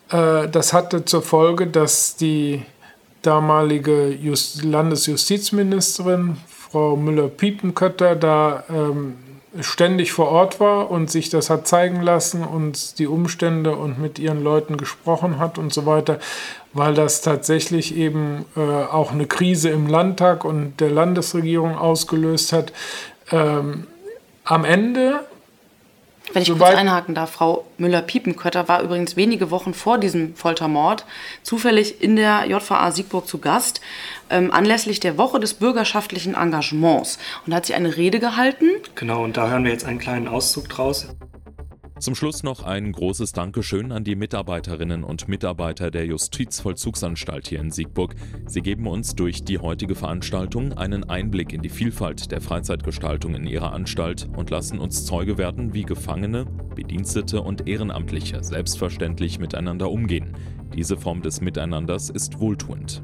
Äh, 0.10 0.48
das 0.50 0.74
hatte 0.74 1.06
zur 1.06 1.22
Folge, 1.22 1.68
dass 1.68 2.16
die 2.16 2.64
damalige 3.22 4.10
Just 4.10 4.64
Landesjustizministerin, 4.64 6.38
Frau 6.48 6.96
Müller-Piepenkötter, 6.96 8.16
da 8.16 8.64
ähm, 8.70 9.16
ständig 9.62 10.12
vor 10.12 10.30
Ort 10.30 10.60
war 10.60 10.92
und 10.92 11.10
sich 11.10 11.30
das 11.30 11.50
hat 11.50 11.68
zeigen 11.68 12.02
lassen 12.02 12.44
und 12.44 13.00
die 13.00 13.08
Umstände 13.08 13.76
und 13.76 14.00
mit 14.00 14.20
ihren 14.20 14.44
Leuten 14.44 14.78
gesprochen 14.78 15.40
hat 15.40 15.58
und 15.58 15.74
so 15.74 15.86
weiter, 15.86 16.20
weil 16.74 16.94
das 16.94 17.22
tatsächlich 17.22 17.96
eben 17.96 18.46
äh, 18.58 18.60
auch 18.60 19.12
eine 19.12 19.28
Krise 19.28 19.70
im 19.70 19.88
Landtag 19.88 20.44
und 20.44 20.80
der 20.82 20.92
Landesregierung 20.92 21.78
ausgelöst 21.78 22.52
hat. 22.52 22.74
Ähm, 23.32 23.88
am 24.44 24.66
Ende 24.66 25.26
wenn 26.34 26.42
ich 26.42 26.50
kurz 26.50 26.76
einhaken 26.76 27.14
darf, 27.16 27.32
Frau 27.32 27.66
Müller-Piepenkötter 27.78 28.68
war 28.68 28.82
übrigens 28.82 29.16
wenige 29.16 29.52
Wochen 29.52 29.74
vor 29.74 29.98
diesem 29.98 30.36
Foltermord 30.36 31.06
zufällig 31.44 32.02
in 32.02 32.16
der 32.16 32.46
JVA 32.48 32.92
Siegburg 32.92 33.28
zu 33.28 33.38
Gast, 33.38 33.82
ähm, 34.30 34.52
anlässlich 34.52 35.00
der 35.00 35.18
Woche 35.18 35.40
des 35.40 35.54
bürgerschaftlichen 35.54 36.34
Engagements. 36.36 37.20
Und 37.46 37.52
da 37.52 37.58
hat 37.58 37.68
sie 37.68 37.76
eine 37.76 37.96
Rede 37.96 38.20
gehalten. 38.20 38.66
Genau, 38.96 39.24
und 39.24 39.38
da 39.38 39.50
hören 39.50 39.64
wir 39.64 39.72
jetzt 39.72 39.86
einen 39.86 40.00
kleinen 40.00 40.28
Auszug 40.28 40.68
draus. 40.68 41.08
Zum 41.98 42.14
Schluss 42.14 42.44
noch 42.44 42.64
ein 42.64 42.92
großes 42.92 43.32
Dankeschön 43.32 43.94
an 43.94 44.04
die 44.04 44.18
Mitarbeiterinnen 44.18 45.06
und 45.06 45.30
Mitarbeiter 45.30 45.92
der 45.92 46.06
Justizvollzugsanstalt 46.06 47.48
hier 47.48 47.62
in 47.62 47.72
Siegburg. 47.72 48.16
Sie 48.48 48.62
geben 48.62 48.86
uns 48.86 49.16
durch 49.16 49.46
die 49.46 49.60
heutige 49.60 49.96
Veranstaltung 49.96 50.74
einen 50.74 51.06
Einblick 51.06 51.54
in 51.54 51.62
die 51.62 51.70
Vielfalt 51.70 52.32
der 52.34 52.42
Freizeitgestaltung 52.42 53.34
in 53.34 53.48
ihrer 53.48 53.72
Anstalt 53.72 54.28
und 54.36 54.50
lassen 54.50 54.80
uns 54.80 55.06
Zeuge 55.06 55.38
werden, 55.38 55.74
wie 55.74 55.84
Gefangene, 55.84 56.46
Bedienstete 56.76 57.42
und 57.42 57.66
Ehrenamtliche 57.66 58.44
selbstverständlich 58.44 59.40
miteinander 59.40 59.90
umgehen. 59.90 60.36
Diese 60.76 60.98
Form 60.98 61.22
des 61.22 61.40
Miteinanders 61.40 62.10
ist 62.10 62.42
wohltuend. 62.42 63.04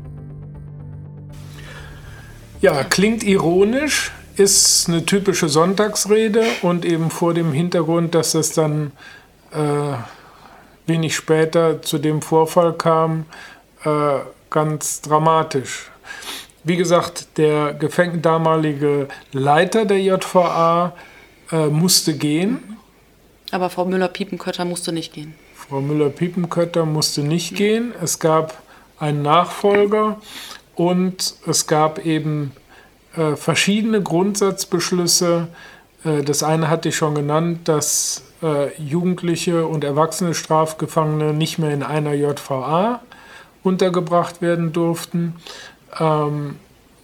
Ja, 2.60 2.84
klingt 2.84 3.24
ironisch, 3.24 4.12
ist 4.36 4.88
eine 4.88 5.06
typische 5.06 5.50
Sonntagsrede 5.50 6.44
und 6.62 6.86
eben 6.86 7.10
vor 7.10 7.34
dem 7.34 7.52
Hintergrund, 7.52 8.16
dass 8.16 8.34
es 8.34 8.54
dann 8.54 8.92
äh, 9.52 9.94
wenig 10.86 11.16
später 11.16 11.82
zu 11.82 11.98
dem 11.98 12.22
Vorfall 12.22 12.74
kam, 12.74 13.26
äh, 13.84 14.20
ganz 14.50 15.02
dramatisch. 15.02 15.92
Wie 16.64 16.78
gesagt, 16.78 17.38
der 17.38 17.74
Gefäng 17.74 18.22
damalige 18.22 19.08
Leiter 19.32 19.86
der 19.86 20.00
JVA 20.00 20.94
äh, 21.52 21.68
musste 21.68 22.14
gehen. 22.14 22.78
Aber 23.52 23.70
Frau 23.70 23.86
Müller-Piepenkötter 23.86 24.66
musste 24.66 24.92
nicht 24.92 25.14
gehen. 25.14 25.34
Frau 25.56 25.82
Müller-Piepenkötter 25.82 26.86
musste 26.86 27.22
nicht 27.22 27.56
gehen. 27.56 27.94
Es 28.02 28.20
gab 28.20 28.62
einen 29.00 29.24
Nachfolger 29.24 30.22
und 30.76 31.34
es 31.48 31.66
gab 31.66 32.06
eben 32.06 32.52
äh, 33.16 33.36
verschiedene 33.36 34.02
Grundsatzbeschlüsse. 34.02 35.48
Äh, 36.04 36.24
das 36.24 36.44
eine 36.44 36.70
hatte 36.70 36.90
ich 36.90 36.96
schon 36.96 37.16
genannt, 37.16 37.68
dass 37.68 38.24
äh, 38.42 38.76
Jugendliche 38.82 39.66
und 39.66 39.84
erwachsene 39.84 40.34
Strafgefangene 40.34 41.34
nicht 41.34 41.58
mehr 41.60 41.72
in 41.72 41.84
einer 41.84 42.14
JVA 42.14 43.02
untergebracht 43.64 44.42
werden 44.42 44.74
durften, 44.74 45.36
ähm, 46.00 46.58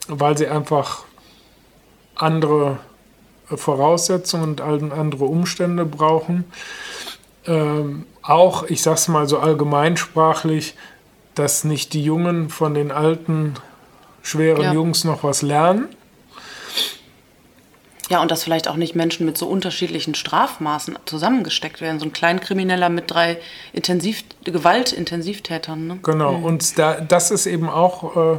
weil 0.08 0.38
sie 0.38 0.48
einfach 0.48 1.04
andere 2.16 2.80
Voraussetzungen 3.46 4.60
und 4.60 4.62
andere 4.62 5.26
Umstände 5.26 5.86
brauchen. 5.86 6.46
Ähm, 7.46 8.06
auch, 8.22 8.64
ich 8.64 8.82
sage 8.82 8.96
es 8.96 9.08
mal 9.08 9.28
so 9.28 9.40
allgemeinsprachlich, 9.40 10.76
dass 11.36 11.64
nicht 11.64 11.94
die 11.94 12.04
Jungen 12.04 12.50
von 12.50 12.74
den 12.74 12.92
alten 12.92 13.54
schweren 14.28 14.62
ja. 14.62 14.74
Jungs 14.74 15.04
noch 15.04 15.24
was 15.24 15.42
lernen. 15.42 15.88
Ja, 18.10 18.22
und 18.22 18.32
dass 18.32 18.44
vielleicht 18.44 18.70
auch 18.70 18.78
nicht 18.78 18.96
Menschen 18.96 19.26
mit 19.26 19.38
so 19.38 19.48
unterschiedlichen 19.48 20.16
Strafmaßen 20.16 20.98
zusammengesteckt 21.06 21.82
werden. 21.82 22.00
So 22.00 22.06
ein 22.06 22.14
Kleinkrimineller 22.14 22.90
mit 22.90 23.12
drei 23.12 23.38
Intensiv 23.74 24.24
Gewaltintensivtätern. 24.46 25.88
Ne? 25.88 26.00
Genau, 26.04 26.38
mhm. 26.38 26.46
und 26.46 26.80
da, 26.80 27.02
das 27.02 27.32
ist 27.32 27.48
eben 27.48 27.70
auch 27.70 28.16
äh, 28.16 28.32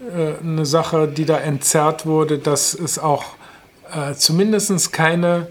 äh, 0.00 0.38
eine 0.40 0.64
Sache, 0.64 1.08
die 1.08 1.24
da 1.24 1.38
entzerrt 1.38 2.06
wurde, 2.06 2.38
dass 2.38 2.72
es 2.72 2.98
auch 3.00 3.24
äh, 3.92 4.14
zumindest 4.14 4.92
keine 4.92 5.48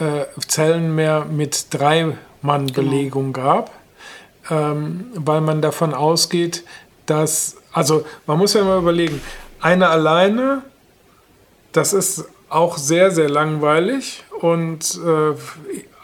äh, 0.00 0.24
Zellen 0.48 0.94
mehr 0.94 1.26
mit 1.26 1.66
drei 1.70 2.16
Mann 2.40 2.66
Belegung 2.66 3.34
genau. 3.34 3.46
gab, 3.46 3.70
ähm, 4.50 5.06
weil 5.14 5.42
man 5.42 5.60
davon 5.60 5.92
ausgeht, 5.92 6.64
dass, 7.06 7.56
also 7.72 8.04
man 8.26 8.38
muss 8.38 8.54
ja 8.54 8.64
mal 8.64 8.78
überlegen, 8.78 9.20
eine 9.60 9.88
alleine, 9.88 10.62
das 11.72 11.92
ist 11.92 12.26
auch 12.48 12.78
sehr, 12.78 13.10
sehr 13.10 13.28
langweilig 13.28 14.24
und 14.40 15.00
äh, 15.04 15.34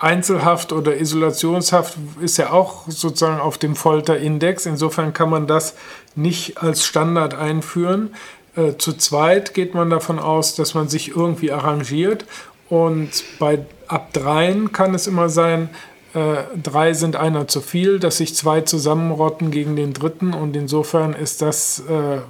Einzelhaft 0.01 0.73
oder 0.73 0.97
Isolationshaft 0.97 1.99
ist 2.23 2.39
ja 2.39 2.51
auch 2.51 2.85
sozusagen 2.89 3.39
auf 3.39 3.59
dem 3.59 3.77
Folterindex. 3.77 4.65
Insofern 4.65 5.13
kann 5.13 5.29
man 5.29 5.47
das 5.47 5.75
nicht 6.15 6.63
als 6.63 6.87
Standard 6.87 7.35
einführen. 7.35 8.15
Äh, 8.57 8.79
zu 8.79 8.95
zweit 8.95 9.53
geht 9.53 9.75
man 9.75 9.91
davon 9.91 10.19
aus, 10.19 10.55
dass 10.55 10.73
man 10.73 10.89
sich 10.89 11.15
irgendwie 11.15 11.53
arrangiert. 11.53 12.25
Und 12.71 13.25
bei 13.39 13.67
ab 13.89 14.13
dreien 14.15 14.73
kann 14.73 14.95
es 14.95 15.07
immer 15.07 15.29
sein, 15.29 15.69
äh, 16.15 16.43
drei 16.61 16.93
sind 16.93 17.17
einer 17.17 17.47
zu 17.47 17.61
viel, 17.61 18.01
dass 18.01 18.19
sich 18.19 18.35
zwei 18.35 18.63
zusammenrotten 18.63 19.51
gegen 19.51 19.77
den 19.77 19.93
dritten. 19.93 20.35
Und 20.35 20.57
insofern 20.57 21.13
ist 21.13 21.43
das 21.43 21.83
äh, 21.89 22.17
äh 22.17 22.21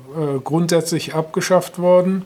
grundsätzlich 0.42 1.14
abgeschafft 1.14 1.78
worden. 1.78 2.24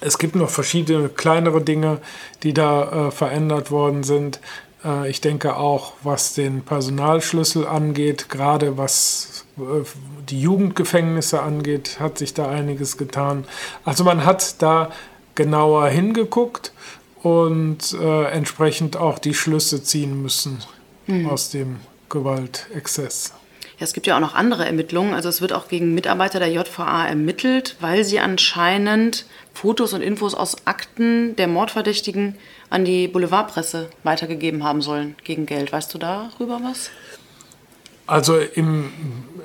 Es 0.00 0.18
gibt 0.18 0.36
noch 0.36 0.50
verschiedene 0.50 1.08
kleinere 1.08 1.60
Dinge, 1.60 1.98
die 2.44 2.54
da 2.54 3.08
äh, 3.08 3.10
verändert 3.10 3.70
worden 3.72 4.04
sind. 4.04 4.40
Äh, 4.84 5.10
ich 5.10 5.20
denke 5.20 5.56
auch, 5.56 5.94
was 6.02 6.34
den 6.34 6.62
Personalschlüssel 6.62 7.66
angeht, 7.66 8.28
gerade 8.28 8.78
was 8.78 9.44
die 10.28 10.40
Jugendgefängnisse 10.40 11.42
angeht, 11.42 11.98
hat 11.98 12.16
sich 12.18 12.32
da 12.32 12.48
einiges 12.48 12.96
getan. 12.96 13.44
Also 13.84 14.04
man 14.04 14.24
hat 14.24 14.62
da 14.62 14.90
genauer 15.34 15.88
hingeguckt 15.88 16.72
und 17.22 17.92
äh, 17.92 18.24
entsprechend 18.30 18.96
auch 18.96 19.18
die 19.18 19.34
Schlüsse 19.34 19.82
ziehen 19.82 20.22
müssen 20.22 20.58
mhm. 21.06 21.28
aus 21.28 21.50
dem 21.50 21.76
Gewaltexzess. 22.08 23.32
Ja, 23.78 23.84
es 23.84 23.92
gibt 23.92 24.08
ja 24.08 24.16
auch 24.16 24.20
noch 24.20 24.34
andere 24.34 24.66
Ermittlungen. 24.66 25.14
Also 25.14 25.28
es 25.28 25.40
wird 25.40 25.52
auch 25.52 25.68
gegen 25.68 25.94
Mitarbeiter 25.94 26.40
der 26.40 26.50
JVA 26.50 27.06
ermittelt, 27.06 27.76
weil 27.80 28.02
sie 28.04 28.18
anscheinend 28.18 29.24
Fotos 29.54 29.92
und 29.92 30.02
Infos 30.02 30.34
aus 30.34 30.66
Akten 30.66 31.36
der 31.36 31.46
Mordverdächtigen 31.46 32.36
an 32.70 32.84
die 32.84 33.06
Boulevardpresse 33.06 33.88
weitergegeben 34.02 34.64
haben 34.64 34.82
sollen 34.82 35.14
gegen 35.22 35.46
Geld. 35.46 35.72
Weißt 35.72 35.94
du 35.94 35.98
darüber 35.98 36.60
was? 36.62 36.90
Also, 38.08 38.38
im, 38.38 38.90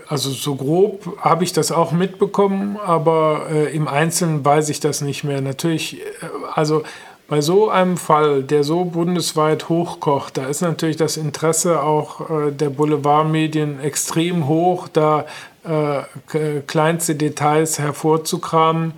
also 0.07 0.29
so 0.31 0.55
grob 0.55 1.19
habe 1.19 1.43
ich 1.43 1.53
das 1.53 1.71
auch 1.71 1.91
mitbekommen, 1.91 2.77
aber 2.83 3.47
äh, 3.51 3.75
im 3.75 3.87
Einzelnen 3.87 4.43
weiß 4.43 4.69
ich 4.69 4.79
das 4.79 5.01
nicht 5.01 5.23
mehr. 5.23 5.41
Natürlich, 5.41 6.01
äh, 6.01 6.05
also 6.53 6.83
bei 7.27 7.41
so 7.41 7.69
einem 7.69 7.97
Fall, 7.97 8.43
der 8.43 8.63
so 8.63 8.85
bundesweit 8.85 9.69
hochkocht, 9.69 10.37
da 10.37 10.47
ist 10.47 10.61
natürlich 10.61 10.97
das 10.97 11.17
Interesse 11.17 11.81
auch 11.81 12.29
äh, 12.29 12.51
der 12.51 12.69
Boulevardmedien 12.69 13.79
extrem 13.79 14.47
hoch, 14.47 14.87
da 14.87 15.25
äh, 15.63 16.61
kleinste 16.67 17.15
Details 17.15 17.79
hervorzukramen. 17.79 18.93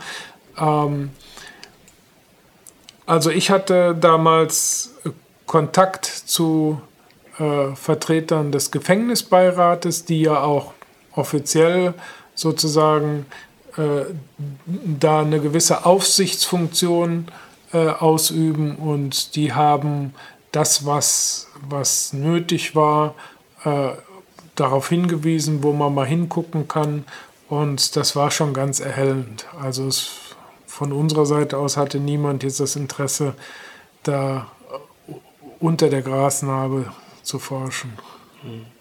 Ähm, 0.57 1.11
also 3.05 3.29
ich 3.29 3.51
hatte 3.51 3.95
damals 3.95 4.95
Kontakt 5.45 6.05
zu 6.05 6.81
äh, 7.37 7.75
Vertretern 7.75 8.51
des 8.51 8.71
Gefängnisbeirates, 8.71 10.05
die 10.05 10.21
ja 10.21 10.41
auch 10.41 10.73
offiziell 11.13 11.93
sozusagen 12.33 13.27
äh, 13.77 14.05
da 14.65 15.21
eine 15.21 15.39
gewisse 15.39 15.85
Aufsichtsfunktion 15.85 17.27
äh, 17.27 17.44
äh, 17.75 17.89
ausüben 17.89 18.77
und 18.77 19.35
die 19.35 19.51
haben 19.51 20.13
das, 20.53 20.85
was, 20.85 21.49
was 21.67 22.13
nötig 22.13 22.73
war, 22.73 23.15
äh, 23.65 23.89
darauf 24.55 24.87
hingewiesen, 24.87 25.61
wo 25.61 25.73
man 25.73 25.93
mal 25.93 26.07
hingucken 26.07 26.69
kann. 26.69 27.03
Und 27.49 27.97
das 27.97 28.15
war 28.15 28.31
schon 28.31 28.53
ganz 28.53 28.79
erhellend. 28.79 29.45
Also 29.61 29.87
es, 29.87 30.11
von 30.65 30.93
unserer 30.93 31.25
Seite 31.25 31.57
aus 31.57 31.75
hatte 31.75 31.99
niemand 31.99 32.43
jetzt 32.43 32.61
das 32.61 32.77
Interesse, 32.77 33.33
da 34.03 34.47
unter 35.59 35.89
der 35.89 36.01
Grasnarbe 36.01 36.93
zu 37.23 37.39
forschen. 37.39 37.91
Mhm. 38.41 38.74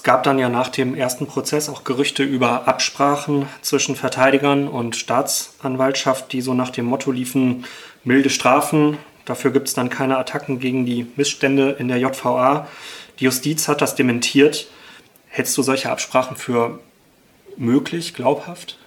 Es 0.00 0.04
gab 0.04 0.22
dann 0.22 0.38
ja 0.38 0.48
nach 0.48 0.70
dem 0.70 0.94
ersten 0.94 1.26
Prozess 1.26 1.68
auch 1.68 1.84
Gerüchte 1.84 2.22
über 2.22 2.66
Absprachen 2.66 3.46
zwischen 3.60 3.96
Verteidigern 3.96 4.66
und 4.66 4.96
Staatsanwaltschaft, 4.96 6.32
die 6.32 6.40
so 6.40 6.54
nach 6.54 6.70
dem 6.70 6.86
Motto 6.86 7.12
liefen, 7.12 7.66
milde 8.02 8.30
Strafen, 8.30 8.96
dafür 9.26 9.50
gibt 9.50 9.68
es 9.68 9.74
dann 9.74 9.90
keine 9.90 10.16
Attacken 10.16 10.58
gegen 10.58 10.86
die 10.86 11.06
Missstände 11.16 11.72
in 11.72 11.88
der 11.88 11.98
JVA. 11.98 12.66
Die 13.18 13.24
Justiz 13.24 13.68
hat 13.68 13.82
das 13.82 13.94
dementiert. 13.94 14.68
Hältst 15.28 15.58
du 15.58 15.62
solche 15.62 15.90
Absprachen 15.90 16.34
für 16.34 16.80
möglich, 17.58 18.14
glaubhaft? 18.14 18.78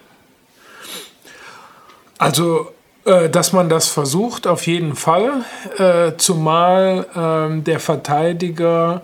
Also 2.18 2.72
äh, 3.04 3.30
dass 3.30 3.52
man 3.52 3.68
das 3.68 3.86
versucht, 3.86 4.48
auf 4.48 4.66
jeden 4.66 4.96
Fall. 4.96 5.44
Äh, 5.78 6.16
zumal 6.16 7.06
ähm, 7.14 7.62
der 7.62 7.78
Verteidiger 7.78 9.02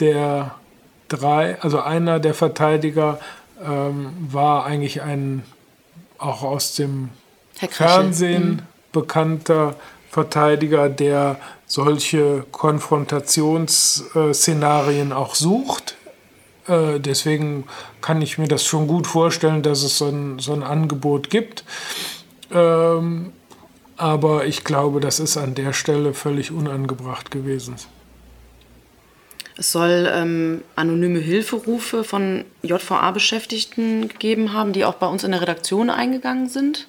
der 0.00 0.56
drei, 1.12 1.60
also 1.60 1.80
einer 1.80 2.20
der 2.20 2.34
Verteidiger 2.34 3.18
ähm, 3.64 4.12
war 4.30 4.64
eigentlich 4.64 5.02
ein 5.02 5.42
auch 6.18 6.42
aus 6.42 6.74
dem 6.74 7.10
Fernsehen 7.54 8.48
mhm. 8.48 8.60
bekannter 8.92 9.76
Verteidiger, 10.10 10.88
der 10.88 11.36
solche 11.66 12.44
Konfrontationsszenarien 12.52 15.12
auch 15.12 15.34
sucht. 15.34 15.96
Äh, 16.68 17.00
deswegen 17.00 17.64
kann 18.00 18.22
ich 18.22 18.38
mir 18.38 18.48
das 18.48 18.64
schon 18.64 18.86
gut 18.86 19.06
vorstellen, 19.06 19.62
dass 19.62 19.82
es 19.82 19.98
so 19.98 20.08
ein, 20.08 20.38
so 20.38 20.52
ein 20.52 20.62
Angebot 20.62 21.30
gibt. 21.30 21.64
Ähm, 22.52 23.32
aber 23.96 24.46
ich 24.46 24.64
glaube, 24.64 25.00
das 25.00 25.20
ist 25.20 25.36
an 25.36 25.54
der 25.54 25.72
Stelle 25.72 26.14
völlig 26.14 26.50
unangebracht 26.50 27.30
gewesen. 27.30 27.76
Es 29.56 29.72
soll 29.72 30.10
ähm, 30.12 30.62
anonyme 30.76 31.18
Hilferufe 31.18 32.04
von 32.04 32.44
JVA-Beschäftigten 32.62 34.08
gegeben 34.08 34.52
haben, 34.52 34.72
die 34.72 34.84
auch 34.84 34.94
bei 34.94 35.06
uns 35.06 35.24
in 35.24 35.32
der 35.32 35.42
Redaktion 35.42 35.90
eingegangen 35.90 36.48
sind. 36.48 36.88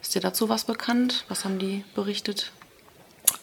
Ist 0.00 0.14
dir 0.14 0.20
dazu 0.20 0.48
was 0.48 0.64
bekannt? 0.64 1.24
Was 1.28 1.44
haben 1.44 1.58
die 1.58 1.84
berichtet? 1.94 2.52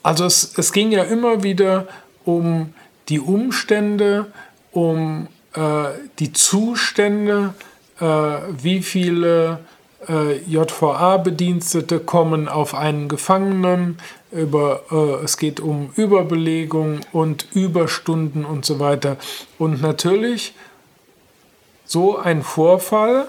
Also 0.01 0.25
es, 0.25 0.57
es 0.57 0.71
ging 0.71 0.91
ja 0.91 1.03
immer 1.03 1.43
wieder 1.43 1.87
um 2.25 2.73
die 3.09 3.19
Umstände, 3.19 4.31
um 4.71 5.27
äh, 5.53 5.85
die 6.19 6.33
Zustände, 6.33 7.53
äh, 7.99 8.05
wie 8.05 8.81
viele 8.81 9.59
äh, 10.09 10.37
JVA-Bedienstete 10.47 11.99
kommen 11.99 12.47
auf 12.47 12.75
einen 12.75 13.07
Gefangenen, 13.09 13.97
über, 14.31 14.83
äh, 14.91 15.23
es 15.23 15.37
geht 15.37 15.59
um 15.59 15.91
Überbelegung 15.95 17.01
und 17.11 17.47
Überstunden 17.53 18.45
und 18.45 18.65
so 18.65 18.79
weiter. 18.79 19.17
Und 19.57 19.81
natürlich, 19.81 20.55
so 21.85 22.17
ein 22.17 22.43
Vorfall 22.43 23.27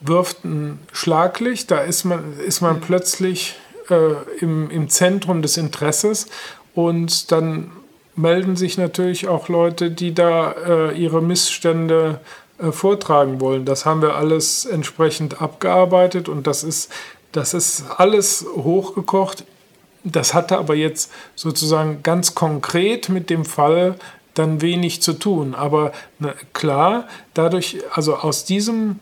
wirft 0.00 0.44
ein 0.44 0.78
Schlaglicht, 0.92 1.70
da 1.70 1.78
ist 1.78 2.04
man, 2.04 2.38
ist 2.40 2.60
man 2.60 2.80
plötzlich 2.80 3.56
äh, 3.88 4.12
im, 4.40 4.70
im 4.70 4.88
Zentrum 4.88 5.42
des 5.42 5.56
Interesses 5.56 6.26
und 6.74 7.32
dann 7.32 7.70
melden 8.14 8.56
sich 8.56 8.78
natürlich 8.78 9.28
auch 9.28 9.48
Leute, 9.48 9.90
die 9.90 10.14
da 10.14 10.52
äh, 10.52 10.96
ihre 10.96 11.22
Missstände 11.22 12.20
äh, 12.20 12.45
vortragen 12.70 13.40
wollen. 13.40 13.64
Das 13.64 13.84
haben 13.84 14.02
wir 14.02 14.14
alles 14.14 14.64
entsprechend 14.64 15.42
abgearbeitet 15.42 16.28
und 16.28 16.46
das 16.46 16.64
ist, 16.64 16.90
das 17.32 17.54
ist 17.54 17.84
alles 17.98 18.46
hochgekocht 18.56 19.44
das 20.06 20.34
hatte 20.34 20.56
aber 20.56 20.76
jetzt 20.76 21.10
sozusagen 21.34 22.02
ganz 22.04 22.34
konkret 22.34 23.08
mit 23.08 23.28
dem 23.28 23.44
Fall 23.44 23.96
dann 24.34 24.60
wenig 24.60 25.02
zu 25.02 25.14
tun. 25.14 25.54
Aber 25.54 25.92
na, 26.18 26.34
klar, 26.52 27.08
dadurch, 27.34 27.78
also 27.92 28.16
aus 28.16 28.44
diesem 28.44 29.00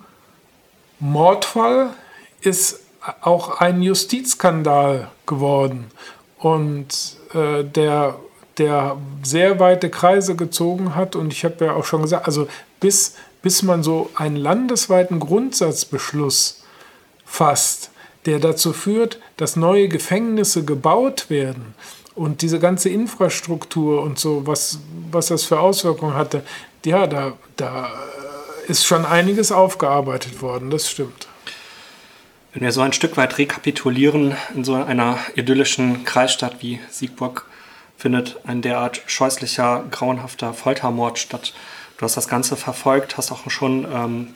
Mordfall 1.01 1.91
ist 2.41 2.81
auch 3.21 3.61
ein 3.61 3.83
Justizskandal 3.83 5.11
geworden 5.27 5.91
und 6.39 7.19
äh, 7.35 7.65
der, 7.65 8.17
der 8.57 8.97
sehr 9.23 9.61
weite 9.61 9.91
Kreise 9.91 10.37
gezogen 10.37 10.95
hat. 10.95 11.17
Und 11.17 11.35
ich 11.35 11.45
habe 11.45 11.67
ja 11.67 11.75
auch 11.75 11.85
schon 11.85 12.01
gesagt, 12.03 12.27
also 12.27 12.47
bis, 12.81 13.17
bis 13.45 13.63
man 13.63 13.83
so 13.83 14.11
einen 14.15 14.37
landesweiten 14.37 15.21
Grundsatzbeschluss 15.21 16.65
fasst, 17.27 17.91
der 18.25 18.39
dazu 18.39 18.73
führt, 18.73 19.21
dass 19.37 19.55
neue 19.55 19.89
Gefängnisse 19.89 20.65
gebaut 20.65 21.29
werden 21.29 21.75
und 22.15 22.41
diese 22.41 22.59
ganze 22.59 22.89
Infrastruktur 22.89 24.03
und 24.03 24.19
so, 24.19 24.47
was, 24.47 24.79
was 25.11 25.27
das 25.27 25.45
für 25.45 25.61
Auswirkungen 25.61 26.15
hatte, 26.15 26.43
ja, 26.87 27.07
da, 27.07 27.35
da 27.57 27.91
ist 28.67 28.87
schon 28.87 29.05
einiges 29.05 29.53
aufgearbeitet 29.53 30.41
worden, 30.41 30.71
das 30.71 30.91
stimmt. 30.91 31.29
Wenn 32.55 32.63
wir 32.63 32.73
so 32.73 32.81
ein 32.81 32.95
Stück 32.95 33.19
weit 33.19 33.37
rekapitulieren, 33.37 34.37
in 34.55 34.65
so 34.65 34.73
einer 34.73 35.19
idyllischen 35.35 36.05
Kreisstadt 36.05 36.63
wie 36.63 36.81
Siegburg 36.89 37.47
findet 37.99 38.41
ein 38.47 38.63
derart 38.63 39.03
scheußlicher, 39.05 39.85
grauenhafter 39.91 40.55
Foltermord 40.55 41.19
statt. 41.19 41.53
Du 41.97 42.05
hast 42.05 42.17
das 42.17 42.29
Ganze 42.29 42.57
verfolgt, 42.57 43.17
hast 43.17 43.31
auch 43.31 43.51
schon 43.51 43.87
ähm, 43.93 44.35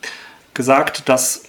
gesagt, 0.55 1.09
dass 1.09 1.43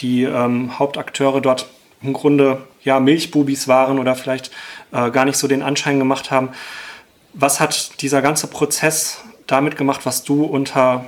die 0.00 0.24
ähm, 0.24 0.78
Hauptakteure 0.78 1.40
dort 1.40 1.68
im 2.02 2.12
Grunde 2.12 2.66
ja 2.82 2.98
Milchbubis 2.98 3.68
waren 3.68 3.98
oder 3.98 4.16
vielleicht 4.16 4.50
äh, 4.90 5.10
gar 5.10 5.24
nicht 5.24 5.36
so 5.36 5.46
den 5.46 5.62
Anschein 5.62 5.98
gemacht 5.98 6.30
haben. 6.30 6.50
Was 7.32 7.60
hat 7.60 8.02
dieser 8.02 8.22
ganze 8.22 8.48
Prozess 8.48 9.22
damit 9.46 9.76
gemacht, 9.76 10.04
was 10.04 10.24
du 10.24 10.44
unter 10.44 11.06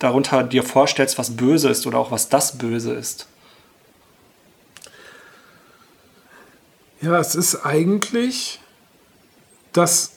darunter 0.00 0.42
dir 0.42 0.64
vorstellst, 0.64 1.18
was 1.18 1.36
böse 1.36 1.68
ist 1.68 1.86
oder 1.86 1.98
auch 1.98 2.10
was 2.10 2.28
das 2.28 2.58
Böse 2.58 2.92
ist? 2.92 3.28
Ja, 7.00 7.18
es 7.18 7.34
ist 7.34 7.64
eigentlich 7.64 8.60
das, 9.72 10.12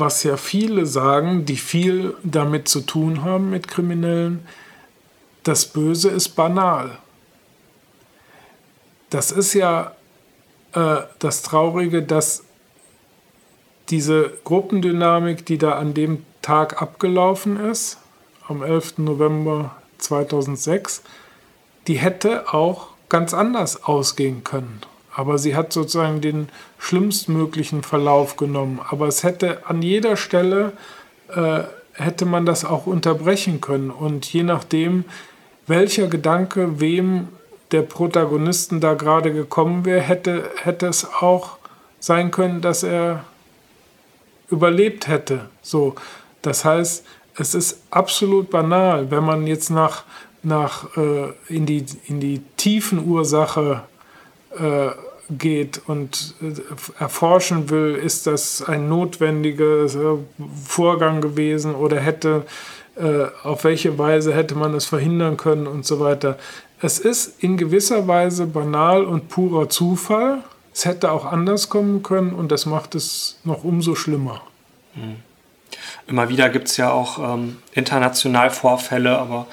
was 0.00 0.22
ja 0.22 0.36
viele 0.36 0.86
sagen, 0.86 1.44
die 1.44 1.56
viel 1.56 2.14
damit 2.22 2.68
zu 2.68 2.80
tun 2.80 3.24
haben 3.24 3.50
mit 3.50 3.68
Kriminellen, 3.68 4.46
das 5.42 5.66
Böse 5.66 6.10
ist 6.10 6.30
banal. 6.30 6.98
Das 9.10 9.32
ist 9.32 9.54
ja 9.54 9.92
äh, 10.72 10.98
das 11.18 11.42
Traurige, 11.42 12.02
dass 12.02 12.44
diese 13.88 14.32
Gruppendynamik, 14.44 15.46
die 15.46 15.56
da 15.58 15.72
an 15.72 15.94
dem 15.94 16.24
Tag 16.42 16.82
abgelaufen 16.82 17.58
ist, 17.58 17.98
am 18.46 18.62
11. 18.62 18.98
November 18.98 19.76
2006, 19.98 21.02
die 21.86 21.94
hätte 21.94 22.52
auch 22.52 22.88
ganz 23.08 23.32
anders 23.32 23.84
ausgehen 23.84 24.44
können. 24.44 24.80
Aber 25.18 25.36
sie 25.36 25.56
hat 25.56 25.72
sozusagen 25.72 26.20
den 26.20 26.48
schlimmstmöglichen 26.78 27.82
Verlauf 27.82 28.36
genommen. 28.36 28.80
Aber 28.88 29.08
es 29.08 29.24
hätte 29.24 29.66
an 29.66 29.82
jeder 29.82 30.16
Stelle, 30.16 30.74
äh, 31.34 31.62
hätte 31.92 32.24
man 32.24 32.46
das 32.46 32.64
auch 32.64 32.86
unterbrechen 32.86 33.60
können. 33.60 33.90
Und 33.90 34.32
je 34.32 34.44
nachdem, 34.44 35.04
welcher 35.66 36.06
Gedanke 36.06 36.78
wem 36.78 37.26
der 37.72 37.82
Protagonisten 37.82 38.80
da 38.80 38.94
gerade 38.94 39.32
gekommen 39.32 39.84
wäre, 39.84 40.00
hätte, 40.00 40.44
hätte 40.62 40.86
es 40.86 41.04
auch 41.04 41.56
sein 41.98 42.30
können, 42.30 42.60
dass 42.60 42.84
er 42.84 43.24
überlebt 44.50 45.08
hätte. 45.08 45.46
So, 45.62 45.96
das 46.42 46.64
heißt, 46.64 47.04
es 47.36 47.56
ist 47.56 47.82
absolut 47.90 48.50
banal, 48.50 49.10
wenn 49.10 49.24
man 49.24 49.48
jetzt 49.48 49.70
nach, 49.70 50.04
nach 50.44 50.96
äh, 50.96 51.32
in, 51.48 51.66
die, 51.66 51.84
in 52.06 52.20
die 52.20 52.40
tiefen 52.56 53.04
Ursache 53.04 53.82
äh, 54.56 54.90
geht 55.30 55.82
und 55.86 56.34
äh, 56.42 57.02
erforschen 57.02 57.70
will, 57.70 57.94
ist 57.94 58.26
das 58.26 58.62
ein 58.62 58.88
notwendiger 58.88 59.84
äh, 59.84 60.18
Vorgang 60.64 61.20
gewesen 61.20 61.74
oder 61.74 62.00
hätte, 62.00 62.44
äh, 62.96 63.26
auf 63.42 63.64
welche 63.64 63.98
Weise 63.98 64.34
hätte 64.34 64.54
man 64.54 64.74
es 64.74 64.86
verhindern 64.86 65.36
können 65.36 65.66
und 65.66 65.84
so 65.84 66.00
weiter. 66.00 66.38
Es 66.80 66.98
ist 66.98 67.42
in 67.42 67.56
gewisser 67.56 68.06
Weise 68.06 68.46
banal 68.46 69.04
und 69.04 69.28
purer 69.28 69.68
Zufall. 69.68 70.42
Es 70.72 70.84
hätte 70.84 71.10
auch 71.10 71.24
anders 71.24 71.68
kommen 71.68 72.02
können 72.02 72.32
und 72.32 72.52
das 72.52 72.66
macht 72.66 72.94
es 72.94 73.38
noch 73.44 73.64
umso 73.64 73.94
schlimmer. 73.94 74.42
Mhm. 74.94 75.16
Immer 76.06 76.28
wieder 76.30 76.48
gibt 76.48 76.68
es 76.68 76.76
ja 76.78 76.90
auch 76.90 77.18
ähm, 77.18 77.58
international 77.72 78.50
Vorfälle, 78.50 79.18
aber 79.18 79.46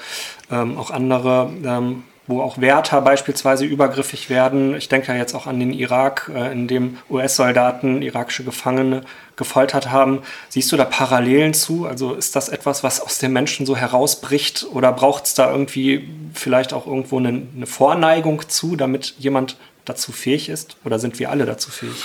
ähm, 0.50 0.78
auch 0.78 0.90
andere 0.90 1.50
ähm, 1.64 2.04
wo 2.26 2.40
auch 2.42 2.58
Wärter 2.58 3.00
beispielsweise 3.00 3.64
übergriffig 3.64 4.28
werden. 4.30 4.76
Ich 4.76 4.88
denke 4.88 5.12
ja 5.12 5.18
jetzt 5.18 5.34
auch 5.34 5.46
an 5.46 5.60
den 5.60 5.72
Irak, 5.72 6.30
äh, 6.34 6.50
in 6.52 6.66
dem 6.66 6.98
US-Soldaten 7.08 8.02
irakische 8.02 8.44
Gefangene 8.44 9.02
gefoltert 9.36 9.90
haben. 9.90 10.22
Siehst 10.48 10.72
du 10.72 10.76
da 10.76 10.84
Parallelen 10.84 11.54
zu? 11.54 11.86
Also 11.86 12.14
ist 12.14 12.34
das 12.34 12.48
etwas, 12.48 12.82
was 12.82 13.00
aus 13.00 13.18
den 13.18 13.32
Menschen 13.32 13.66
so 13.66 13.76
herausbricht 13.76 14.66
oder 14.72 14.92
braucht 14.92 15.26
es 15.26 15.34
da 15.34 15.50
irgendwie 15.50 16.08
vielleicht 16.34 16.72
auch 16.72 16.86
irgendwo 16.86 17.18
eine, 17.18 17.42
eine 17.54 17.66
Vorneigung 17.66 18.48
zu, 18.48 18.76
damit 18.76 19.14
jemand 19.18 19.56
dazu 19.84 20.12
fähig 20.12 20.48
ist? 20.48 20.76
Oder 20.84 20.98
sind 20.98 21.18
wir 21.18 21.30
alle 21.30 21.46
dazu 21.46 21.70
fähig? 21.70 22.04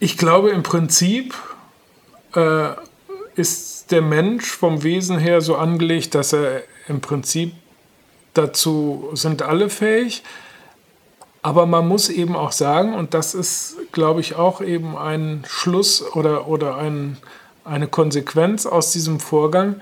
Ich 0.00 0.16
glaube 0.16 0.50
im 0.50 0.62
Prinzip 0.62 1.34
äh, 2.34 2.68
ist 3.34 3.77
der 3.90 4.02
Mensch 4.02 4.46
vom 4.46 4.82
Wesen 4.82 5.18
her 5.18 5.40
so 5.40 5.56
angelegt, 5.56 6.14
dass 6.14 6.32
er 6.32 6.62
im 6.88 7.00
Prinzip 7.00 7.52
dazu 8.34 9.10
sind 9.14 9.42
alle 9.42 9.70
fähig. 9.70 10.22
Aber 11.42 11.66
man 11.66 11.86
muss 11.86 12.08
eben 12.08 12.36
auch 12.36 12.52
sagen, 12.52 12.94
und 12.94 13.14
das 13.14 13.34
ist, 13.34 13.76
glaube 13.92 14.20
ich, 14.20 14.34
auch 14.34 14.60
eben 14.60 14.96
ein 14.96 15.44
Schluss 15.46 16.02
oder, 16.14 16.48
oder 16.48 16.76
ein, 16.76 17.16
eine 17.64 17.86
Konsequenz 17.86 18.66
aus 18.66 18.92
diesem 18.92 19.20
Vorgang, 19.20 19.76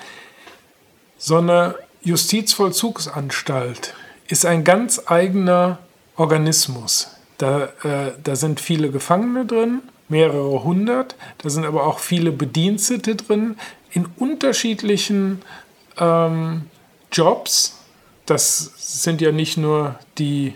so 1.19 1.39
eine 1.39 1.77
Justizvollzugsanstalt 2.03 3.95
ist 4.29 4.45
ein 4.45 4.65
ganz 4.65 5.03
eigener 5.07 5.79
Organismus. 6.17 7.11
Da, 7.39 7.65
äh, 7.83 8.13
da 8.23 8.37
sind 8.37 8.61
viele 8.61 8.91
Gefangene 8.91 9.45
drin, 9.45 9.83
mehrere 10.09 10.63
hundert, 10.63 11.17
da 11.39 11.51
sind 11.51 11.65
aber 11.65 11.87
auch 11.87 11.99
viele 11.99 12.33
Bedienstete 12.33 13.17
drin, 13.17 13.57
in 13.97 14.07
unterschiedlichen 14.19 15.41
ähm, 15.99 16.67
Jobs. 17.11 17.79
Das 18.27 18.73
sind 18.77 19.23
ja 19.23 19.33
nicht 19.33 19.57
nur 19.57 19.97
die 20.19 20.55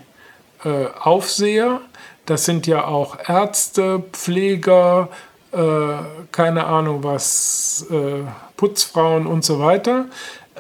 äh, 0.62 0.86
Aufseher, 1.00 1.80
das 2.26 2.44
sind 2.44 2.66
ja 2.66 2.84
auch 2.84 3.16
Ärzte, 3.26 4.04
Pfleger, 4.12 5.08
äh, 5.52 5.58
keine 6.32 6.66
Ahnung 6.66 7.02
was, 7.02 7.86
äh, 7.90 8.24
Putzfrauen 8.58 9.26
und 9.26 9.42
so 9.42 9.58
weiter. 9.58 10.06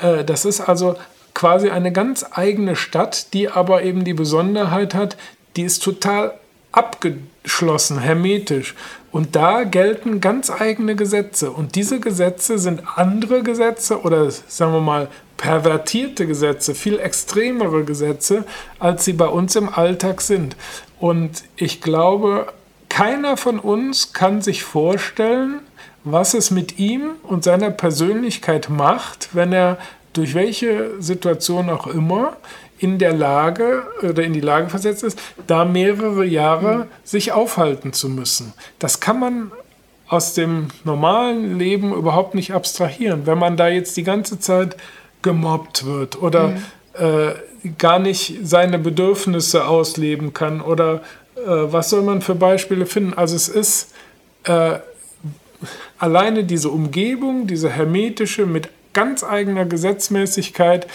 Äh, 0.00 0.24
das 0.24 0.46
ist 0.46 0.60
also 0.60 0.96
quasi 1.34 1.68
eine 1.68 1.92
ganz 1.92 2.24
eigene 2.30 2.76
Stadt, 2.76 3.34
die 3.34 3.50
aber 3.50 3.82
eben 3.82 4.04
die 4.04 4.14
Besonderheit 4.14 4.94
hat, 4.94 5.18
die 5.56 5.62
ist 5.62 5.82
total 5.82 6.34
abgeschlossen, 6.72 7.98
hermetisch. 7.98 8.74
Und 9.12 9.34
da 9.34 9.64
gelten 9.64 10.20
ganz 10.20 10.50
eigene 10.50 10.94
Gesetze. 10.94 11.50
Und 11.50 11.74
diese 11.74 11.98
Gesetze 11.98 12.58
sind 12.58 12.82
andere 12.96 13.42
Gesetze 13.42 14.02
oder 14.02 14.30
sagen 14.30 14.72
wir 14.72 14.80
mal 14.80 15.08
pervertierte 15.36 16.26
Gesetze, 16.26 16.74
viel 16.74 16.98
extremere 16.98 17.84
Gesetze, 17.84 18.44
als 18.78 19.04
sie 19.04 19.14
bei 19.14 19.26
uns 19.26 19.56
im 19.56 19.68
Alltag 19.68 20.20
sind. 20.20 20.54
Und 20.98 21.44
ich 21.56 21.80
glaube, 21.80 22.52
keiner 22.88 23.36
von 23.36 23.58
uns 23.58 24.12
kann 24.12 24.42
sich 24.42 24.62
vorstellen, 24.62 25.60
was 26.04 26.34
es 26.34 26.50
mit 26.50 26.78
ihm 26.78 27.12
und 27.22 27.44
seiner 27.44 27.70
Persönlichkeit 27.70 28.68
macht, 28.68 29.30
wenn 29.32 29.52
er 29.52 29.78
durch 30.12 30.34
welche 30.34 31.00
Situation 31.00 31.70
auch 31.70 31.86
immer 31.86 32.36
in 32.80 32.98
der 32.98 33.12
Lage 33.12 33.82
oder 34.02 34.22
in 34.22 34.32
die 34.32 34.40
Lage 34.40 34.70
versetzt 34.70 35.04
ist, 35.04 35.18
da 35.46 35.64
mehrere 35.64 36.24
Jahre 36.24 36.88
sich 37.04 37.32
aufhalten 37.32 37.92
zu 37.92 38.08
müssen. 38.08 38.54
Das 38.78 39.00
kann 39.00 39.20
man 39.20 39.52
aus 40.08 40.34
dem 40.34 40.68
normalen 40.82 41.58
Leben 41.58 41.92
überhaupt 41.92 42.34
nicht 42.34 42.52
abstrahieren. 42.52 43.26
Wenn 43.26 43.38
man 43.38 43.56
da 43.56 43.68
jetzt 43.68 43.96
die 43.96 44.02
ganze 44.02 44.40
Zeit 44.40 44.76
gemobbt 45.22 45.84
wird 45.84 46.20
oder 46.20 46.48
mhm. 46.48 46.56
äh, 46.94 47.70
gar 47.76 47.98
nicht 47.98 48.38
seine 48.42 48.78
Bedürfnisse 48.78 49.66
ausleben 49.66 50.32
kann 50.32 50.62
oder 50.62 51.02
äh, 51.36 51.40
was 51.46 51.90
soll 51.90 52.02
man 52.02 52.22
für 52.22 52.34
Beispiele 52.34 52.86
finden? 52.86 53.12
Also 53.14 53.36
es 53.36 53.48
ist 53.48 53.92
äh, 54.44 54.78
alleine 55.98 56.44
diese 56.44 56.70
Umgebung, 56.70 57.46
diese 57.46 57.68
hermetische 57.68 58.46
mit 58.46 58.70
ganz 58.94 59.22
eigener 59.22 59.66
Gesetzmäßigkeit, 59.66 60.86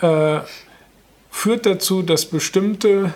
äh, 0.00 0.40
führt 1.34 1.66
dazu, 1.66 2.02
dass 2.02 2.26
bestimmte 2.26 3.12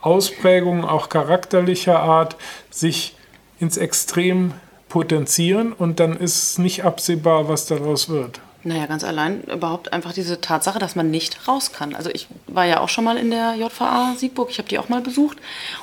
Ausprägungen 0.00 0.84
auch 0.84 1.08
charakterlicher 1.08 2.00
Art 2.00 2.36
sich 2.70 3.14
ins 3.58 3.76
Extrem 3.76 4.54
potenzieren 4.88 5.72
und 5.72 6.00
dann 6.00 6.16
ist 6.16 6.58
nicht 6.58 6.84
absehbar, 6.84 7.48
was 7.48 7.66
daraus 7.66 8.08
wird. 8.08 8.40
Naja, 8.62 8.86
ganz 8.86 9.04
allein 9.04 9.42
überhaupt 9.42 9.92
einfach 9.92 10.12
diese 10.12 10.40
Tatsache, 10.40 10.78
dass 10.78 10.94
man 10.94 11.10
nicht 11.10 11.48
raus 11.48 11.72
kann. 11.72 11.94
Also 11.94 12.08
ich 12.10 12.28
war 12.46 12.64
ja 12.66 12.80
auch 12.80 12.88
schon 12.88 13.04
mal 13.04 13.18
in 13.18 13.30
der 13.30 13.56
JVA 13.56 14.14
Siegburg, 14.16 14.48
ich 14.50 14.58
habe 14.58 14.68
die 14.68 14.78
auch 14.78 14.88
mal 14.88 15.02
besucht 15.02 15.36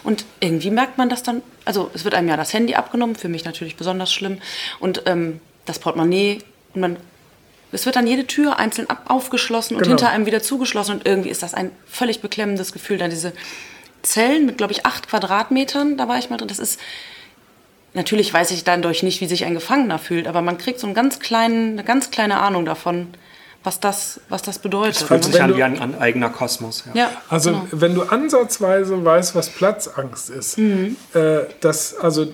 und 0.04 0.26
irgendwie 0.40 0.72
merkt 0.72 0.98
man 0.98 1.10
das 1.10 1.22
dann, 1.22 1.44
also 1.66 1.92
es 1.94 2.06
wird 2.06 2.16
einem 2.16 2.30
ja 2.30 2.38
das 2.38 2.54
Handy 2.54 2.76
abgenommen, 2.76 3.16
für 3.16 3.30
mich 3.30 3.46
natürlich 3.46 3.76
besonders 3.76 4.12
schlimm 4.12 4.40
und 4.80 5.04
ähm, 5.06 5.42
das 5.66 5.80
Portemonnaie 5.80 6.40
und 6.74 6.82
man 6.82 6.98
es 7.72 7.86
wird 7.86 7.96
dann 7.96 8.08
jede 8.08 8.26
Tür 8.26 8.60
einzeln 8.60 8.88
aufgeschlossen 9.08 9.76
und 9.76 9.84
genau. 9.84 9.96
hinter 9.98 10.10
einem 10.12 10.26
wieder 10.26 10.42
zugeschlossen 10.42 10.96
und 10.96 11.06
irgendwie 11.08 11.30
ist 11.30 11.44
das 11.44 11.54
ein 11.54 11.72
völlig 11.86 12.22
beklemmendes 12.22 12.72
Gefühl. 12.72 12.98
Dann 12.98 13.10
diese 13.10 13.34
Zellen 14.04 14.46
mit, 14.46 14.58
glaube 14.58 14.74
ich, 14.74 14.86
acht 14.86 15.10
Quadratmetern, 15.10 15.98
da 15.98 16.08
war 16.08 16.18
ich 16.18 16.30
mal 16.30 16.38
drin. 16.38 16.48
Das 16.48 16.60
ist, 16.60 16.80
natürlich 17.94 18.34
weiß 18.34 18.52
ich 18.52 18.64
dadurch 18.64 19.04
nicht, 19.04 19.22
wie 19.22 19.28
sich 19.28 19.46
ein 19.46 19.54
Gefangener 19.54 20.00
fühlt, 20.00 20.28
aber 20.28 20.42
man 20.42 20.58
kriegt 20.58 20.80
so 20.80 20.88
einen 20.88 20.94
ganz 20.96 21.20
kleinen, 21.20 21.74
eine 21.74 21.84
ganz 21.84 22.12
kleine 22.12 22.40
Ahnung 22.40 22.64
davon, 22.66 23.08
was 23.64 23.80
das, 23.82 24.22
was 24.30 24.44
das 24.44 24.60
bedeutet. 24.60 24.96
Es 25.02 25.04
fühlt 25.04 25.24
sich 25.26 25.42
an 25.42 25.58
wie 25.58 25.64
ein, 25.64 25.80
ein 25.82 26.00
eigener 26.00 26.30
Kosmos. 26.30 26.86
Ja. 26.94 27.02
ja, 27.02 27.12
Also 27.28 27.52
genau. 27.52 27.68
wenn 27.72 27.96
du 27.96 28.04
ansatzweise 28.04 29.04
weißt, 29.04 29.36
was 29.36 29.50
Platzangst 29.50 30.30
ist, 30.30 30.58
Mhm. 30.58 30.96
äh, 31.14 31.40
das, 31.60 31.96
also 31.96 32.28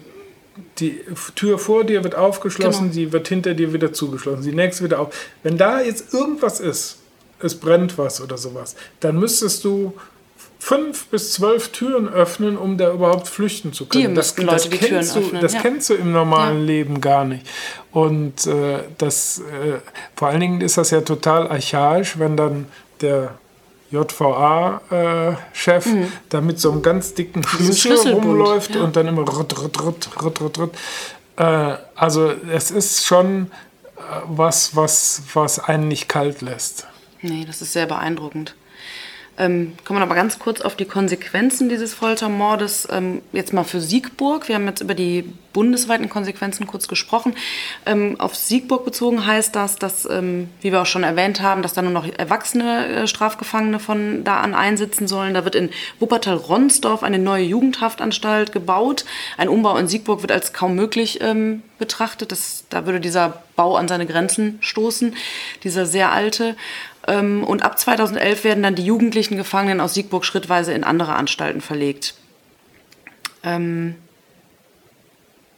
die 0.79 0.99
Tür 1.35 1.57
vor 1.59 1.83
dir 1.83 2.03
wird 2.03 2.15
aufgeschlossen, 2.15 2.91
Genau. 2.91 2.93
die 2.93 3.11
wird 3.13 3.27
hinter 3.27 3.53
dir 3.53 3.73
wieder 3.73 3.93
zugeschlossen, 3.93 4.43
die 4.43 4.51
nächste 4.53 4.83
wieder 4.83 4.99
auf. 4.99 5.13
Wenn 5.43 5.57
da 5.57 5.81
jetzt 5.81 6.13
irgendwas 6.13 6.59
ist, 6.59 6.97
es 7.39 7.55
brennt 7.59 7.97
was 7.97 8.21
oder 8.21 8.37
sowas, 8.37 8.75
dann 8.99 9.17
müsstest 9.19 9.63
du 9.65 9.93
fünf 10.59 11.07
bis 11.07 11.33
zwölf 11.33 11.69
Türen 11.69 12.07
öffnen, 12.07 12.55
um 12.57 12.77
da 12.77 12.93
überhaupt 12.93 13.27
flüchten 13.27 13.73
zu 13.73 13.85
können. 13.85 14.03
Dir 14.03 14.09
müssten 14.09 14.43
Leute 14.43 14.69
die 14.69 14.77
kennst 14.77 15.13
Türen 15.13 15.21
du, 15.23 15.27
öffnen, 15.27 15.41
Das 15.41 15.53
ja. 15.53 15.61
kennst 15.61 15.89
du 15.89 15.93
im 15.95 16.13
normalen 16.13 16.59
Ja. 16.59 16.65
Leben 16.65 17.01
gar 17.01 17.25
nicht. 17.25 17.45
Und 17.91 18.47
äh, 18.47 18.79
das, 18.97 19.39
äh, 19.39 19.79
vor 20.15 20.29
allen 20.29 20.39
Dingen 20.39 20.61
ist 20.61 20.77
das 20.77 20.91
ja 20.91 21.01
total 21.01 21.49
archaisch, 21.49 22.17
wenn 22.17 22.37
dann 22.37 22.67
der 23.01 23.33
JVA-Chef 23.93 25.87
da 26.29 26.41
mit 26.41 26.59
so 26.59 26.71
einem 26.71 26.81
ganz 26.81 27.13
dicken 27.13 27.43
Schlüssel 27.43 27.75
Schlüsselbund, 27.75 28.25
rumläuft 28.25 28.75
ja. 28.75 28.83
und 28.83 28.95
dann 28.95 29.07
immer 29.07 29.21
rütt, 29.21 29.61
rütt, 29.61 29.83
rütt, 29.83 30.09
rütt, 30.23 30.41
rütt, 30.41 30.59
rütt. 30.59 30.71
Äh, 31.37 31.75
also 31.95 32.33
es 32.51 32.71
ist 32.71 33.05
schon 33.05 33.51
äh, 33.97 34.01
was, 34.25 34.75
was, 34.75 35.21
was 35.33 35.59
einen 35.59 35.87
nicht 35.87 36.09
kalt 36.09 36.41
lässt. 36.41 36.87
Nee, 37.21 37.45
das 37.45 37.61
ist 37.61 37.73
sehr 37.73 37.85
beeindruckend. 37.85 38.55
Ähm, 39.37 39.73
kommen 39.83 39.99
wir 39.99 40.03
aber 40.03 40.15
ganz 40.15 40.37
kurz 40.37 40.61
auf 40.61 40.75
die 40.75 40.85
Konsequenzen 40.85 41.67
dieses 41.67 41.93
Foltermordes. 41.93 42.87
Ähm, 42.91 43.21
jetzt 43.31 43.51
mal 43.51 43.63
für 43.63 43.81
Siegburg. 43.81 44.47
Wir 44.47 44.55
haben 44.55 44.67
jetzt 44.67 44.81
über 44.81 44.93
die 44.93 45.23
bundesweiten 45.53 46.09
Konsequenzen 46.09 46.67
kurz 46.67 46.87
gesprochen. 46.87 47.35
Ähm, 47.85 48.19
auf 48.19 48.35
Siegburg 48.35 48.85
bezogen 48.85 49.25
heißt 49.25 49.55
das, 49.55 49.77
dass, 49.77 50.05
ähm, 50.05 50.49
wie 50.61 50.71
wir 50.71 50.81
auch 50.81 50.87
schon 50.87 51.03
erwähnt 51.03 51.41
haben, 51.41 51.61
dass 51.63 51.73
da 51.73 51.81
nur 51.81 51.91
noch 51.91 52.07
erwachsene 52.17 52.87
äh, 52.87 53.07
Strafgefangene 53.07 53.79
von 53.79 54.23
da 54.23 54.39
an 54.41 54.53
einsitzen 54.53 55.07
sollen. 55.07 55.33
Da 55.33 55.45
wird 55.45 55.55
in 55.55 55.69
Wuppertal-Ronsdorf 55.99 57.01
eine 57.01 57.19
neue 57.19 57.43
Jugendhaftanstalt 57.43 58.51
gebaut. 58.51 59.05
Ein 59.37 59.49
Umbau 59.49 59.77
in 59.77 59.87
Siegburg 59.87 60.21
wird 60.21 60.31
als 60.31 60.53
kaum 60.53 60.75
möglich 60.75 61.21
ähm, 61.21 61.63
betrachtet. 61.79 62.31
Das, 62.31 62.65
da 62.69 62.85
würde 62.85 62.99
dieser 62.99 63.43
Bau 63.55 63.75
an 63.75 63.87
seine 63.87 64.05
Grenzen 64.05 64.57
stoßen, 64.61 65.15
dieser 65.63 65.85
sehr 65.85 66.11
alte. 66.11 66.55
Ähm, 67.07 67.43
Und 67.43 67.63
ab 67.63 67.77
2011 67.77 68.43
werden 68.43 68.63
dann 68.63 68.75
die 68.75 68.85
jugendlichen 68.85 69.37
Gefangenen 69.37 69.81
aus 69.81 69.93
Siegburg 69.93 70.25
schrittweise 70.25 70.73
in 70.73 70.83
andere 70.83 71.15
Anstalten 71.15 71.61
verlegt. 71.61 72.15
Ähm, 73.43 73.95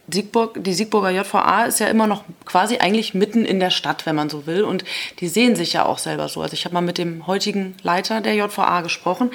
Siegburg, 0.08 0.64
die 0.64 0.74
Siegburger 0.74 1.10
JVA 1.10 1.66
ist 1.66 1.80
ja 1.80 1.88
immer 1.88 2.06
noch 2.06 2.24
quasi 2.46 2.78
eigentlich 2.78 3.14
mitten 3.14 3.44
in 3.44 3.60
der 3.60 3.72
Stadt, 3.72 4.06
wenn 4.06 4.16
man 4.16 4.30
so 4.30 4.46
will. 4.46 4.64
Und 4.64 4.84
die 5.20 5.28
sehen 5.28 5.56
sich 5.56 5.74
ja 5.74 5.86
auch 5.86 5.98
selber 5.98 6.30
so. 6.30 6.42
Also 6.42 6.54
ich 6.54 6.66
habe 6.66 6.74
mal 6.74 6.82
mit 6.82 6.98
dem 6.98 7.26
heutigen 7.26 7.76
Leiter 7.82 8.22
der 8.22 8.36
JVA 8.36 8.82
gesprochen. 8.82 9.32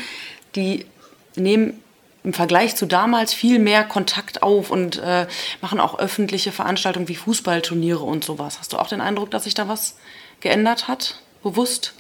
Die 0.54 0.86
nehmen 1.34 1.82
im 2.22 2.32
Vergleich 2.32 2.76
zu 2.76 2.86
damals 2.86 3.32
viel 3.32 3.58
mehr 3.58 3.82
Kontakt 3.84 4.42
auf 4.42 4.70
und 4.70 4.98
äh, 4.98 5.26
machen 5.60 5.80
auch 5.80 5.98
öffentliche 5.98 6.52
Veranstaltungen 6.52 7.08
wie 7.08 7.16
Fußballturniere 7.16 8.04
und 8.04 8.24
sowas. 8.24 8.58
Hast 8.58 8.72
du 8.72 8.78
auch 8.78 8.88
den 8.88 9.00
Eindruck, 9.00 9.30
dass 9.30 9.44
sich 9.44 9.54
da 9.54 9.68
was 9.68 9.96
geändert 10.40 10.86
hat? 10.86 11.20
Bewusst? 11.42 11.94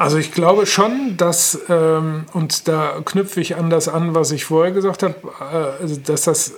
Also 0.00 0.16
ich 0.16 0.32
glaube 0.32 0.64
schon, 0.64 1.18
dass, 1.18 1.58
ähm, 1.68 2.24
und 2.32 2.68
da 2.68 3.02
knüpfe 3.04 3.38
ich 3.42 3.56
an 3.56 3.68
das 3.68 3.86
an, 3.86 4.14
was 4.14 4.32
ich 4.32 4.46
vorher 4.46 4.72
gesagt 4.72 5.02
habe, 5.02 5.14
äh, 5.52 5.82
also 5.82 5.96
dass 5.96 6.22
das 6.22 6.54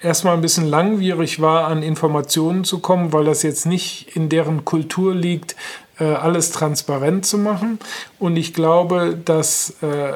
erstmal 0.00 0.32
ein 0.32 0.40
bisschen 0.40 0.66
langwierig 0.66 1.42
war, 1.42 1.66
an 1.66 1.82
Informationen 1.82 2.64
zu 2.64 2.78
kommen, 2.78 3.12
weil 3.12 3.26
das 3.26 3.42
jetzt 3.42 3.66
nicht 3.66 4.16
in 4.16 4.30
deren 4.30 4.64
Kultur 4.64 5.14
liegt, 5.14 5.56
äh, 6.00 6.04
alles 6.04 6.52
transparent 6.52 7.26
zu 7.26 7.36
machen. 7.36 7.78
Und 8.18 8.38
ich 8.38 8.54
glaube, 8.54 9.14
dass 9.22 9.74
äh, 9.82 10.14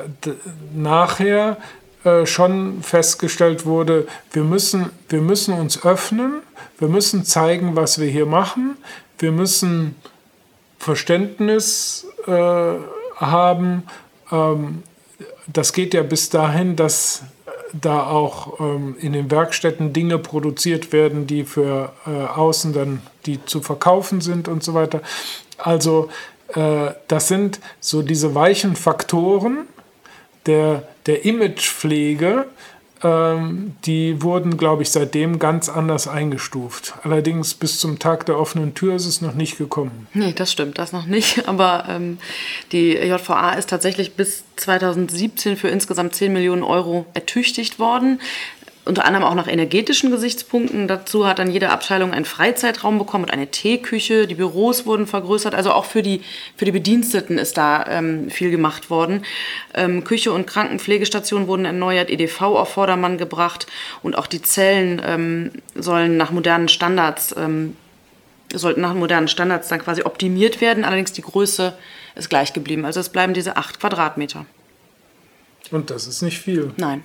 nachher 0.75 1.59
äh, 2.05 2.25
schon 2.25 2.83
festgestellt 2.83 3.67
wurde, 3.67 4.07
wir 4.33 4.45
müssen, 4.45 4.89
wir 5.11 5.21
müssen 5.21 5.53
uns 5.53 5.85
öffnen, 5.85 6.37
wir 6.79 6.89
müssen 6.89 7.27
zeigen, 7.27 7.77
was 7.77 8.01
wir 8.01 8.09
hier 8.09 8.25
machen, 8.25 8.79
wir 9.19 9.33
müssen 9.33 9.97
Verständnis 10.81 12.07
äh, 12.27 12.75
haben. 13.17 13.85
Ähm, 14.33 14.83
das 15.47 15.75
geht 15.75 15.93
ja 15.93 16.03
bis 16.03 16.31
dahin, 16.31 16.75
dass 16.75 17.23
da 17.73 18.07
auch 18.07 18.59
ähm, 18.61 18.97
in 18.99 19.13
den 19.13 19.31
Werkstätten 19.31 19.93
Dinge 19.93 20.19
produziert 20.19 20.93
werden, 20.93 21.27
die 21.27 21.45
für 21.45 21.93
äh, 22.07 22.11
außen 22.11 22.73
dann 22.73 23.03
die 23.27 23.45
zu 23.45 23.61
verkaufen 23.61 24.23
sind 24.23 24.49
und 24.49 24.65
so 24.65 24.73
weiter. 24.73 25.03
Also 25.59 26.09
äh, 26.55 26.93
das 27.09 27.29
sind 27.29 27.61
so 27.79 28.01
diese 28.01 28.35
weichen 28.35 28.75
Faktoren 28.75 29.67
der, 30.47 30.89
der 31.05 31.27
Imagepflege, 31.27 32.47
ähm, 33.03 33.75
die 33.85 34.23
wurden, 34.23 34.57
glaube 34.57 34.83
ich, 34.83 34.91
seitdem 34.91 35.39
ganz 35.39 35.69
anders 35.69 36.07
eingestuft. 36.07 36.95
Allerdings 37.03 37.55
bis 37.55 37.79
zum 37.79 37.99
Tag 37.99 38.27
der 38.27 38.39
offenen 38.39 38.75
Tür 38.75 38.95
ist 38.95 39.07
es 39.07 39.21
noch 39.21 39.35
nicht 39.35 39.59
gekommen. 39.59 40.07
Nee, 40.13 40.33
das 40.35 40.53
stimmt, 40.53 40.79
das 40.79 40.93
noch 40.93 41.07
nicht. 41.07 41.49
Aber 41.49 41.87
ähm, 41.89 42.19
die 42.73 42.93
JVA 42.93 43.53
ist 43.53 43.71
tatsächlich 43.71 44.15
bis 44.15 44.45
2017 44.57 45.57
für 45.57 45.69
insgesamt 45.69 46.15
10 46.15 46.33
Millionen 46.33 46.63
Euro 46.63 47.07
ertüchtigt 47.15 47.79
worden. 47.79 48.21
Unter 48.91 49.05
anderem 49.05 49.25
auch 49.25 49.37
nach 49.37 49.47
energetischen 49.47 50.11
Gesichtspunkten. 50.11 50.89
Dazu 50.89 51.25
hat 51.25 51.39
dann 51.39 51.49
jede 51.49 51.71
Abteilung 51.71 52.11
einen 52.11 52.25
Freizeitraum 52.25 52.99
bekommen 52.99 53.23
und 53.23 53.31
eine 53.31 53.47
Teeküche. 53.47 54.27
Die 54.27 54.35
Büros 54.35 54.85
wurden 54.85 55.07
vergrößert. 55.07 55.55
Also 55.55 55.71
auch 55.71 55.85
für 55.85 56.03
die, 56.03 56.23
für 56.57 56.65
die 56.65 56.73
Bediensteten 56.73 57.39
ist 57.39 57.57
da 57.57 57.87
ähm, 57.87 58.31
viel 58.31 58.51
gemacht 58.51 58.91
worden. 58.91 59.23
Ähm, 59.75 60.03
Küche 60.03 60.33
und 60.33 60.49
Krankenpflegestationen 60.49 61.47
wurden 61.47 61.67
erneuert, 61.67 62.11
EDV 62.11 62.43
auf 62.43 62.71
Vordermann 62.71 63.17
gebracht 63.17 63.69
und 64.03 64.19
auch 64.19 64.27
die 64.27 64.43
Zellen 64.43 65.01
ähm, 65.07 65.53
sollen 65.77 66.17
nach 66.17 66.33
modernen 66.33 66.67
Standards 66.67 67.33
ähm, 67.39 67.77
sollten 68.53 68.81
nach 68.81 68.95
modernen 68.95 69.29
Standards 69.29 69.69
dann 69.69 69.79
quasi 69.79 70.03
optimiert 70.03 70.61
werden. 70.61 70.83
Allerdings 70.83 71.13
die 71.13 71.23
Größe 71.23 71.75
ist 72.17 72.29
gleich 72.29 72.53
geblieben. 72.53 72.85
Also 72.85 72.99
es 72.99 73.11
bleiben 73.11 73.35
diese 73.35 73.57
acht 73.57 73.79
Quadratmeter. 73.79 74.47
Und 75.71 75.91
das 75.91 76.09
ist 76.09 76.23
nicht 76.23 76.41
viel. 76.41 76.73
Nein. 76.77 77.05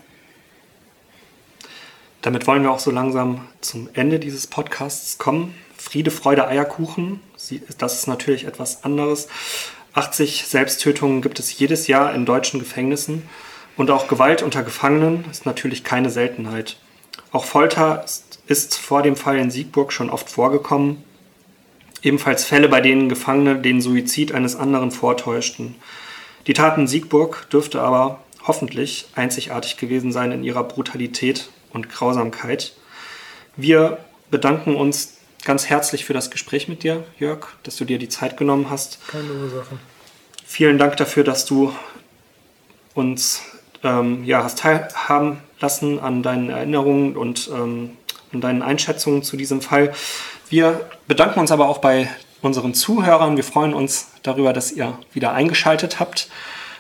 Damit 2.26 2.48
wollen 2.48 2.64
wir 2.64 2.72
auch 2.72 2.80
so 2.80 2.90
langsam 2.90 3.42
zum 3.62 3.88
Ende 3.94 4.18
dieses 4.18 4.48
Podcasts 4.48 5.20
kommen. 5.20 5.54
Friede, 5.78 6.10
Freude, 6.10 6.48
Eierkuchen. 6.48 7.20
Sie- 7.36 7.62
Das 7.78 7.94
ist 8.00 8.08
natürlich 8.08 8.46
etwas 8.46 8.84
anderes. 8.84 9.28
80 9.94 10.46
Selbsttötungen 10.48 11.22
gibt 11.22 11.38
es 11.38 11.60
jedes 11.60 11.86
Jahr 11.86 12.16
in 12.16 12.26
deutschen 12.26 12.60
Gefängnissen. 12.60 13.30
Und 13.78 13.92
auch 13.92 14.08
Gewalt 14.08 14.42
unter 14.42 14.64
Gefangenen 14.64 15.26
ist 15.30 15.46
natürlich 15.46 15.84
keine 15.84 16.10
Seltenheit. 16.10 16.78
Auch 17.32 17.46
Folter 17.46 18.04
ist, 18.04 18.40
ist 18.48 18.76
vor 18.76 19.04
dem 19.04 19.16
Fall 19.16 19.38
in 19.38 19.52
Siegburg 19.52 19.94
schon 19.94 20.10
oft 20.10 20.28
vorgekommen. 20.28 21.04
Ebenfalls 22.02 22.44
Fälle, 22.44 22.70
bei 22.70 22.82
denen 22.82 23.08
Gefangene 23.08 23.58
den 23.62 23.82
Suizid 23.82 24.32
eines 24.32 24.56
anderen 24.56 24.90
vortäuschten. 24.90 25.76
Die 26.48 26.54
Tat 26.54 26.76
in 26.80 26.88
Siegburg 26.88 27.48
dürfte 27.52 27.82
aber 27.82 28.24
hoffentlich 28.48 29.10
einzigartig 29.14 29.78
gewesen 29.78 30.12
sein 30.12 30.32
in 30.32 30.44
ihrer 30.44 30.64
Brutalität 30.64 31.50
und 31.76 31.90
Grausamkeit. 31.90 32.74
Wir 33.56 34.00
bedanken 34.32 34.76
uns 34.76 35.18
ganz 35.44 35.68
herzlich 35.68 36.06
für 36.06 36.14
das 36.14 36.32
Gespräch 36.32 36.68
mit 36.68 36.82
dir, 36.82 37.04
Jörg, 37.20 37.48
dass 37.62 37.76
du 37.76 37.86
dir 37.86 38.00
die 38.00 38.10
Zeit 38.10 38.38
genommen 38.38 38.70
hast. 38.72 38.98
Keine 39.08 39.32
Ursache. 39.32 39.78
Vielen 40.44 40.80
Dank 40.80 40.98
dafür, 40.98 41.24
dass 41.24 41.46
du 41.46 41.72
uns 42.96 43.44
ähm, 43.84 44.24
ja, 44.24 44.44
hast 44.44 44.60
teilhaben 44.60 45.38
lassen 45.60 46.00
an 46.00 46.24
deinen 46.24 46.50
Erinnerungen 46.50 47.16
und 47.16 47.50
ähm, 47.54 47.98
an 48.34 48.42
deinen 48.42 48.62
Einschätzungen 48.62 49.22
zu 49.22 49.38
diesem 49.38 49.62
Fall. 49.62 49.94
Wir 50.50 50.90
bedanken 51.08 51.40
uns 51.40 51.52
aber 51.52 51.68
auch 51.68 51.80
bei 51.80 52.10
unseren 52.42 52.74
Zuhörern. 52.74 53.36
Wir 53.36 53.44
freuen 53.44 53.74
uns 53.74 54.08
darüber, 54.24 54.54
dass 54.54 54.72
ihr 54.72 54.98
wieder 55.14 55.34
eingeschaltet 55.34 56.00
habt. 56.00 56.30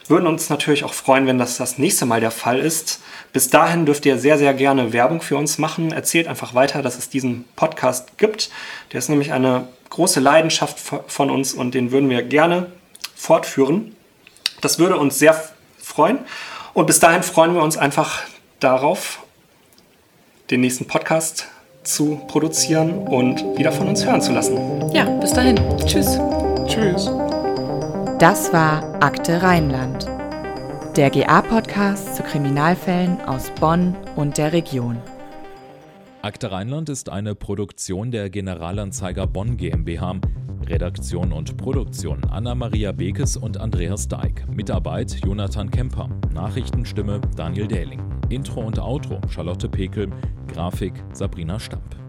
Würden 0.07 0.27
uns 0.27 0.49
natürlich 0.49 0.83
auch 0.83 0.93
freuen, 0.93 1.25
wenn 1.25 1.39
das 1.39 1.57
das 1.57 1.77
nächste 1.77 2.05
Mal 2.05 2.19
der 2.19 2.31
Fall 2.31 2.59
ist. 2.59 3.01
Bis 3.33 3.49
dahin 3.49 3.85
dürft 3.85 4.05
ihr 4.05 4.19
sehr, 4.19 4.37
sehr 4.37 4.53
gerne 4.53 4.93
Werbung 4.93 5.21
für 5.21 5.35
uns 5.35 5.57
machen. 5.57 5.91
Erzählt 5.91 6.27
einfach 6.27 6.53
weiter, 6.53 6.81
dass 6.83 6.97
es 6.97 7.09
diesen 7.09 7.45
Podcast 7.55 8.17
gibt. 8.17 8.49
Der 8.91 8.99
ist 8.99 9.09
nämlich 9.09 9.33
eine 9.33 9.67
große 9.89 10.19
Leidenschaft 10.19 10.77
von 11.07 11.29
uns 11.29 11.53
und 11.53 11.73
den 11.73 11.91
würden 11.91 12.09
wir 12.09 12.21
gerne 12.21 12.67
fortführen. 13.15 13.95
Das 14.61 14.77
würde 14.77 14.97
uns 14.97 15.17
sehr 15.17 15.41
freuen. 15.81 16.19
Und 16.73 16.85
bis 16.85 16.99
dahin 16.99 17.23
freuen 17.23 17.55
wir 17.55 17.63
uns 17.63 17.77
einfach 17.77 18.23
darauf, 18.59 19.23
den 20.51 20.61
nächsten 20.61 20.85
Podcast 20.85 21.47
zu 21.83 22.21
produzieren 22.27 23.07
und 23.07 23.57
wieder 23.57 23.71
von 23.71 23.87
uns 23.87 24.05
hören 24.05 24.21
zu 24.21 24.33
lassen. 24.33 24.91
Ja, 24.93 25.05
bis 25.05 25.33
dahin. 25.33 25.57
Tschüss. 25.85 26.19
Tschüss. 26.67 27.09
Das 28.19 28.53
war 28.53 29.03
Akte 29.03 29.43
Rheinland, 29.43 30.07
der 30.95 31.09
GA-Podcast 31.09 32.15
zu 32.15 32.23
Kriminalfällen 32.23 33.19
aus 33.19 33.51
Bonn 33.59 33.93
und 34.15 34.37
der 34.37 34.53
Region. 34.53 34.97
Akte 36.21 36.49
Rheinland 36.49 36.87
ist 36.87 37.09
eine 37.09 37.35
Produktion 37.35 38.11
der 38.11 38.29
Generalanzeiger 38.29 39.27
Bonn 39.27 39.57
GmbH. 39.57 40.15
Redaktion 40.65 41.33
und 41.33 41.57
Produktion 41.57 42.23
Anna-Maria 42.23 42.93
Bekes 42.93 43.35
und 43.35 43.57
Andreas 43.57 44.07
Deik. 44.07 44.47
Mitarbeit 44.47 45.17
Jonathan 45.25 45.69
Kemper. 45.69 46.07
Nachrichtenstimme 46.33 47.19
Daniel 47.35 47.67
Dähling. 47.67 48.01
Intro 48.29 48.61
und 48.61 48.79
Outro 48.79 49.19
Charlotte 49.27 49.67
Pekel. 49.67 50.09
Grafik 50.47 50.93
Sabrina 51.11 51.59
Stamp. 51.59 52.04